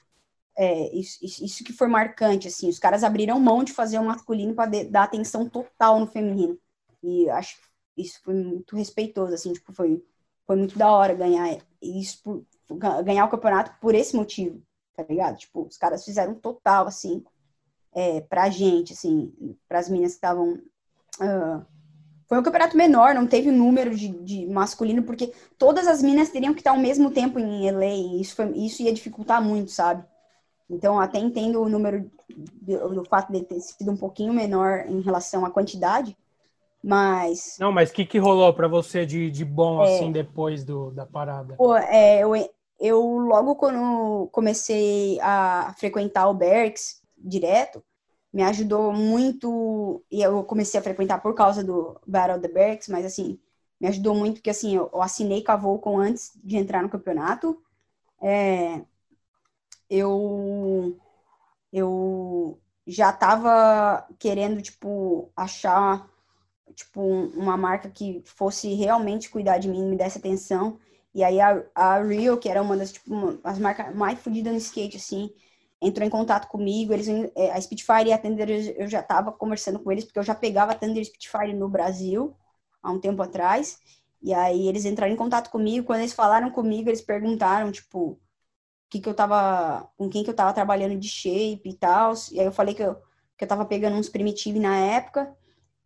[0.57, 4.55] é, isso, isso, que foi marcante, assim, os caras abriram mão de fazer o masculino
[4.55, 6.59] para dar atenção total no feminino.
[7.03, 10.03] E acho que isso foi muito respeitoso, assim, tipo, foi,
[10.47, 12.47] foi muito da hora ganhar isso, por,
[13.05, 14.63] ganhar o campeonato por esse motivo,
[14.97, 15.37] tá ligado?
[15.37, 17.23] Tipo, os caras fizeram total, assim,
[17.95, 19.33] é, pra gente, assim,
[19.69, 20.55] pras meninas que estavam.
[21.21, 21.65] Uh,
[22.29, 26.53] foi um campeonato menor, não teve número de, de, masculino, porque todas as minas teriam
[26.55, 30.05] que estar ao mesmo tempo em LA, e isso, foi, isso ia dificultar muito, sabe?
[30.69, 35.45] Então, até entendo o número, do, fato de ter sido um pouquinho menor em relação
[35.45, 36.17] à quantidade,
[36.83, 37.57] mas.
[37.59, 40.91] Não, mas o que, que rolou para você de, de bom, é, assim, depois do,
[40.91, 41.55] da parada?
[41.57, 42.33] Pô, é, eu,
[42.81, 47.83] eu, logo quando comecei a frequentar o Berks direto,
[48.33, 50.03] me ajudou muito.
[50.11, 53.39] E eu comecei a frequentar por causa do Battle of the Berks, mas assim,
[53.81, 56.89] me ajudou muito porque assim, eu, eu assinei com a Volcom antes de entrar no
[56.89, 57.61] campeonato.
[58.21, 58.81] É,
[59.91, 60.99] eu
[61.73, 66.09] eu já tava querendo tipo achar
[66.75, 70.79] tipo, uma marca que fosse realmente cuidar de mim, me desse atenção.
[71.15, 74.53] E aí a, a Real, que era uma das, tipo, uma, as marcas mais fodidas
[74.53, 75.31] no skate, assim,
[75.81, 76.93] entrou em contato comigo.
[76.93, 80.23] Eles, é, a Spitfire e a Thunder, eu já tava conversando com eles, porque eu
[80.23, 82.37] já pegava a Thunder Spitfire no Brasil,
[82.83, 83.79] há um tempo atrás.
[84.23, 85.87] E aí eles entraram em contato comigo.
[85.87, 88.19] Quando eles falaram comigo, eles perguntaram, tipo,
[88.89, 92.15] que que eu tava, com quem que eu tava trabalhando de shape e tal.
[92.33, 92.97] E aí eu falei que eu,
[93.37, 95.35] que eu tava pegando uns primitive na época.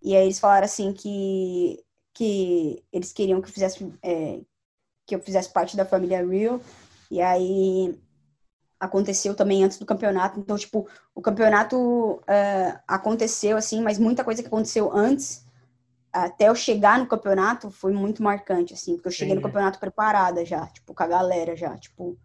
[0.03, 1.83] E aí eles falaram assim que,
[2.15, 4.41] que eles queriam que eu fizesse é,
[5.07, 6.61] que eu fizesse parte da família Real.
[7.11, 7.99] E aí
[8.79, 10.41] aconteceu também antes do campeonato.
[10.41, 15.45] Então, tipo, o campeonato é, aconteceu assim, mas muita coisa que aconteceu antes
[16.13, 20.45] até eu chegar no campeonato foi muito marcante, assim, porque eu cheguei no campeonato preparada
[20.45, 22.19] já, tipo, com a galera já, tipo,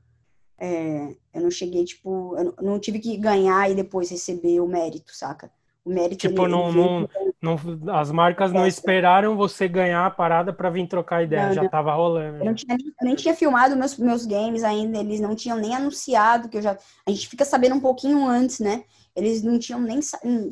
[0.58, 5.16] é, eu não cheguei, tipo, eu não tive que ganhar e depois receber o mérito,
[5.16, 5.52] saca?
[5.84, 7.08] O mérito tipo, não, não,
[7.40, 7.60] Não,
[7.94, 11.94] as marcas não esperaram você ganhar a parada para vir trocar ideia, não, já estava
[11.94, 12.38] rolando.
[12.38, 15.76] Eu, não tinha, eu nem tinha filmado meus, meus games ainda, eles não tinham nem
[15.76, 16.76] anunciado, que eu já.
[17.06, 18.84] A gente fica sabendo um pouquinho antes, né?
[19.16, 20.00] Eles não tinham nem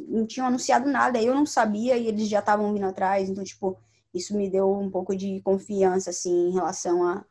[0.08, 3.78] não tinham anunciado nada, eu não sabia e eles já estavam vindo atrás, então, tipo,
[4.14, 7.26] isso me deu um pouco de confiança, assim, em relação a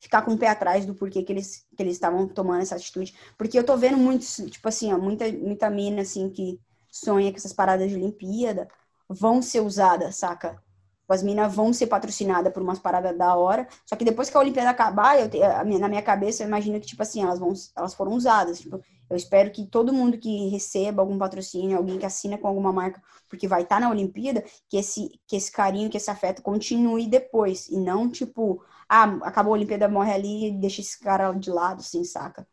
[0.00, 3.14] ficar com o pé atrás do porquê que eles que eles estavam tomando essa atitude.
[3.36, 7.36] Porque eu tô vendo muitos, tipo assim, ó, muita, muita mina, assim, que sonha com
[7.36, 8.68] essas paradas de Olimpíada
[9.08, 10.62] vão ser usadas, saca?
[11.08, 13.66] As minas vão ser patrocinadas por umas paradas da hora.
[13.86, 17.02] Só que depois que a Olimpíada acabar, eu na minha cabeça, eu imagino que, tipo
[17.02, 18.60] assim, elas, vão, elas foram usadas.
[18.60, 22.72] Tipo, eu espero que todo mundo que receba algum patrocínio, alguém que assina com alguma
[22.72, 26.42] marca, porque vai estar tá na Olimpíada, que esse, que esse carinho, que esse afeto
[26.42, 27.68] continue depois.
[27.68, 31.80] E não, tipo, ah, acabou a Olimpíada, morre ali e deixa esse cara de lado,
[31.80, 32.46] assim, saca?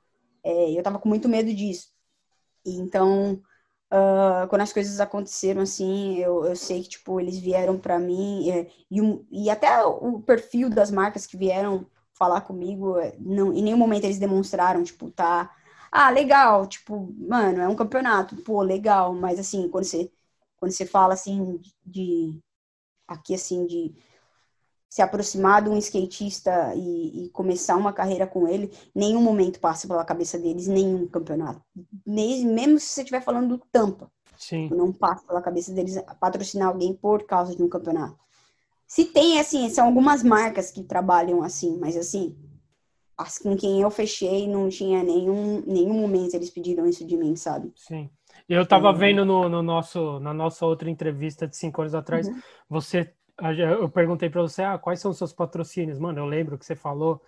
[0.43, 1.89] É, eu tava com muito medo disso.
[2.65, 3.41] Então,
[3.93, 8.49] Uh, quando as coisas aconteceram assim, eu, eu sei que, tipo, eles vieram para mim
[8.49, 13.53] é, e, um, e até o perfil das marcas que vieram falar comigo, é, não,
[13.53, 15.55] em nenhum momento eles demonstraram, tipo, tá,
[15.91, 20.11] ah, legal, tipo, mano, é um campeonato, pô, legal, mas assim, quando você,
[20.57, 22.41] quando você fala assim de,
[23.07, 23.95] aqui assim, de
[24.95, 29.85] se aproximar de um skatista e, e, começar uma carreira com ele, nenhum momento passa
[29.89, 31.61] pela cabeça deles, nenhum campeonato.
[32.07, 34.09] Nem, mesmo se você estiver falando do Tampa.
[34.37, 34.69] Sim.
[34.69, 38.17] Não passa pela cabeça deles patrocinar alguém por causa de um campeonato.
[38.87, 42.33] Se tem, assim, são algumas marcas que trabalham assim, mas assim,
[43.17, 47.35] as com quem eu fechei, não tinha nenhum, nenhum momento eles pediram isso de mim,
[47.35, 47.69] sabe?
[47.75, 48.09] Sim.
[48.47, 48.97] Eu tava uhum.
[48.97, 52.39] vendo no, no, nosso, na nossa outra entrevista de cinco anos atrás, uhum.
[52.69, 55.99] você eu perguntei para você, ah, quais são os seus patrocínios?
[55.99, 57.21] Mano, eu lembro que você falou,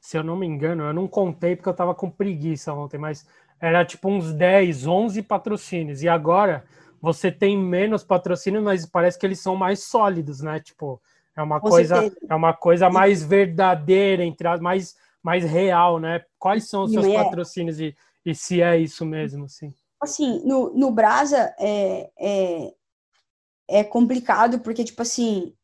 [0.00, 3.26] se eu não me engano, eu não contei porque eu tava com preguiça ontem, mas
[3.60, 6.02] era tipo uns 10, 11 patrocínios.
[6.02, 6.64] E agora
[7.00, 10.60] você tem menos patrocínios, mas parece que eles são mais sólidos, né?
[10.60, 11.00] Tipo,
[11.36, 12.26] é uma com coisa, certeza.
[12.28, 16.22] é uma coisa mais verdadeira, entre as mais mais real, né?
[16.38, 17.14] Quais são os seus é...
[17.14, 17.96] patrocínios e,
[18.26, 19.72] e se é isso mesmo, assim?
[19.98, 22.74] Assim, no, no Brasa, é, é,
[23.68, 25.54] é complicado, porque, tipo assim,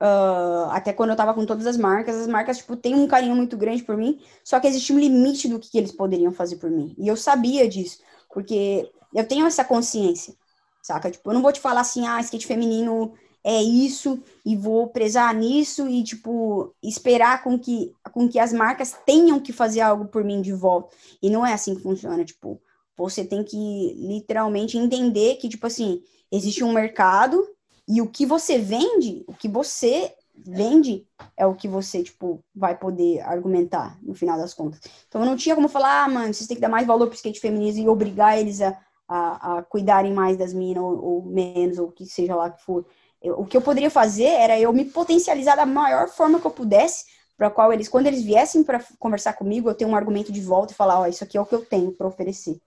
[0.00, 3.36] uh, até quando eu tava com todas as marcas, as marcas, tipo, têm um carinho
[3.36, 6.70] muito grande por mim, só que existe um limite do que, eles poderiam fazer por
[6.70, 6.94] mim.
[6.98, 7.98] E eu sabia disso,
[8.32, 10.34] porque eu tenho essa consciência,
[10.82, 11.10] saca?
[11.10, 15.34] Tipo, eu não vou te falar assim, ah, skate feminino é isso, e vou prezar
[15.34, 20.22] nisso, e, tipo, esperar com que, com que as marcas tenham que fazer algo por
[20.22, 20.94] mim de volta.
[21.22, 22.60] E não é assim que funciona, tipo,
[23.08, 27.46] você tem que literalmente entender que, tipo assim, existe um mercado
[27.88, 30.14] e o que você vende, o que você
[30.46, 34.80] vende é o que você, tipo, vai poder argumentar no final das contas.
[35.08, 37.16] Então, eu não tinha como falar, ah, mano, vocês têm que dar mais valor pro
[37.16, 38.78] skate feminino e obrigar eles a,
[39.08, 42.86] a, a cuidarem mais das minas ou, ou, menos, ou que seja lá que for.
[43.22, 46.50] Eu, o que eu poderia fazer era eu me potencializar da maior forma que eu
[46.50, 47.04] pudesse,
[47.36, 50.72] para qual eles, quando eles viessem para conversar comigo, eu tenho um argumento de volta
[50.72, 52.60] e falar, ó, oh, isso aqui é o que eu tenho para oferecer.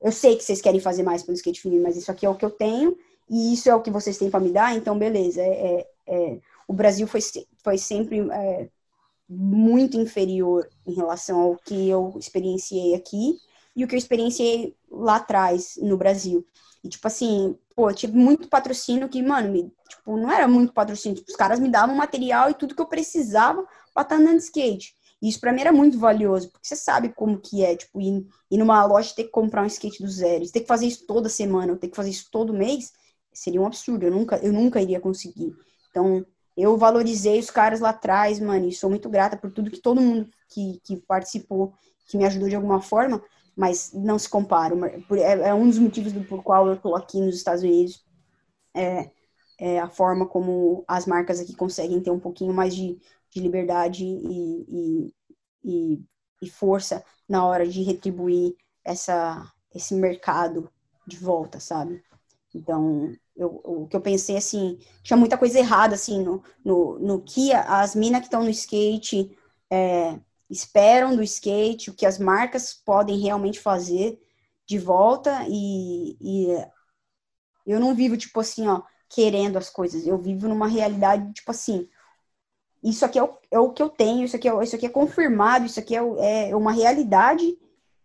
[0.00, 2.34] Eu sei que vocês querem fazer mais pelo skate feminino, mas isso aqui é o
[2.34, 2.96] que eu tenho
[3.28, 5.40] e isso é o que vocês têm para me dar, então beleza.
[5.40, 7.20] É, é, é, o Brasil foi,
[7.62, 8.68] foi sempre é,
[9.28, 13.36] muito inferior em relação ao que eu experienciei aqui
[13.74, 16.46] e o que eu experienciei lá atrás no Brasil.
[16.82, 20.72] E, tipo assim, pô, eu tive muito patrocínio que, mano, me, tipo, não era muito
[20.72, 21.16] patrocínio.
[21.16, 24.44] Tipo, os caras me davam material e tudo que eu precisava pra estar andando de
[24.44, 24.95] skate.
[25.20, 28.26] E isso para mim era muito valioso, porque você sabe como que é, tipo, ir,
[28.50, 31.28] ir numa loja ter que comprar um skate do zero, ter que fazer isso toda
[31.28, 32.92] semana, ou ter que fazer isso todo mês,
[33.32, 35.54] seria um absurdo, eu nunca, eu nunca iria conseguir.
[35.90, 36.24] Então,
[36.56, 40.00] eu valorizei os caras lá atrás, mano, e sou muito grata por tudo que todo
[40.00, 41.74] mundo que, que participou,
[42.08, 43.22] que me ajudou de alguma forma,
[43.54, 44.74] mas não se compara.
[45.12, 48.04] É, é um dos motivos do, por qual eu tô aqui nos Estados Unidos,
[48.74, 49.10] é,
[49.58, 52.98] é a forma como as marcas aqui conseguem ter um pouquinho mais de,
[53.36, 55.12] de liberdade e,
[55.62, 56.02] e,
[56.40, 60.72] e, força na hora de retribuir essa, esse mercado
[61.06, 62.02] de volta, sabe?
[62.54, 67.20] Então, eu, o que eu pensei, assim, tinha muita coisa errada, assim, no, no, no
[67.20, 69.36] que as minas que estão no skate
[69.70, 70.18] é,
[70.48, 74.18] esperam do skate, o que as marcas podem realmente fazer
[74.66, 76.66] de volta e, e
[77.66, 78.80] eu não vivo, tipo assim, ó,
[79.10, 81.86] querendo as coisas, eu vivo numa realidade, tipo assim,
[82.88, 84.88] isso aqui é o, é o que eu tenho, isso aqui é, isso aqui é
[84.88, 87.58] confirmado, isso aqui é, é uma realidade.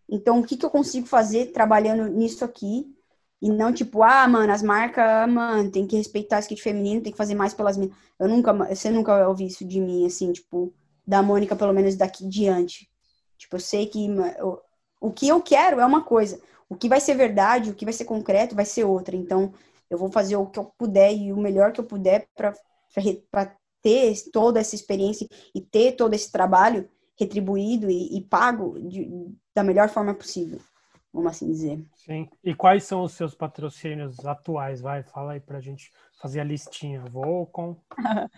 [0.09, 2.93] Então, o que, que eu consigo fazer trabalhando nisso aqui?
[3.41, 7.11] E não tipo, ah, mano, as marcas, mano, tem que respeitar o skate feminino, tem
[7.11, 7.97] que fazer mais pelas meninas.
[8.19, 10.73] Eu nunca, você nunca ouviu isso de mim, assim, tipo,
[11.05, 12.89] da Mônica, pelo menos daqui diante.
[13.37, 14.05] Tipo, eu sei que
[14.39, 14.61] eu,
[14.99, 16.39] o que eu quero é uma coisa,
[16.69, 19.15] o que vai ser verdade, o que vai ser concreto vai ser outra.
[19.15, 19.53] Então,
[19.89, 22.53] eu vou fazer o que eu puder e o melhor que eu puder para
[23.81, 26.89] ter toda essa experiência e ter todo esse trabalho
[27.19, 29.09] retribuído e, e pago de,
[29.53, 30.59] da melhor forma possível,
[31.13, 31.85] vamos assim dizer.
[31.95, 32.29] Sim.
[32.43, 34.81] E quais são os seus patrocínios atuais?
[34.81, 37.03] Vai, fala aí para a gente fazer a listinha.
[37.11, 37.75] Volcom.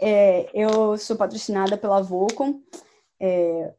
[0.00, 2.62] é, eu sou patrocinada pela Volcom.
[3.20, 3.74] É,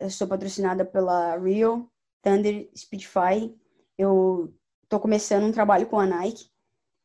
[0.00, 1.86] eu sou patrocinada pela Real,
[2.22, 3.54] Thunder, Speedify.
[3.96, 4.52] Eu
[4.88, 6.50] tô começando um trabalho com a Nike.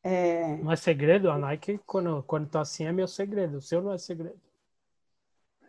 [0.06, 0.56] É...
[0.62, 1.28] Não é segredo?
[1.32, 3.56] A Nike, quando, quando tá assim, é meu segredo.
[3.56, 4.40] O seu não é segredo.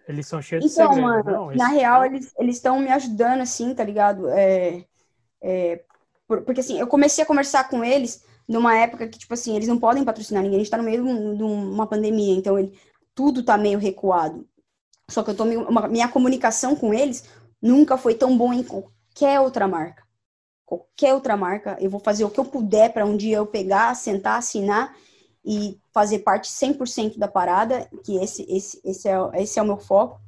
[0.08, 1.08] Eles são cheios então, de segredo.
[1.08, 4.30] Mano, não, na real, eles estão me ajudando, assim, tá ligado?
[4.30, 4.86] É,
[5.42, 5.84] é,
[6.28, 9.80] porque, assim, eu comecei a conversar com eles numa época que, tipo assim, eles não
[9.80, 10.58] podem patrocinar ninguém.
[10.58, 11.04] A gente tá no meio
[11.36, 12.78] de uma pandemia, então ele,
[13.16, 14.48] tudo tá meio recuado.
[15.10, 17.28] Só que eu tô uma, minha comunicação com eles
[17.60, 20.07] nunca foi tão boa em qualquer outra marca.
[20.68, 23.96] Qualquer outra marca, eu vou fazer o que eu puder para um dia eu pegar,
[23.96, 24.94] sentar, assinar
[25.44, 29.78] e fazer parte 100% da parada, que esse esse esse é, esse é o meu
[29.78, 30.20] foco.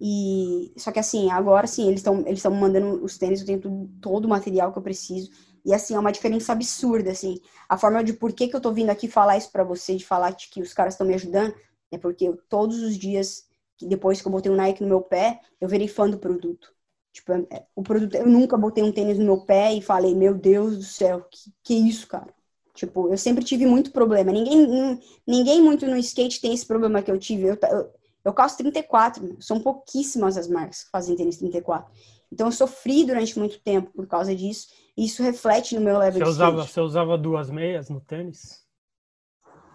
[0.00, 3.60] E só que assim, agora sim, eles estão eles estão mandando os tênis, eu tenho
[3.60, 5.30] tudo, todo o material que eu preciso.
[5.64, 7.40] E assim, é uma diferença absurda assim.
[7.68, 10.04] A forma de por que, que eu tô vindo aqui falar isso para você, de
[10.04, 11.54] falar que os caras estão me ajudando,
[11.92, 13.46] é porque eu, todos os dias
[13.80, 16.74] depois que eu botei o Nike no meu pé, eu virei fã do produto.
[17.14, 20.34] Tipo, é, o produto, eu nunca botei um tênis no meu pé e falei, meu
[20.34, 22.34] Deus do céu, que, que isso, cara?
[22.74, 24.32] Tipo, eu sempre tive muito problema.
[24.32, 27.44] Ninguém, ninguém muito no skate tem esse problema que eu tive.
[27.44, 31.88] Eu, eu, eu calço 34, são pouquíssimas as marcas que fazem tênis 34.
[32.32, 34.66] Então eu sofri durante muito tempo por causa disso.
[34.96, 36.72] E isso reflete no meu level você de usava, skate.
[36.72, 38.63] Você usava duas meias no tênis?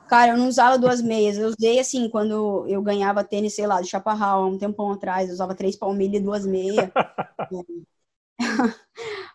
[0.09, 1.37] Cara, eu não usava duas meias.
[1.37, 5.27] Eu usei assim, quando eu ganhava tênis, sei lá, de chaparral, há um tempão atrás,
[5.27, 6.89] eu usava três palmilhas e duas meias.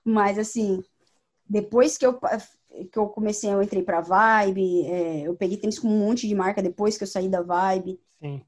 [0.05, 0.83] Mas assim,
[1.49, 2.19] depois que eu,
[2.91, 6.35] que eu comecei, eu entrei pra Vibe, é, eu peguei tênis com um monte de
[6.35, 8.01] marca depois que eu saí da Vibe.
[8.21, 8.43] Sim.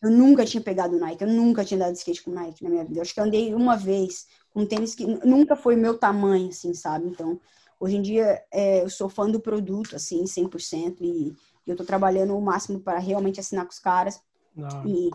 [0.00, 2.98] Eu nunca tinha pegado Nike, eu nunca tinha dado skate com Nike na minha vida.
[2.98, 6.74] Eu acho que eu andei uma vez com tênis que nunca foi meu tamanho, assim,
[6.74, 7.08] sabe?
[7.08, 7.40] Então,
[7.80, 11.34] hoje em dia, é, eu sou fã do produto, assim, 100%, e e
[11.70, 14.20] eu tô trabalhando o máximo para realmente assinar com os caras.
[14.54, 14.86] Não.
[14.86, 15.10] E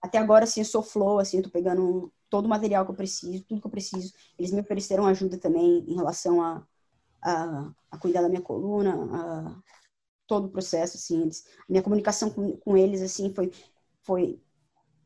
[0.00, 2.96] até agora, assim, eu sou flow, assim, eu tô pegando todo o material que eu
[2.96, 4.12] preciso, tudo que eu preciso.
[4.38, 6.62] Eles me ofereceram ajuda também em relação a,
[7.22, 9.56] a, a cuidar da minha coluna, a
[10.26, 11.22] todo o processo, assim.
[11.22, 13.50] Eles, a minha comunicação com, com eles, assim, foi,
[14.02, 14.40] foi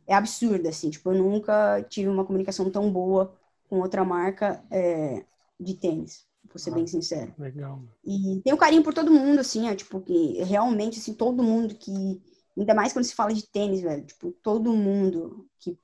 [0.06, 0.90] é absurda, assim.
[0.90, 3.34] Tipo, eu nunca tive uma comunicação tão boa
[3.68, 5.24] com outra marca é,
[5.60, 7.34] de tênis vou ser ah, bem sincero.
[7.38, 7.80] Legal.
[8.04, 12.20] E tenho carinho por todo mundo, assim, tipo, que realmente, assim, todo mundo que.
[12.56, 14.04] Ainda mais quando se fala de tênis, velho.
[14.04, 15.78] Tipo, todo mundo que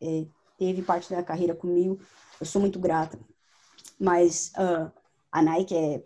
[0.00, 0.26] é,
[0.58, 1.98] teve parte da carreira comigo,
[2.38, 3.18] eu sou muito grata.
[3.98, 4.90] Mas uh,
[5.30, 6.02] a Nike é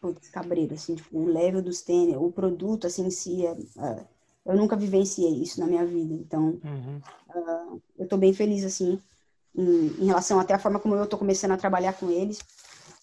[0.00, 4.06] putz, cabreiro, assim, tipo, o level dos tênis, o produto, assim, em si, é, uh,
[4.44, 6.14] eu nunca vivenciei isso na minha vida.
[6.14, 7.00] Então, uhum.
[7.34, 9.00] uh, eu tô bem feliz, assim,
[9.54, 12.38] em, em, relação até a forma como eu tô começando a trabalhar com eles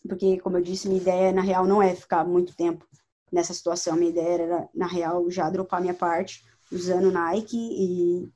[0.08, 2.86] porque, como eu disse, minha ideia, na real, não é ficar muito tempo
[3.32, 3.96] nessa situação.
[3.96, 8.32] Minha ideia era, na real, já dropar minha parte usando Nike e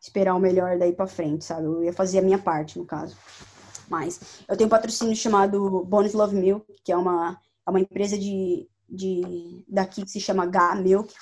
[0.00, 1.64] esperar o melhor daí para frente, sabe?
[1.64, 3.16] Eu ia fazer a minha parte, no caso.
[3.88, 8.18] Mas eu tenho um patrocínio chamado Bonus Love Milk, que é uma, é uma empresa
[8.18, 11.12] de, de daqui que se chama Gá Milk.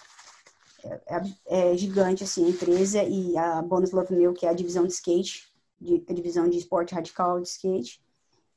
[0.85, 3.03] É, é, é, gigante, assim, a empresa.
[3.05, 5.45] E a Bonus Love Milk é a divisão de skate,
[5.81, 8.05] de, a divisão de esporte radical de skate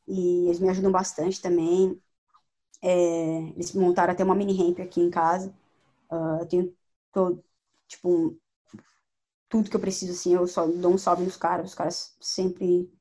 [0.10, 2.02] e eles me ajudam bastante também.
[2.82, 5.54] É, eles montaram até uma mini ramp aqui em casa.
[6.12, 6.78] Uh, eu tenho
[7.14, 7.44] todo,
[7.88, 8.38] tipo,
[9.50, 11.70] tudo que eu preciso, assim, eu só dou um salve nos caras.
[11.70, 12.92] Os caras sempre,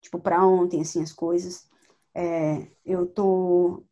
[0.00, 1.68] tipo, pra ontem, assim, as coisas.
[2.14, 3.84] É, eu tô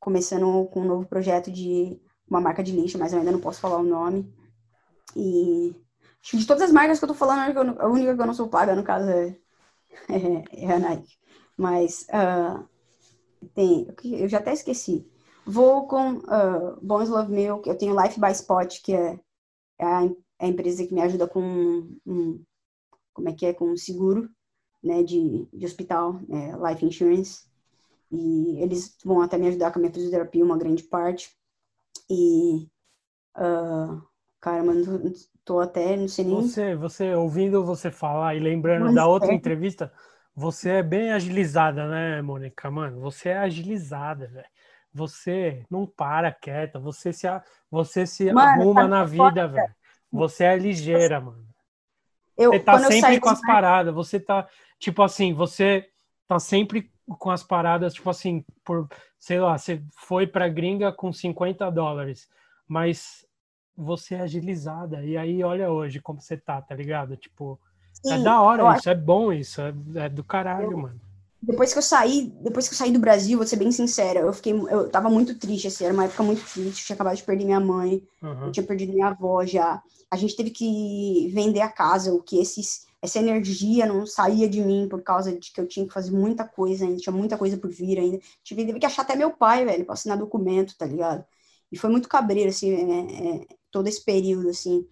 [0.00, 3.60] começando com um novo projeto de uma marca de lixo, mas eu ainda não posso
[3.60, 4.32] falar o nome.
[5.16, 5.74] E
[6.34, 8.74] de todas as marcas que eu tô falando, a única que eu não sou paga,
[8.74, 9.36] no caso, é,
[10.10, 11.18] é, é a Nike.
[11.56, 12.68] Mas uh,
[13.54, 15.06] tem, eu já até esqueci.
[15.46, 19.18] Vou com uh, Bones Love Milk, eu tenho Life by Spot, que é,
[19.78, 20.10] é a, é
[20.40, 21.40] a empresa que me ajuda com
[22.04, 22.44] um,
[23.14, 24.28] como é que é, com um seguro,
[24.82, 27.46] né, de, de hospital, é, Life Insurance.
[28.10, 31.30] E eles vão até me ajudar com a minha fisioterapia, uma grande parte.
[32.10, 32.68] E,
[33.36, 34.00] uh,
[34.40, 35.12] cara, mano,
[35.44, 36.42] tô até, não sei nem...
[36.42, 39.34] Você, você ouvindo você falar e lembrando Mas da outra é.
[39.34, 39.92] entrevista,
[40.36, 42.70] você é bem agilizada, né, Mônica?
[42.70, 44.46] Mano, você é agilizada, velho.
[44.92, 47.26] Você não para quieta, você se,
[47.70, 49.74] você se mano, arruma na vida, velho.
[50.12, 51.46] Você é ligeira, mano.
[52.36, 54.46] Eu, você tá sempre com as paradas, você tá,
[54.78, 55.88] tipo assim, você
[56.28, 58.88] tá sempre com as paradas, tipo assim, por,
[59.18, 62.28] sei lá, você foi pra gringa com 50 dólares,
[62.68, 63.26] mas
[63.74, 65.02] você é agilizada.
[65.02, 67.16] E aí, olha hoje como você tá, tá ligado?
[67.16, 67.65] Tipo, é
[68.04, 68.90] Sim, é da hora isso, acho...
[68.90, 71.00] é bom isso, é, é do caralho, eu, mano.
[71.42, 74.32] Depois que eu saí, depois que eu saí do Brasil, vou ser bem sincera, eu
[74.32, 77.22] fiquei, eu tava muito triste, assim, era uma época muito triste, eu tinha acabado de
[77.22, 78.46] perder minha mãe, uhum.
[78.46, 79.82] eu tinha perdido minha avó já.
[80.10, 84.60] A gente teve que vender a casa, o que esses, essa energia não saía de
[84.60, 87.56] mim por causa de que eu tinha que fazer muita coisa ainda, tinha muita coisa
[87.56, 88.18] por vir ainda.
[88.42, 91.24] Tive que achar até meu pai, velho, pra assinar documento, tá ligado?
[91.70, 94.86] E foi muito cabreiro, assim, é, é, todo esse período, assim.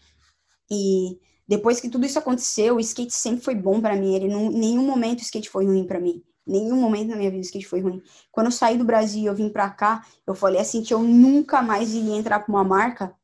[0.70, 4.14] E depois que tudo isso aconteceu, o skate sempre foi bom para mim.
[4.14, 6.22] Ele não, em nenhum momento o skate foi ruim para mim.
[6.46, 8.02] Nenhum momento na minha vida o skate foi ruim.
[8.30, 11.00] Quando eu saí do Brasil e eu vim para cá, eu falei assim que eu
[11.00, 13.14] nunca mais iria entrar com uma marca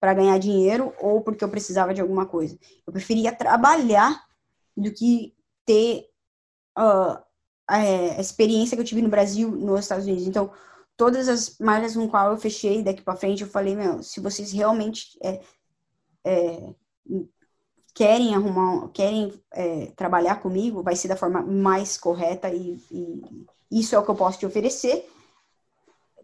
[0.00, 2.58] para ganhar dinheiro ou porque eu precisava de alguma coisa.
[2.86, 4.22] Eu preferia trabalhar
[4.76, 6.08] do que ter
[6.78, 7.22] uh,
[7.66, 10.26] a experiência que eu tive no Brasil, nos Estados Unidos.
[10.26, 10.52] Então,
[10.96, 14.52] todas as marcas com qual eu fechei daqui para frente, eu falei, meu, se vocês
[14.52, 15.40] realmente é,
[16.24, 16.74] é,
[17.94, 23.94] querem arrumar, querem é, trabalhar comigo, vai ser da forma mais correta e, e, isso
[23.94, 25.08] é o que eu posso te oferecer.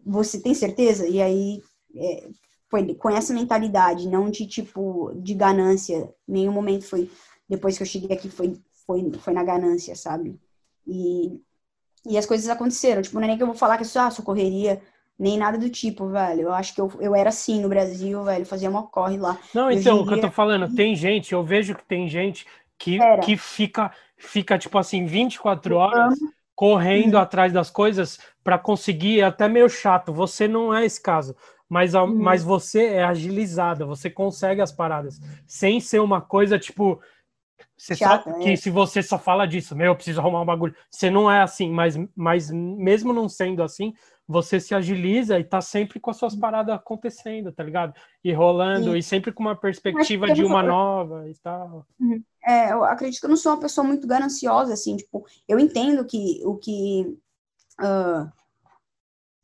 [0.05, 1.07] Você tem certeza?
[1.07, 1.63] E aí
[1.95, 2.29] é,
[2.69, 6.13] foi com essa mentalidade, não de tipo de ganância.
[6.27, 7.09] Nenhum momento foi
[7.47, 10.39] depois que eu cheguei aqui foi foi foi na ganância, sabe?
[10.85, 11.41] E
[12.05, 13.01] e as coisas aconteceram.
[13.01, 14.81] Tipo, não é nem que eu vou falar que isso, ah, socorreria,
[15.21, 16.41] nem nada do tipo, velho.
[16.41, 19.37] Eu acho que eu, eu era assim no Brasil, velho, fazia uma corre lá.
[19.53, 22.97] Não, então, o que eu tô falando, tem gente, eu vejo que tem gente que,
[23.23, 26.15] que fica, fica, tipo assim, 24 horas
[26.55, 27.19] correndo uhum.
[27.19, 30.11] atrás das coisas para conseguir, é até meio chato.
[30.11, 31.35] Você não é esse caso.
[31.69, 32.15] Mas, uhum.
[32.15, 35.19] mas você é agilizada, você consegue as paradas.
[35.45, 36.99] Sem ser uma coisa, tipo,
[37.77, 38.39] você Chata, é.
[38.39, 40.75] que se você só fala disso, meu, eu preciso arrumar um bagulho.
[40.89, 43.93] Você não é assim, mas, mas mesmo não sendo assim,
[44.31, 47.93] você se agiliza e tá sempre com as suas paradas acontecendo, tá ligado?
[48.23, 51.85] E rolando, e sempre com uma perspectiva de uma nova e tal.
[51.99, 52.23] Uhum.
[52.43, 56.05] É, eu acredito que eu não sou uma pessoa muito gananciosa, assim, tipo, eu entendo
[56.05, 57.17] que o que.
[57.79, 58.31] Uh,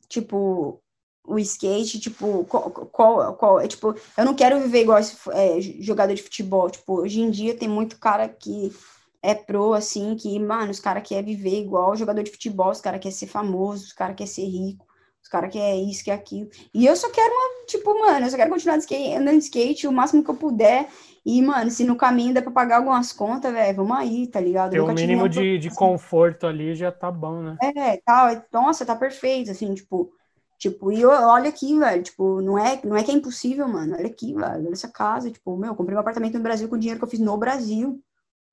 [0.08, 0.80] tipo,
[1.24, 5.60] o skate, tipo, qual, qual, qual, é, tipo, eu não quero viver igual esse, é,
[5.60, 8.72] jogador de futebol, tipo, hoje em dia tem muito cara que
[9.22, 13.00] é pro, assim, que, mano, os caras querem viver igual jogador de futebol, os caras
[13.00, 14.86] querem ser famoso, os caras querem ser rico,
[15.22, 18.36] os caras querem isso, querem aquilo, e eu só quero uma, tipo, mano, eu só
[18.36, 20.88] quero continuar de skate, andando de skate o máximo que eu puder,
[21.26, 24.70] e, mano, se no caminho der pra pagar algumas contas, velho, vamos aí, tá ligado?
[24.70, 27.56] Ter o mínimo de, de conforto ali já tá bom, né?
[27.60, 30.12] É, tal, é, nossa, tá perfeito, assim, tipo,
[30.58, 33.94] Tipo, e eu, olha aqui, velho, tipo, não é, não é que é impossível, mano.
[33.94, 36.74] Olha aqui, velho, olha essa casa, tipo, meu, eu comprei um apartamento no Brasil com
[36.74, 38.02] o dinheiro que eu fiz no Brasil.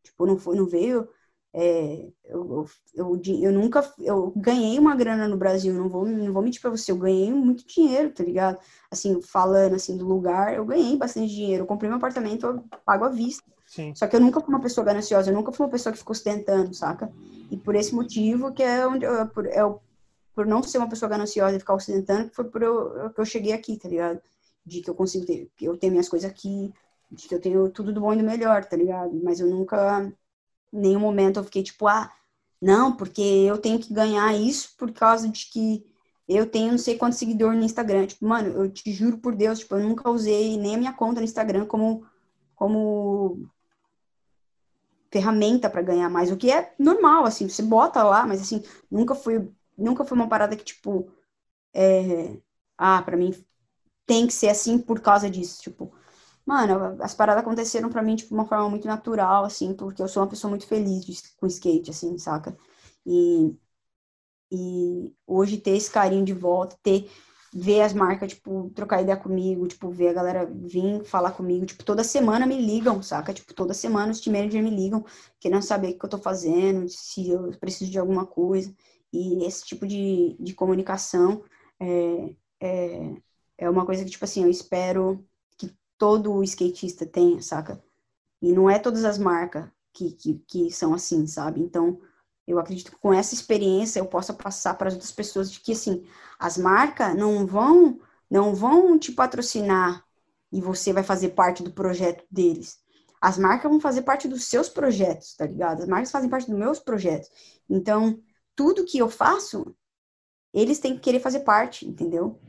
[0.05, 1.07] Tipo, não foi, não veio.
[1.53, 6.33] É, eu, eu, eu, eu, nunca, eu ganhei uma grana no Brasil, não vou, não
[6.33, 8.59] vou mentir pra você, eu ganhei muito dinheiro, tá ligado?
[8.91, 11.63] Assim, falando assim do lugar, eu ganhei bastante dinheiro.
[11.63, 13.43] Eu comprei um apartamento, eu pago à vista.
[13.65, 13.93] Sim.
[13.95, 16.13] Só que eu nunca fui uma pessoa gananciosa, eu nunca fui uma pessoa que ficou
[16.13, 17.11] ostentando, saca?
[17.49, 19.79] E por esse motivo que é onde eu, é por, é o
[20.35, 23.25] por não ser uma pessoa gananciosa e ficar ostentando, que foi por eu, que eu
[23.25, 24.21] cheguei aqui, tá ligado?
[24.65, 26.73] De que eu consigo ter, que eu tenho minhas coisas aqui,
[27.11, 29.13] de que eu tenho tudo do bom e do melhor, tá ligado?
[29.23, 30.11] Mas eu nunca,
[30.73, 32.11] em nenhum momento eu fiquei tipo, ah,
[32.61, 35.85] não, porque eu tenho que ganhar isso por causa de que
[36.27, 38.07] eu tenho não sei quantos seguidores no Instagram.
[38.07, 41.19] Tipo, mano, eu te juro por Deus, tipo, eu nunca usei nem a minha conta
[41.21, 42.05] no Instagram como,
[42.55, 43.47] como
[45.11, 49.15] ferramenta para ganhar mais, o que é normal, assim, você bota lá, mas assim, nunca
[49.15, 51.11] fui nunca foi uma parada que, tipo,
[51.73, 52.37] é,
[52.77, 53.33] ah, pra mim
[54.05, 55.61] tem que ser assim por causa disso.
[55.61, 55.91] Tipo,
[56.45, 60.07] mano, as paradas aconteceram pra mim, tipo, de uma forma muito natural, assim, porque eu
[60.07, 62.57] sou uma pessoa muito feliz de, com skate, assim, saca?
[63.05, 63.55] E,
[64.51, 67.09] e hoje ter esse carinho de volta, ter
[67.53, 71.83] ver as marcas, tipo, trocar ideia comigo, tipo, ver a galera vir falar comigo, tipo,
[71.85, 73.33] toda semana me ligam, saca?
[73.33, 75.05] Tipo, toda semana os team managers me ligam,
[75.39, 78.75] querendo saber o que eu tô fazendo, se eu preciso de alguma coisa.
[79.13, 81.43] E esse tipo de, de comunicação
[81.79, 83.15] é, é,
[83.57, 85.25] é uma coisa que, tipo assim, eu espero
[85.97, 87.83] todo skatista tenha, saca?
[88.41, 91.61] E não é todas as marcas que, que, que são assim, sabe?
[91.61, 91.99] Então,
[92.47, 95.71] eu acredito que com essa experiência eu possa passar para as outras pessoas de que,
[95.71, 96.05] assim,
[96.37, 97.99] as marcas não vão,
[98.29, 100.05] não vão te patrocinar
[100.51, 102.79] e você vai fazer parte do projeto deles.
[103.19, 105.81] As marcas vão fazer parte dos seus projetos, tá ligado?
[105.81, 107.29] As marcas fazem parte dos meus projetos.
[107.69, 108.21] Então,
[108.55, 109.75] tudo que eu faço,
[110.53, 112.39] eles têm que querer fazer parte, entendeu?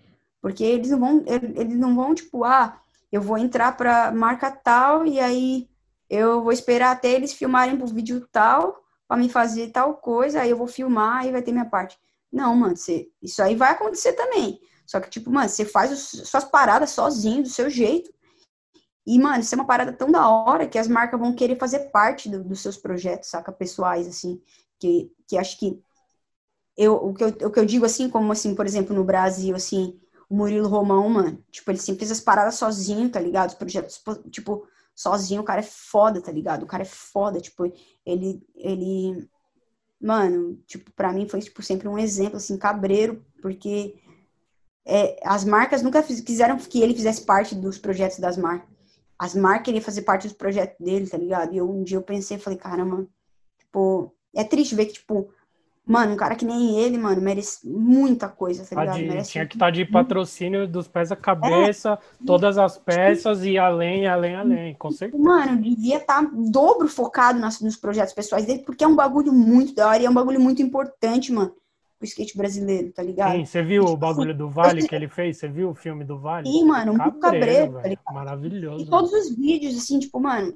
[0.40, 2.80] Porque eles não vão, eles não vão, tipo, ah,
[3.10, 5.68] eu vou entrar para marca tal e aí
[6.08, 10.50] eu vou esperar até eles filmarem pro vídeo tal para me fazer tal coisa, aí
[10.50, 11.98] eu vou filmar e vai ter minha parte.
[12.32, 14.60] Não, mano, você, isso aí vai acontecer também.
[14.86, 18.12] Só que, tipo, mano, você faz os, suas paradas sozinho, do seu jeito.
[19.06, 21.90] E, mano, isso é uma parada tão da hora que as marcas vão querer fazer
[21.90, 23.52] parte do, dos seus projetos, saca?
[23.52, 24.40] Pessoais, assim.
[24.78, 25.80] Que, que acho que.
[26.76, 29.54] Eu, o, que eu, o que eu digo, assim, como, assim, por exemplo, no Brasil,
[29.56, 33.50] assim, o Murilo Romão, mano, tipo, ele sempre fez as paradas sozinho, tá ligado?
[33.50, 36.64] Os projetos, tipo, sozinho, o cara é foda, tá ligado?
[36.64, 37.64] O cara é foda, tipo,
[38.04, 39.28] ele, ele,
[40.00, 43.94] mano, tipo, pra mim foi, tipo, sempre um exemplo, assim, cabreiro, porque
[44.84, 48.68] é, as marcas nunca fiz, quiseram que ele fizesse parte dos projetos das marcas.
[49.18, 51.54] As marcas queriam fazer parte dos projetos dele, tá ligado?
[51.54, 53.06] E eu, um dia eu pensei, falei, caramba,
[53.58, 55.30] tipo, é triste ver que, tipo,
[55.88, 58.96] Mano, um cara que nem ele, mano, merece muita coisa, tá ligado?
[58.96, 62.26] De, merece tinha que estar tá de patrocínio dos pés à cabeça, é.
[62.26, 65.22] todas as peças e além, além, além, com certeza.
[65.22, 69.32] Mano, devia estar tá dobro focado nas, nos projetos pessoais dele, porque é um bagulho
[69.32, 71.54] muito da hora e é um bagulho muito importante, mano,
[72.00, 73.36] pro skate brasileiro, tá ligado?
[73.36, 75.36] Sim, você viu tipo, o bagulho assim, do Vale que ele fez?
[75.36, 76.50] Você viu o filme do Vale?
[76.50, 78.12] Sim, mano, um cabreiro, cabreiro tá?
[78.12, 78.82] Maravilhoso.
[78.84, 80.52] E todos os vídeos, assim, tipo, mano,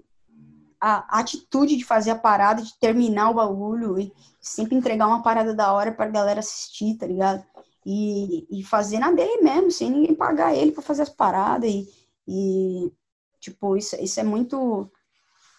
[0.81, 5.55] a atitude de fazer a parada, de terminar o bagulho e sempre entregar uma parada
[5.55, 7.45] da hora pra galera assistir, tá ligado?
[7.85, 11.71] E, e fazer na dele mesmo, sem ninguém pagar ele pra fazer as paradas.
[11.71, 11.87] E,
[12.27, 12.93] e
[13.41, 14.91] tipo, isso, isso é muito.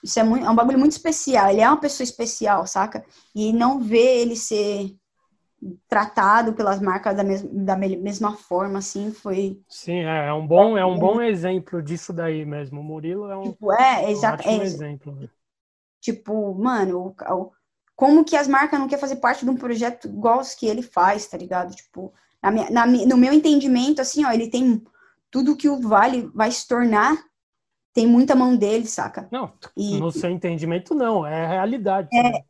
[0.03, 1.49] Isso é, muito, é um bagulho muito especial.
[1.49, 3.06] Ele é uma pessoa especial, saca?
[3.35, 4.95] E não ver ele ser
[5.88, 9.61] tratado pelas marcas da mesma, da mesma forma, assim, foi...
[9.69, 12.81] Sim, é, é um bom, é um bom exemplo disso daí mesmo.
[12.81, 15.15] O Murilo é um, tipo, é, exato, um é, exemplo.
[15.15, 15.29] Né?
[15.99, 17.51] Tipo, mano, o,
[17.95, 20.81] como que as marcas não querem fazer parte de um projeto igual os que ele
[20.81, 21.75] faz, tá ligado?
[21.75, 22.11] Tipo,
[22.41, 24.83] na minha, na, no meu entendimento, assim, ó, ele tem
[25.29, 27.15] tudo que o Vale vai se tornar,
[27.93, 29.27] tem muita mão dele, saca?
[29.31, 32.09] Não, e, no seu entendimento, não, é realidade.
[32.13, 32.43] É,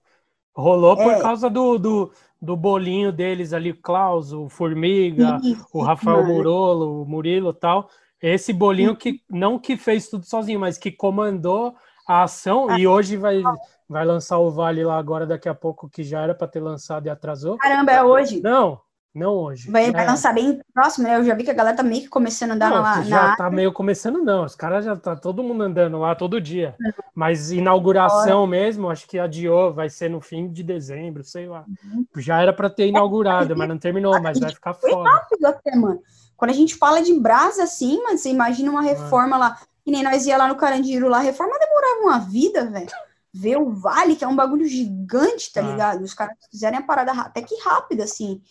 [0.53, 2.11] Rolou por é, causa do, do,
[2.41, 6.33] do bolinho deles ali, Klaus, o Formiga, isso, o Rafael mano.
[6.33, 7.89] Murolo, o Murilo tal.
[8.21, 11.75] Esse bolinho que não que fez tudo sozinho, mas que comandou
[12.07, 13.41] a ação ah, e hoje vai,
[13.87, 17.07] vai lançar o Vale lá agora daqui a pouco, que já era para ter lançado
[17.07, 17.57] e atrasou.
[17.57, 18.41] Caramba, é hoje?
[18.41, 18.79] Não,
[19.13, 19.69] não hoje.
[19.69, 19.91] Vai, é.
[19.91, 21.17] vai lançar bem próximo, né?
[21.17, 23.01] Eu já vi que a galera tá meio que começando a andar não, lá.
[23.03, 24.45] Já tá meio começando, não.
[24.45, 26.75] Os caras já tá todo mundo andando lá todo dia.
[26.79, 26.91] Uhum.
[27.13, 31.65] Mas inauguração mesmo, acho que adiou, vai ser no fim de dezembro, sei lá.
[31.83, 32.05] Uhum.
[32.17, 35.09] Já era para ter inaugurado, é, mas não terminou, mas vai ficar foi foda.
[35.09, 36.01] rápido até, mano.
[36.37, 40.03] Quando a gente fala de brasa assim, mano, você imagina uma reforma lá, que nem
[40.03, 42.89] nós ia lá no Carandiru lá, a reforma demorava uma vida, velho.
[43.33, 45.63] Ver o vale, que é um bagulho gigante, tá ah.
[45.63, 46.01] ligado?
[46.01, 48.41] Os caras fizerem a parada até que rápida, assim.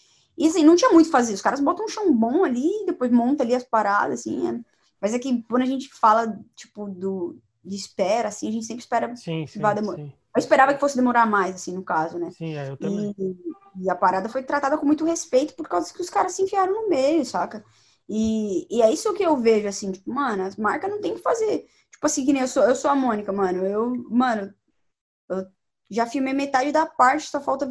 [0.41, 1.35] E assim, não tinha muito o fazer.
[1.35, 4.49] Os caras botam um chão bom ali, depois monta ali as paradas, assim.
[4.49, 4.59] É.
[4.99, 8.81] Mas é que quando a gente fala, tipo, do, de espera, assim, a gente sempre
[8.81, 9.99] espera sim, que vá demorar.
[9.99, 10.11] Sim.
[10.35, 12.31] Eu esperava que fosse demorar mais, assim, no caso, né?
[12.31, 13.15] Sim, é, eu também.
[13.19, 16.43] E, e, a parada foi tratada com muito respeito por causa que os caras se
[16.43, 17.62] enfiaram no meio, saca?
[18.09, 21.21] E, e é isso que eu vejo, assim, tipo, mano, as marcas não tem que
[21.21, 21.67] fazer.
[21.93, 23.62] Tipo assim, que nem eu sou, eu sou a Mônica, mano.
[23.67, 24.55] Eu, mano,
[25.29, 25.47] eu
[25.91, 27.67] já filmei metade da parte, só falta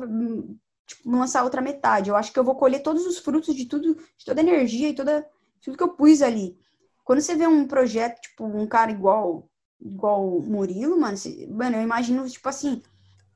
[0.89, 2.09] tipo, lançar outra metade.
[2.09, 4.89] Eu acho que eu vou colher todos os frutos de tudo, de toda a energia
[4.89, 5.27] e toda
[5.61, 6.57] tudo que eu pus ali.
[7.03, 9.47] Quando você vê um projeto, tipo, um cara igual
[9.79, 12.81] igual o Murilo, mano, você, mano, eu imagino, tipo assim,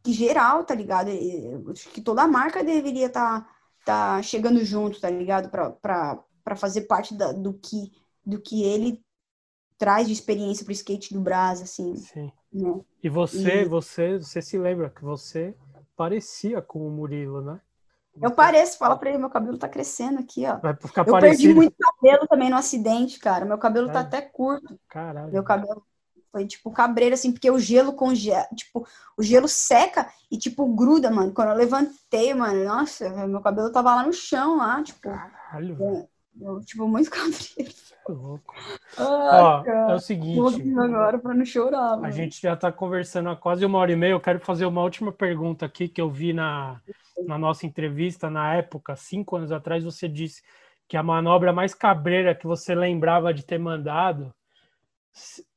[0.04, 1.10] que geral, tá ligado?
[1.94, 3.42] Que toda a marca deveria estar
[3.86, 5.50] tá, tá chegando junto, tá ligado?
[5.50, 7.94] Pra fazer parte da, do, que,
[8.26, 9.02] do que ele
[9.78, 11.96] traz de experiência pro skate do Brás, assim.
[11.96, 12.32] Sim.
[12.52, 12.82] Né?
[13.02, 13.66] E você, e...
[13.66, 15.56] você, você se lembra que você
[15.96, 17.60] parecia com o Murilo, né?
[18.22, 20.58] Eu pareço, fala pra ele, meu cabelo tá crescendo aqui, ó.
[20.58, 21.42] Vai ficar eu parecido.
[21.42, 23.44] perdi muito cabelo também no acidente, cara.
[23.44, 24.80] Meu cabelo tá até curto.
[24.88, 25.32] Caralho.
[25.32, 25.84] Meu cabelo
[26.32, 28.88] foi tipo cabreiro, assim, porque o gelo congela, tipo,
[29.18, 31.34] o gelo seca e, tipo, gruda, mano.
[31.34, 35.02] Quando eu levantei, mano, nossa, meu cabelo tava lá no chão, lá, tipo.
[35.02, 36.10] Caralho, velho.
[36.40, 37.74] Eu, tipo, muito cabreiro.
[38.08, 38.54] É louco.
[38.98, 40.40] Ó, é o seguinte.
[40.78, 41.96] agora para não chorar.
[41.96, 42.06] Mano.
[42.06, 44.12] A gente já está conversando há quase uma hora e meia.
[44.12, 46.82] Eu quero fazer uma última pergunta aqui que eu vi na,
[47.26, 49.84] na nossa entrevista na época, cinco anos atrás.
[49.84, 50.42] Você disse
[50.88, 54.34] que a manobra mais cabreira que você lembrava de ter mandado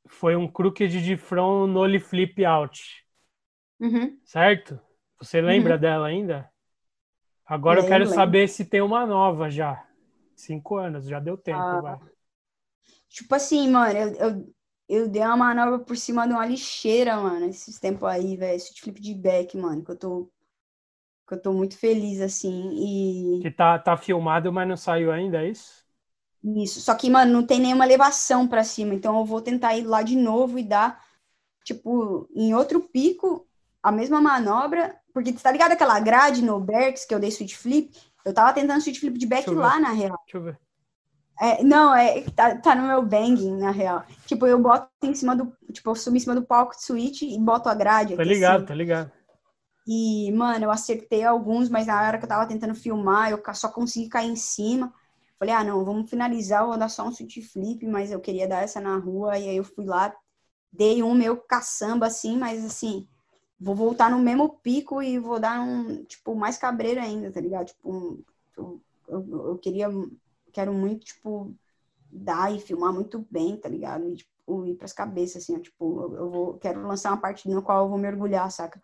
[0.07, 3.05] foi um crooked de front nole flip out.
[3.79, 4.17] Uhum.
[4.23, 4.79] Certo?
[5.19, 5.79] Você lembra uhum.
[5.79, 6.49] dela ainda?
[7.45, 9.86] Agora eu quero saber se tem uma nova já.
[10.37, 11.99] Cinco anos, já deu tempo, ah, vai.
[13.09, 14.53] Tipo assim, mano, eu, eu,
[14.87, 18.55] eu dei uma manobra por cima de uma lixeira, mano, esses tempos aí, velho.
[18.55, 20.31] Esse flip de back, mano, que eu tô.
[21.27, 22.69] Que eu tô muito feliz, assim.
[22.75, 23.41] E.
[23.41, 25.85] Que tá, tá filmado, mas não saiu ainda, é isso?
[26.43, 26.79] Isso.
[26.79, 28.93] Só que, mano, não tem nenhuma elevação para cima.
[28.93, 31.03] Então eu vou tentar ir lá de novo e dar,
[31.65, 33.47] tipo, em outro pico,
[33.81, 37.97] a mesma manobra, porque tá ligado aquela grade no Berks que eu dei switch flip?
[38.27, 40.19] Eu tava tentando switch flip de back lá, na real.
[40.25, 40.59] Deixa eu ver.
[41.39, 44.03] É, não, é, tá, tá no meu banging, na real.
[44.25, 45.55] Tipo, eu boto em cima do.
[45.71, 48.17] Tipo, eu subo em cima do palco de switch e boto a grade.
[48.17, 48.65] Tá ligado, assim.
[48.65, 49.11] tá ligado.
[49.87, 53.69] E, mano, eu acertei alguns, mas na hora que eu tava tentando filmar, eu só
[53.69, 54.93] consegui cair em cima.
[55.39, 58.47] Falei, ah, não, vamos finalizar, eu vou dar só um switch flip, mas eu queria
[58.47, 59.37] dar essa na rua.
[59.37, 60.13] E aí eu fui lá,
[60.73, 63.07] dei um meu caçamba, assim, mas assim,
[63.59, 67.67] vou voltar no mesmo pico e vou dar um, tipo, mais cabreiro ainda, tá ligado?
[67.67, 68.19] Tipo,
[68.55, 69.89] eu, eu, eu queria
[70.57, 71.53] quero muito, tipo,
[72.11, 74.09] dar e filmar muito bem, tá ligado?
[74.09, 77.61] E, tipo, ir pras cabeças, assim, ó, tipo, eu vou, quero lançar uma parte no
[77.61, 78.81] qual eu vou mergulhar, saca?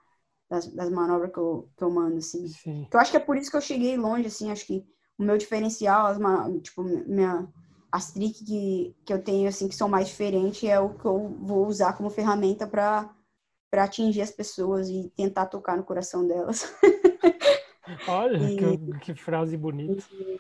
[0.48, 2.48] Das, das manobras que eu, que eu mando, assim.
[2.48, 2.88] Sim.
[2.92, 4.86] Eu acho que é por isso que eu cheguei longe, assim, acho que
[5.18, 6.18] o meu diferencial, as,
[6.62, 7.48] tipo, minha,
[7.92, 11.36] as tricks que, que eu tenho, assim, que são mais diferentes, é o que eu
[11.40, 13.10] vou usar como ferramenta para
[13.74, 16.72] para atingir as pessoas e tentar tocar no coração delas.
[18.08, 20.06] Olha, e, que, que, frase bonita.
[20.12, 20.40] E,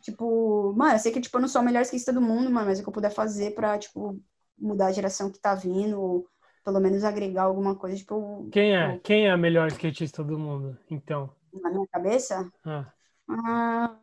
[0.00, 2.66] Tipo, mano, eu sei que tipo, eu não sou a melhor skatista do mundo, mano,
[2.66, 4.18] mas o que eu puder fazer pra, tipo,
[4.58, 6.26] mudar a geração que tá vindo, ou
[6.64, 8.48] pelo menos agregar alguma coisa, tipo.
[8.50, 8.94] Quem é?
[8.96, 9.00] Eu...
[9.00, 11.30] Quem é a melhor skatista do mundo, então?
[11.52, 12.50] Na minha cabeça?
[12.64, 12.90] Ah.
[13.28, 13.96] ah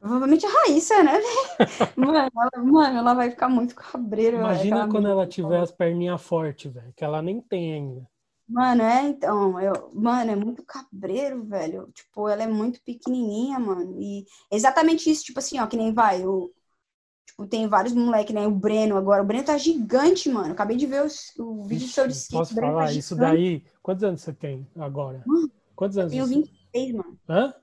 [0.00, 1.12] provavelmente a Raíssa, né?
[1.96, 4.38] mano, ela, mano, ela vai ficar muito cabreira.
[4.38, 8.08] Imagina quando ela tiver as perninhas fortes, velho, que ela nem tem ainda.
[8.48, 11.88] Mano, é, então, eu, mano, é muito cabreiro, velho.
[11.92, 14.00] Tipo, ela é muito pequenininha, mano.
[14.00, 16.52] E exatamente isso, tipo assim, ó, que nem vai, eu,
[17.26, 18.46] tipo, tem vários moleques, né?
[18.46, 20.52] O Breno agora, o Breno tá gigante, mano.
[20.52, 22.38] Acabei de ver os, o vídeo Ixi, sobre skate.
[22.38, 23.64] Posso tá falar tá isso daí?
[23.82, 25.22] Quantos anos você tem agora?
[25.26, 26.12] Mano, Quantos anos?
[26.12, 27.18] Eu tenho 26, mano.
[27.28, 27.54] Hã?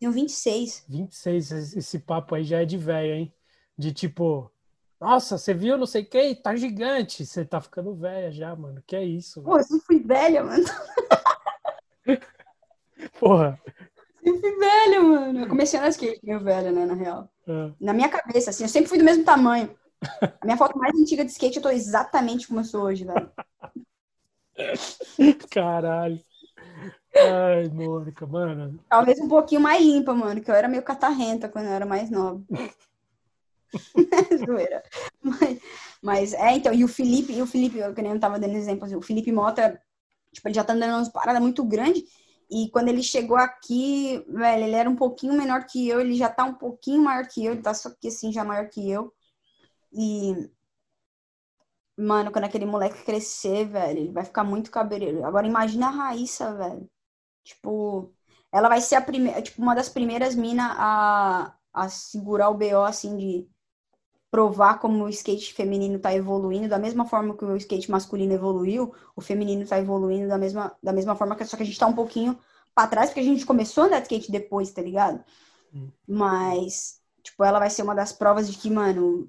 [0.00, 0.84] Tenho 26.
[0.88, 3.34] 26, esse papo aí já é de velho, hein?
[3.76, 4.50] De tipo,
[4.98, 6.34] nossa, você viu não sei quem?
[6.34, 7.26] Tá gigante.
[7.26, 8.82] Você tá ficando velha já, mano.
[8.86, 9.42] Que é isso?
[9.42, 10.64] Pô, eu fui velha, mano.
[13.20, 13.60] Porra.
[14.22, 15.40] Eu fui velha, mano.
[15.40, 17.30] Eu comecei a skate meio velha, né, na real.
[17.46, 17.72] É.
[17.78, 19.74] Na minha cabeça, assim, eu sempre fui do mesmo tamanho.
[20.22, 23.30] A minha foto mais antiga de skate, eu tô exatamente como eu sou hoje, velho.
[25.50, 26.22] Caralho.
[27.28, 28.78] Ai, Mônica, mano.
[28.88, 32.10] Talvez um pouquinho mais limpa, mano, que eu era meio catarrenta quando eu era mais
[32.10, 32.42] nova.
[34.46, 34.82] Zoeira.
[35.22, 35.58] Mas,
[36.02, 38.56] mas, é, então, e o Felipe, e o Felipe, eu que nem eu tava dando
[38.56, 39.80] exemplo, assim, o Felipe Mota,
[40.32, 42.02] tipo, ele já tá dando umas paradas muito grandes.
[42.50, 46.28] E quando ele chegou aqui, velho, ele era um pouquinho menor que eu, ele já
[46.28, 49.12] tá um pouquinho maior que eu, ele tá só que assim, já maior que eu.
[49.92, 50.50] E,
[51.96, 55.24] mano, quando aquele moleque crescer, velho, ele vai ficar muito cabeleireiro.
[55.24, 56.90] Agora imagina a Raíssa, velho.
[57.44, 58.12] Tipo,
[58.52, 62.84] ela vai ser a primeira, tipo, uma das primeiras minas a, a segurar o BO,
[62.84, 63.48] assim, de
[64.30, 68.94] provar como o skate feminino está evoluindo, da mesma forma que o skate masculino evoluiu,
[69.16, 71.86] o feminino está evoluindo da mesma, da mesma forma, que só que a gente está
[71.86, 72.38] um pouquinho
[72.74, 75.24] para trás, porque a gente começou a andar de skate depois, tá ligado?
[75.74, 75.90] Hum.
[76.06, 79.28] Mas, tipo, ela vai ser uma das provas de que, mano,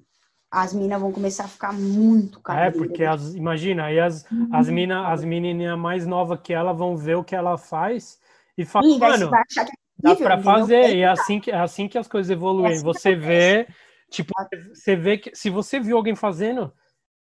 [0.52, 2.74] as minas vão começar a ficar muito caras.
[2.74, 4.48] É, porque as, imagina, aí as, uhum.
[4.52, 8.20] as, mina, as menininhas mais novas que ela vão ver o que ela faz
[8.56, 9.64] e falam, mano, é
[9.98, 12.72] dá para fazer, e é assim, que, é assim que as coisas evoluem.
[12.72, 13.66] É assim você vê
[14.12, 14.34] Tipo,
[14.74, 16.70] você vê que se você viu alguém fazendo,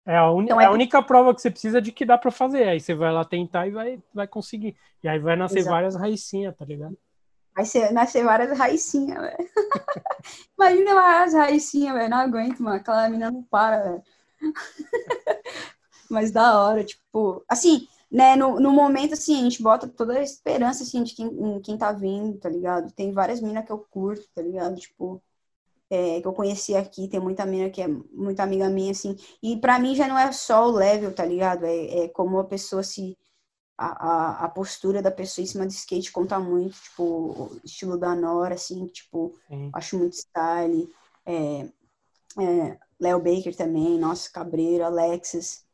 [0.06, 0.42] é a, un...
[0.42, 2.66] então, é, é a única prova que você precisa de que dá para fazer.
[2.66, 4.74] Aí você vai lá tentar e vai, vai conseguir.
[5.04, 5.74] E aí vai nascer Exato.
[5.74, 6.96] várias raicinhas, tá ligado?
[7.58, 9.50] Vai ser, nascer várias raicinhas, velho.
[10.56, 12.08] Imagina lá as raicinhas, velho.
[12.08, 12.76] Não aguento, mano.
[12.76, 14.02] Aquela menina não para, velho.
[16.08, 20.22] Mas da hora, tipo, assim, né, no, no momento, assim, a gente bota toda a
[20.22, 22.92] esperança, assim, de quem, em quem tá vindo, tá ligado?
[22.92, 24.76] Tem várias minas que eu curto, tá ligado?
[24.76, 25.20] Tipo,
[25.90, 29.56] é, que eu conheci aqui, tem muita mina que é muita amiga minha, assim, e
[29.60, 31.64] para mim já não é só o level, tá ligado?
[31.64, 33.18] É, é como a pessoa se.
[33.78, 37.96] A, a, a, postura da pessoa em cima do skate conta muito, tipo, o estilo
[37.96, 39.70] da Nora, assim, tipo, Sim.
[39.72, 40.92] acho muito style.
[41.24, 41.68] É,
[42.38, 45.64] é, Léo Baker também, nossa, Cabreiro, Alexis.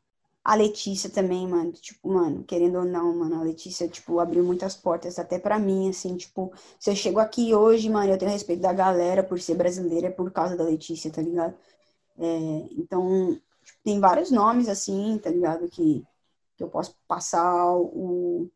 [0.45, 4.77] A Letícia também, mano, tipo, mano, querendo ou não, mano, a Letícia, tipo, abriu muitas
[4.77, 8.61] portas até para mim, assim, tipo, se eu chego aqui hoje, mano, eu tenho respeito
[8.61, 11.55] da galera por ser brasileira por causa da Letícia, tá ligado?
[12.19, 12.25] É,
[12.73, 16.07] então, tipo, tem vários nomes, assim, tá ligado, que,
[16.57, 18.51] que eu posso passar o,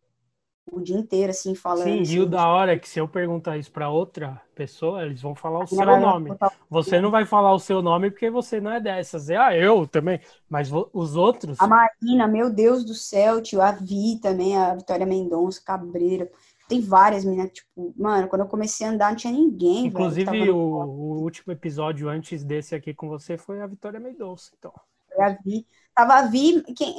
[0.70, 1.84] o dia inteiro, assim, falando.
[1.84, 5.04] Sim, assim, e o da hora é que se eu perguntar isso para outra pessoa,
[5.04, 6.30] eles vão falar o seu nome.
[6.68, 9.30] Você não vai falar o seu nome porque você não é dessas.
[9.30, 10.20] É, ah, eu também.
[10.48, 11.60] Mas os outros.
[11.60, 13.60] A Marina, meu Deus do céu, tio.
[13.60, 16.30] A Vi também, a Vitória Mendonça, Cabreira.
[16.68, 19.86] Tem várias meninas, tipo, mano, quando eu comecei a andar não tinha ninguém.
[19.86, 24.52] Inclusive, velho, o, o, último episódio antes desse aqui com você foi a Vitória Mendonça,
[24.58, 24.72] então.
[25.14, 25.66] Foi a Vi.
[25.94, 26.94] Tava a Vi quem,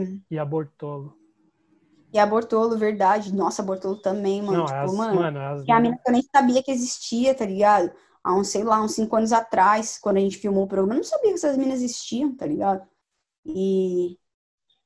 [0.00, 0.20] e...
[0.30, 1.16] e a Bortolo.
[2.12, 3.34] E a Bortolo, verdade.
[3.34, 4.58] Nossa, a Bortolo também, mano.
[4.58, 5.14] Não, tipo, as, mano.
[5.20, 7.92] mano, as E a mina- que eu nem sabia que existia, tá ligado?
[8.22, 10.98] Há uns, sei lá, uns cinco anos atrás, quando a gente filmou o programa, eu
[10.98, 12.86] não sabia que essas minas existiam, tá ligado?
[13.46, 14.18] E,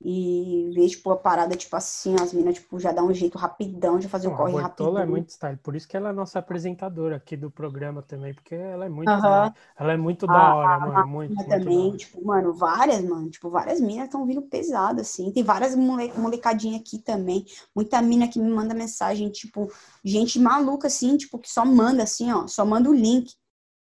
[0.00, 4.00] e ver, tipo, a parada, tipo assim, as minas, tipo, já dá um jeito rapidão,
[4.00, 6.10] já fazer o Pô, a corre Bortola é muito style, por isso que ela é
[6.10, 9.52] a nossa apresentadora aqui do programa também, porque ela é muito, Aham.
[9.78, 12.54] ela é muito A- da hora, a mano, muito, Mina muito da também, tipo, mano,
[12.54, 15.32] várias, mano, tipo, várias minas estão vindo pesado, assim.
[15.32, 17.44] Tem várias mole, molecadinha aqui também.
[17.74, 19.72] Muita mina que me manda mensagem, tipo,
[20.04, 23.34] gente maluca, assim, tipo, que só manda, assim, ó, só manda o link.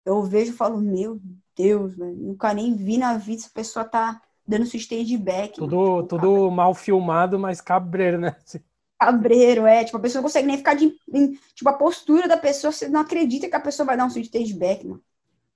[0.04, 1.20] Eu vejo e falo, meu
[1.56, 5.54] Deus, velho, nunca nem vi na vida essa pessoa tá dando seu stage back.
[5.54, 8.36] Tudo, Tipo, tudo mal filmado, mas cabreiro, né?
[8.98, 12.36] cabreiro, é, tipo, a pessoa não consegue nem ficar de, em- tipo, a postura da
[12.36, 15.02] pessoa, você não acredita que a pessoa vai dar um stage back, mano.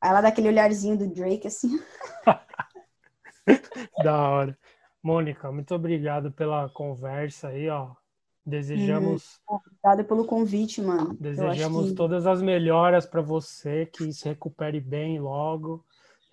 [0.00, 1.78] Aí ela dá aquele olharzinho do Drake, assim.
[4.02, 4.58] Da hora.
[5.02, 7.90] Mônica, muito obrigado pela conversa aí, ó.
[8.44, 11.16] Desejamos, Obrigada pelo convite, mano.
[11.18, 15.84] Desejamos que- todas as melhoras para você, que se recupere bem logo.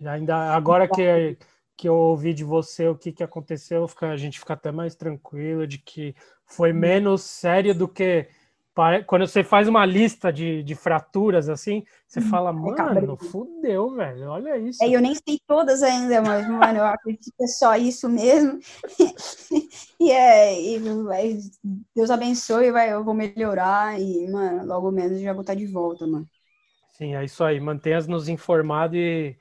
[0.03, 1.37] Ainda agora que
[1.83, 4.95] que eu ouvi de você o que que aconteceu, fica- a gente fica até mais
[4.95, 6.15] tranquilo de que
[6.45, 6.79] foi Uhum.
[6.79, 8.29] menos sério do que
[9.05, 14.57] quando você faz uma lista de, de fraturas assim, você fala, mano, fudeu, velho, olha
[14.57, 14.81] isso.
[14.81, 18.59] É, eu nem sei todas ainda, mas, mano, eu acredito que é só isso mesmo.
[19.99, 21.37] e é, e vai-
[21.95, 26.07] Deus abençoe, vai, eu vou melhorar e, mano, logo menos já vou estar de volta,
[26.07, 26.27] mano.
[26.89, 27.59] Sim, é isso aí.
[27.59, 29.37] Mantenha-nos informados e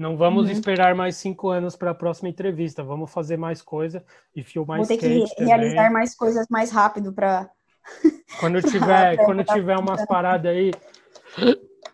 [0.00, 0.52] não vamos Uhum.
[0.52, 2.82] esperar mais cinco anos para a próxima entrevista.
[2.82, 4.02] Vamos fazer mais coisa
[4.34, 5.46] e filmar Vou ter que também.
[5.46, 7.50] realizar mais coisas mais rápido pra.
[8.40, 10.70] Quando tiver, pra- quando tiver umas paradas aí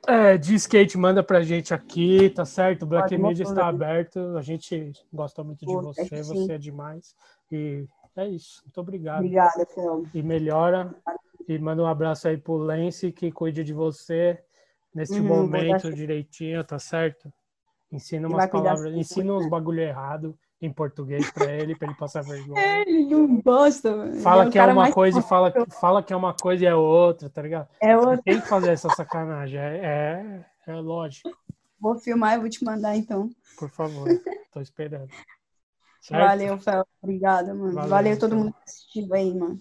[0.07, 2.87] é, de skate, manda pra gente aqui, tá certo?
[2.87, 4.21] Black Pode, Media está aberto.
[4.37, 6.47] A gente gosta muito de Pô, você, acho que sim.
[6.47, 7.17] você é demais.
[7.51, 8.63] E é isso.
[8.65, 9.19] Muito obrigado.
[9.25, 10.05] Obrigada, Fel.
[10.15, 10.95] E melhora.
[11.49, 14.39] E manda um abraço aí pro Lance, que cuide de você
[14.95, 17.33] neste Uhum, momento direitinho, tá certo?
[17.91, 22.83] Ensina umas palavras, ensina uns bagulho errado em português pra ele, pra ele passar vergonha.
[22.87, 24.13] Ele não gosta, mano.
[24.13, 25.29] Ele Fala o que é uma coisa e fofo.
[25.29, 27.69] fala, fala que é uma coisa e é outra, tá ligado?
[27.81, 28.23] É outro.
[28.23, 31.31] Tem que fazer essa sacanagem, é, é, é lógico.
[31.79, 33.31] Vou filmar e vou te mandar, então.
[33.59, 34.09] Por favor,
[34.53, 35.11] tô esperando.
[36.01, 36.27] Certo?
[36.27, 36.87] Valeu, Fel.
[37.03, 37.75] Obrigada, mano.
[37.75, 39.59] Valeu, Valeu, todo mundo que assistiu aí, mano.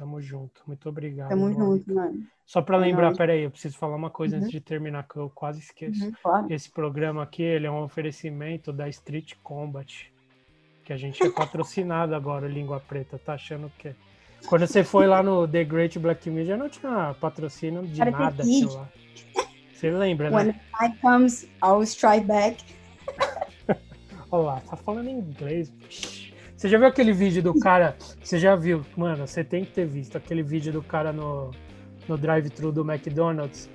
[0.00, 1.28] Tamo junto, muito obrigado.
[1.28, 2.22] Tamo junto, mano.
[2.46, 4.40] Só pra É lembrar, peraí, eu preciso falar uma coisa Uhum.
[4.44, 6.02] antes de terminar, que eu quase esqueço.
[6.06, 6.46] Uhum, claro.
[6.50, 10.10] Esse programa aqui, ele é um oferecimento da Street Combat,
[10.86, 13.94] que a gente é patrocinado agora, Língua Preta, tá achando que...
[14.48, 18.42] Quando você foi lá no The Great Black Media, não tinha patrocínio de Cara, nada
[18.42, 18.88] aquilo lá.
[19.74, 20.52] Você lembra, When né?
[20.78, 22.64] the time comes, I'll strike back.
[24.32, 25.68] Olha lá, tá falando em inglês.
[25.68, 26.19] bicho.
[26.60, 27.96] Você já viu aquele vídeo do cara?
[28.22, 28.84] Você já viu?
[28.94, 31.52] Mano, você tem que ter visto aquele vídeo do cara no,
[32.06, 33.66] no drive-thru do McDonald's.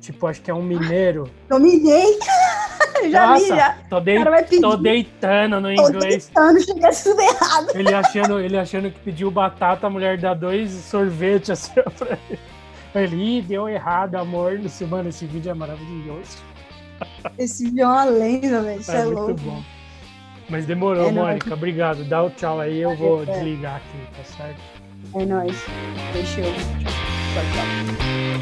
[0.00, 1.28] Tipo, acho que é um mineiro.
[1.48, 2.16] Dominei.
[3.10, 3.78] já vi, Nossa, já.
[3.90, 4.22] Tô, dei-
[4.60, 6.26] tô deitando no Tô inglês.
[6.26, 7.70] tentando chegar tudo errado.
[7.74, 12.38] Ele achando, ele achando que pediu batata, a mulher dá dois sorvetes assim pra ele.
[12.94, 14.60] Ele, Ih, deu errado, amor.
[14.88, 16.38] Mano, esse vídeo é maravilhoso.
[17.36, 18.80] Esse vídeo é uma lenda, velho.
[18.80, 19.34] Isso É, é, muito louco.
[19.40, 19.62] bom.
[20.48, 21.26] Mas demorou, É nóis.
[21.28, 21.54] Mônica.
[21.54, 22.04] Obrigado.
[22.04, 23.26] Dá o tchau aí, eu vou É.
[23.26, 24.60] desligar aqui, tá certo?
[25.14, 25.56] É nóis.
[26.12, 26.44] Fechou.
[26.44, 28.37] Tchau, tchau.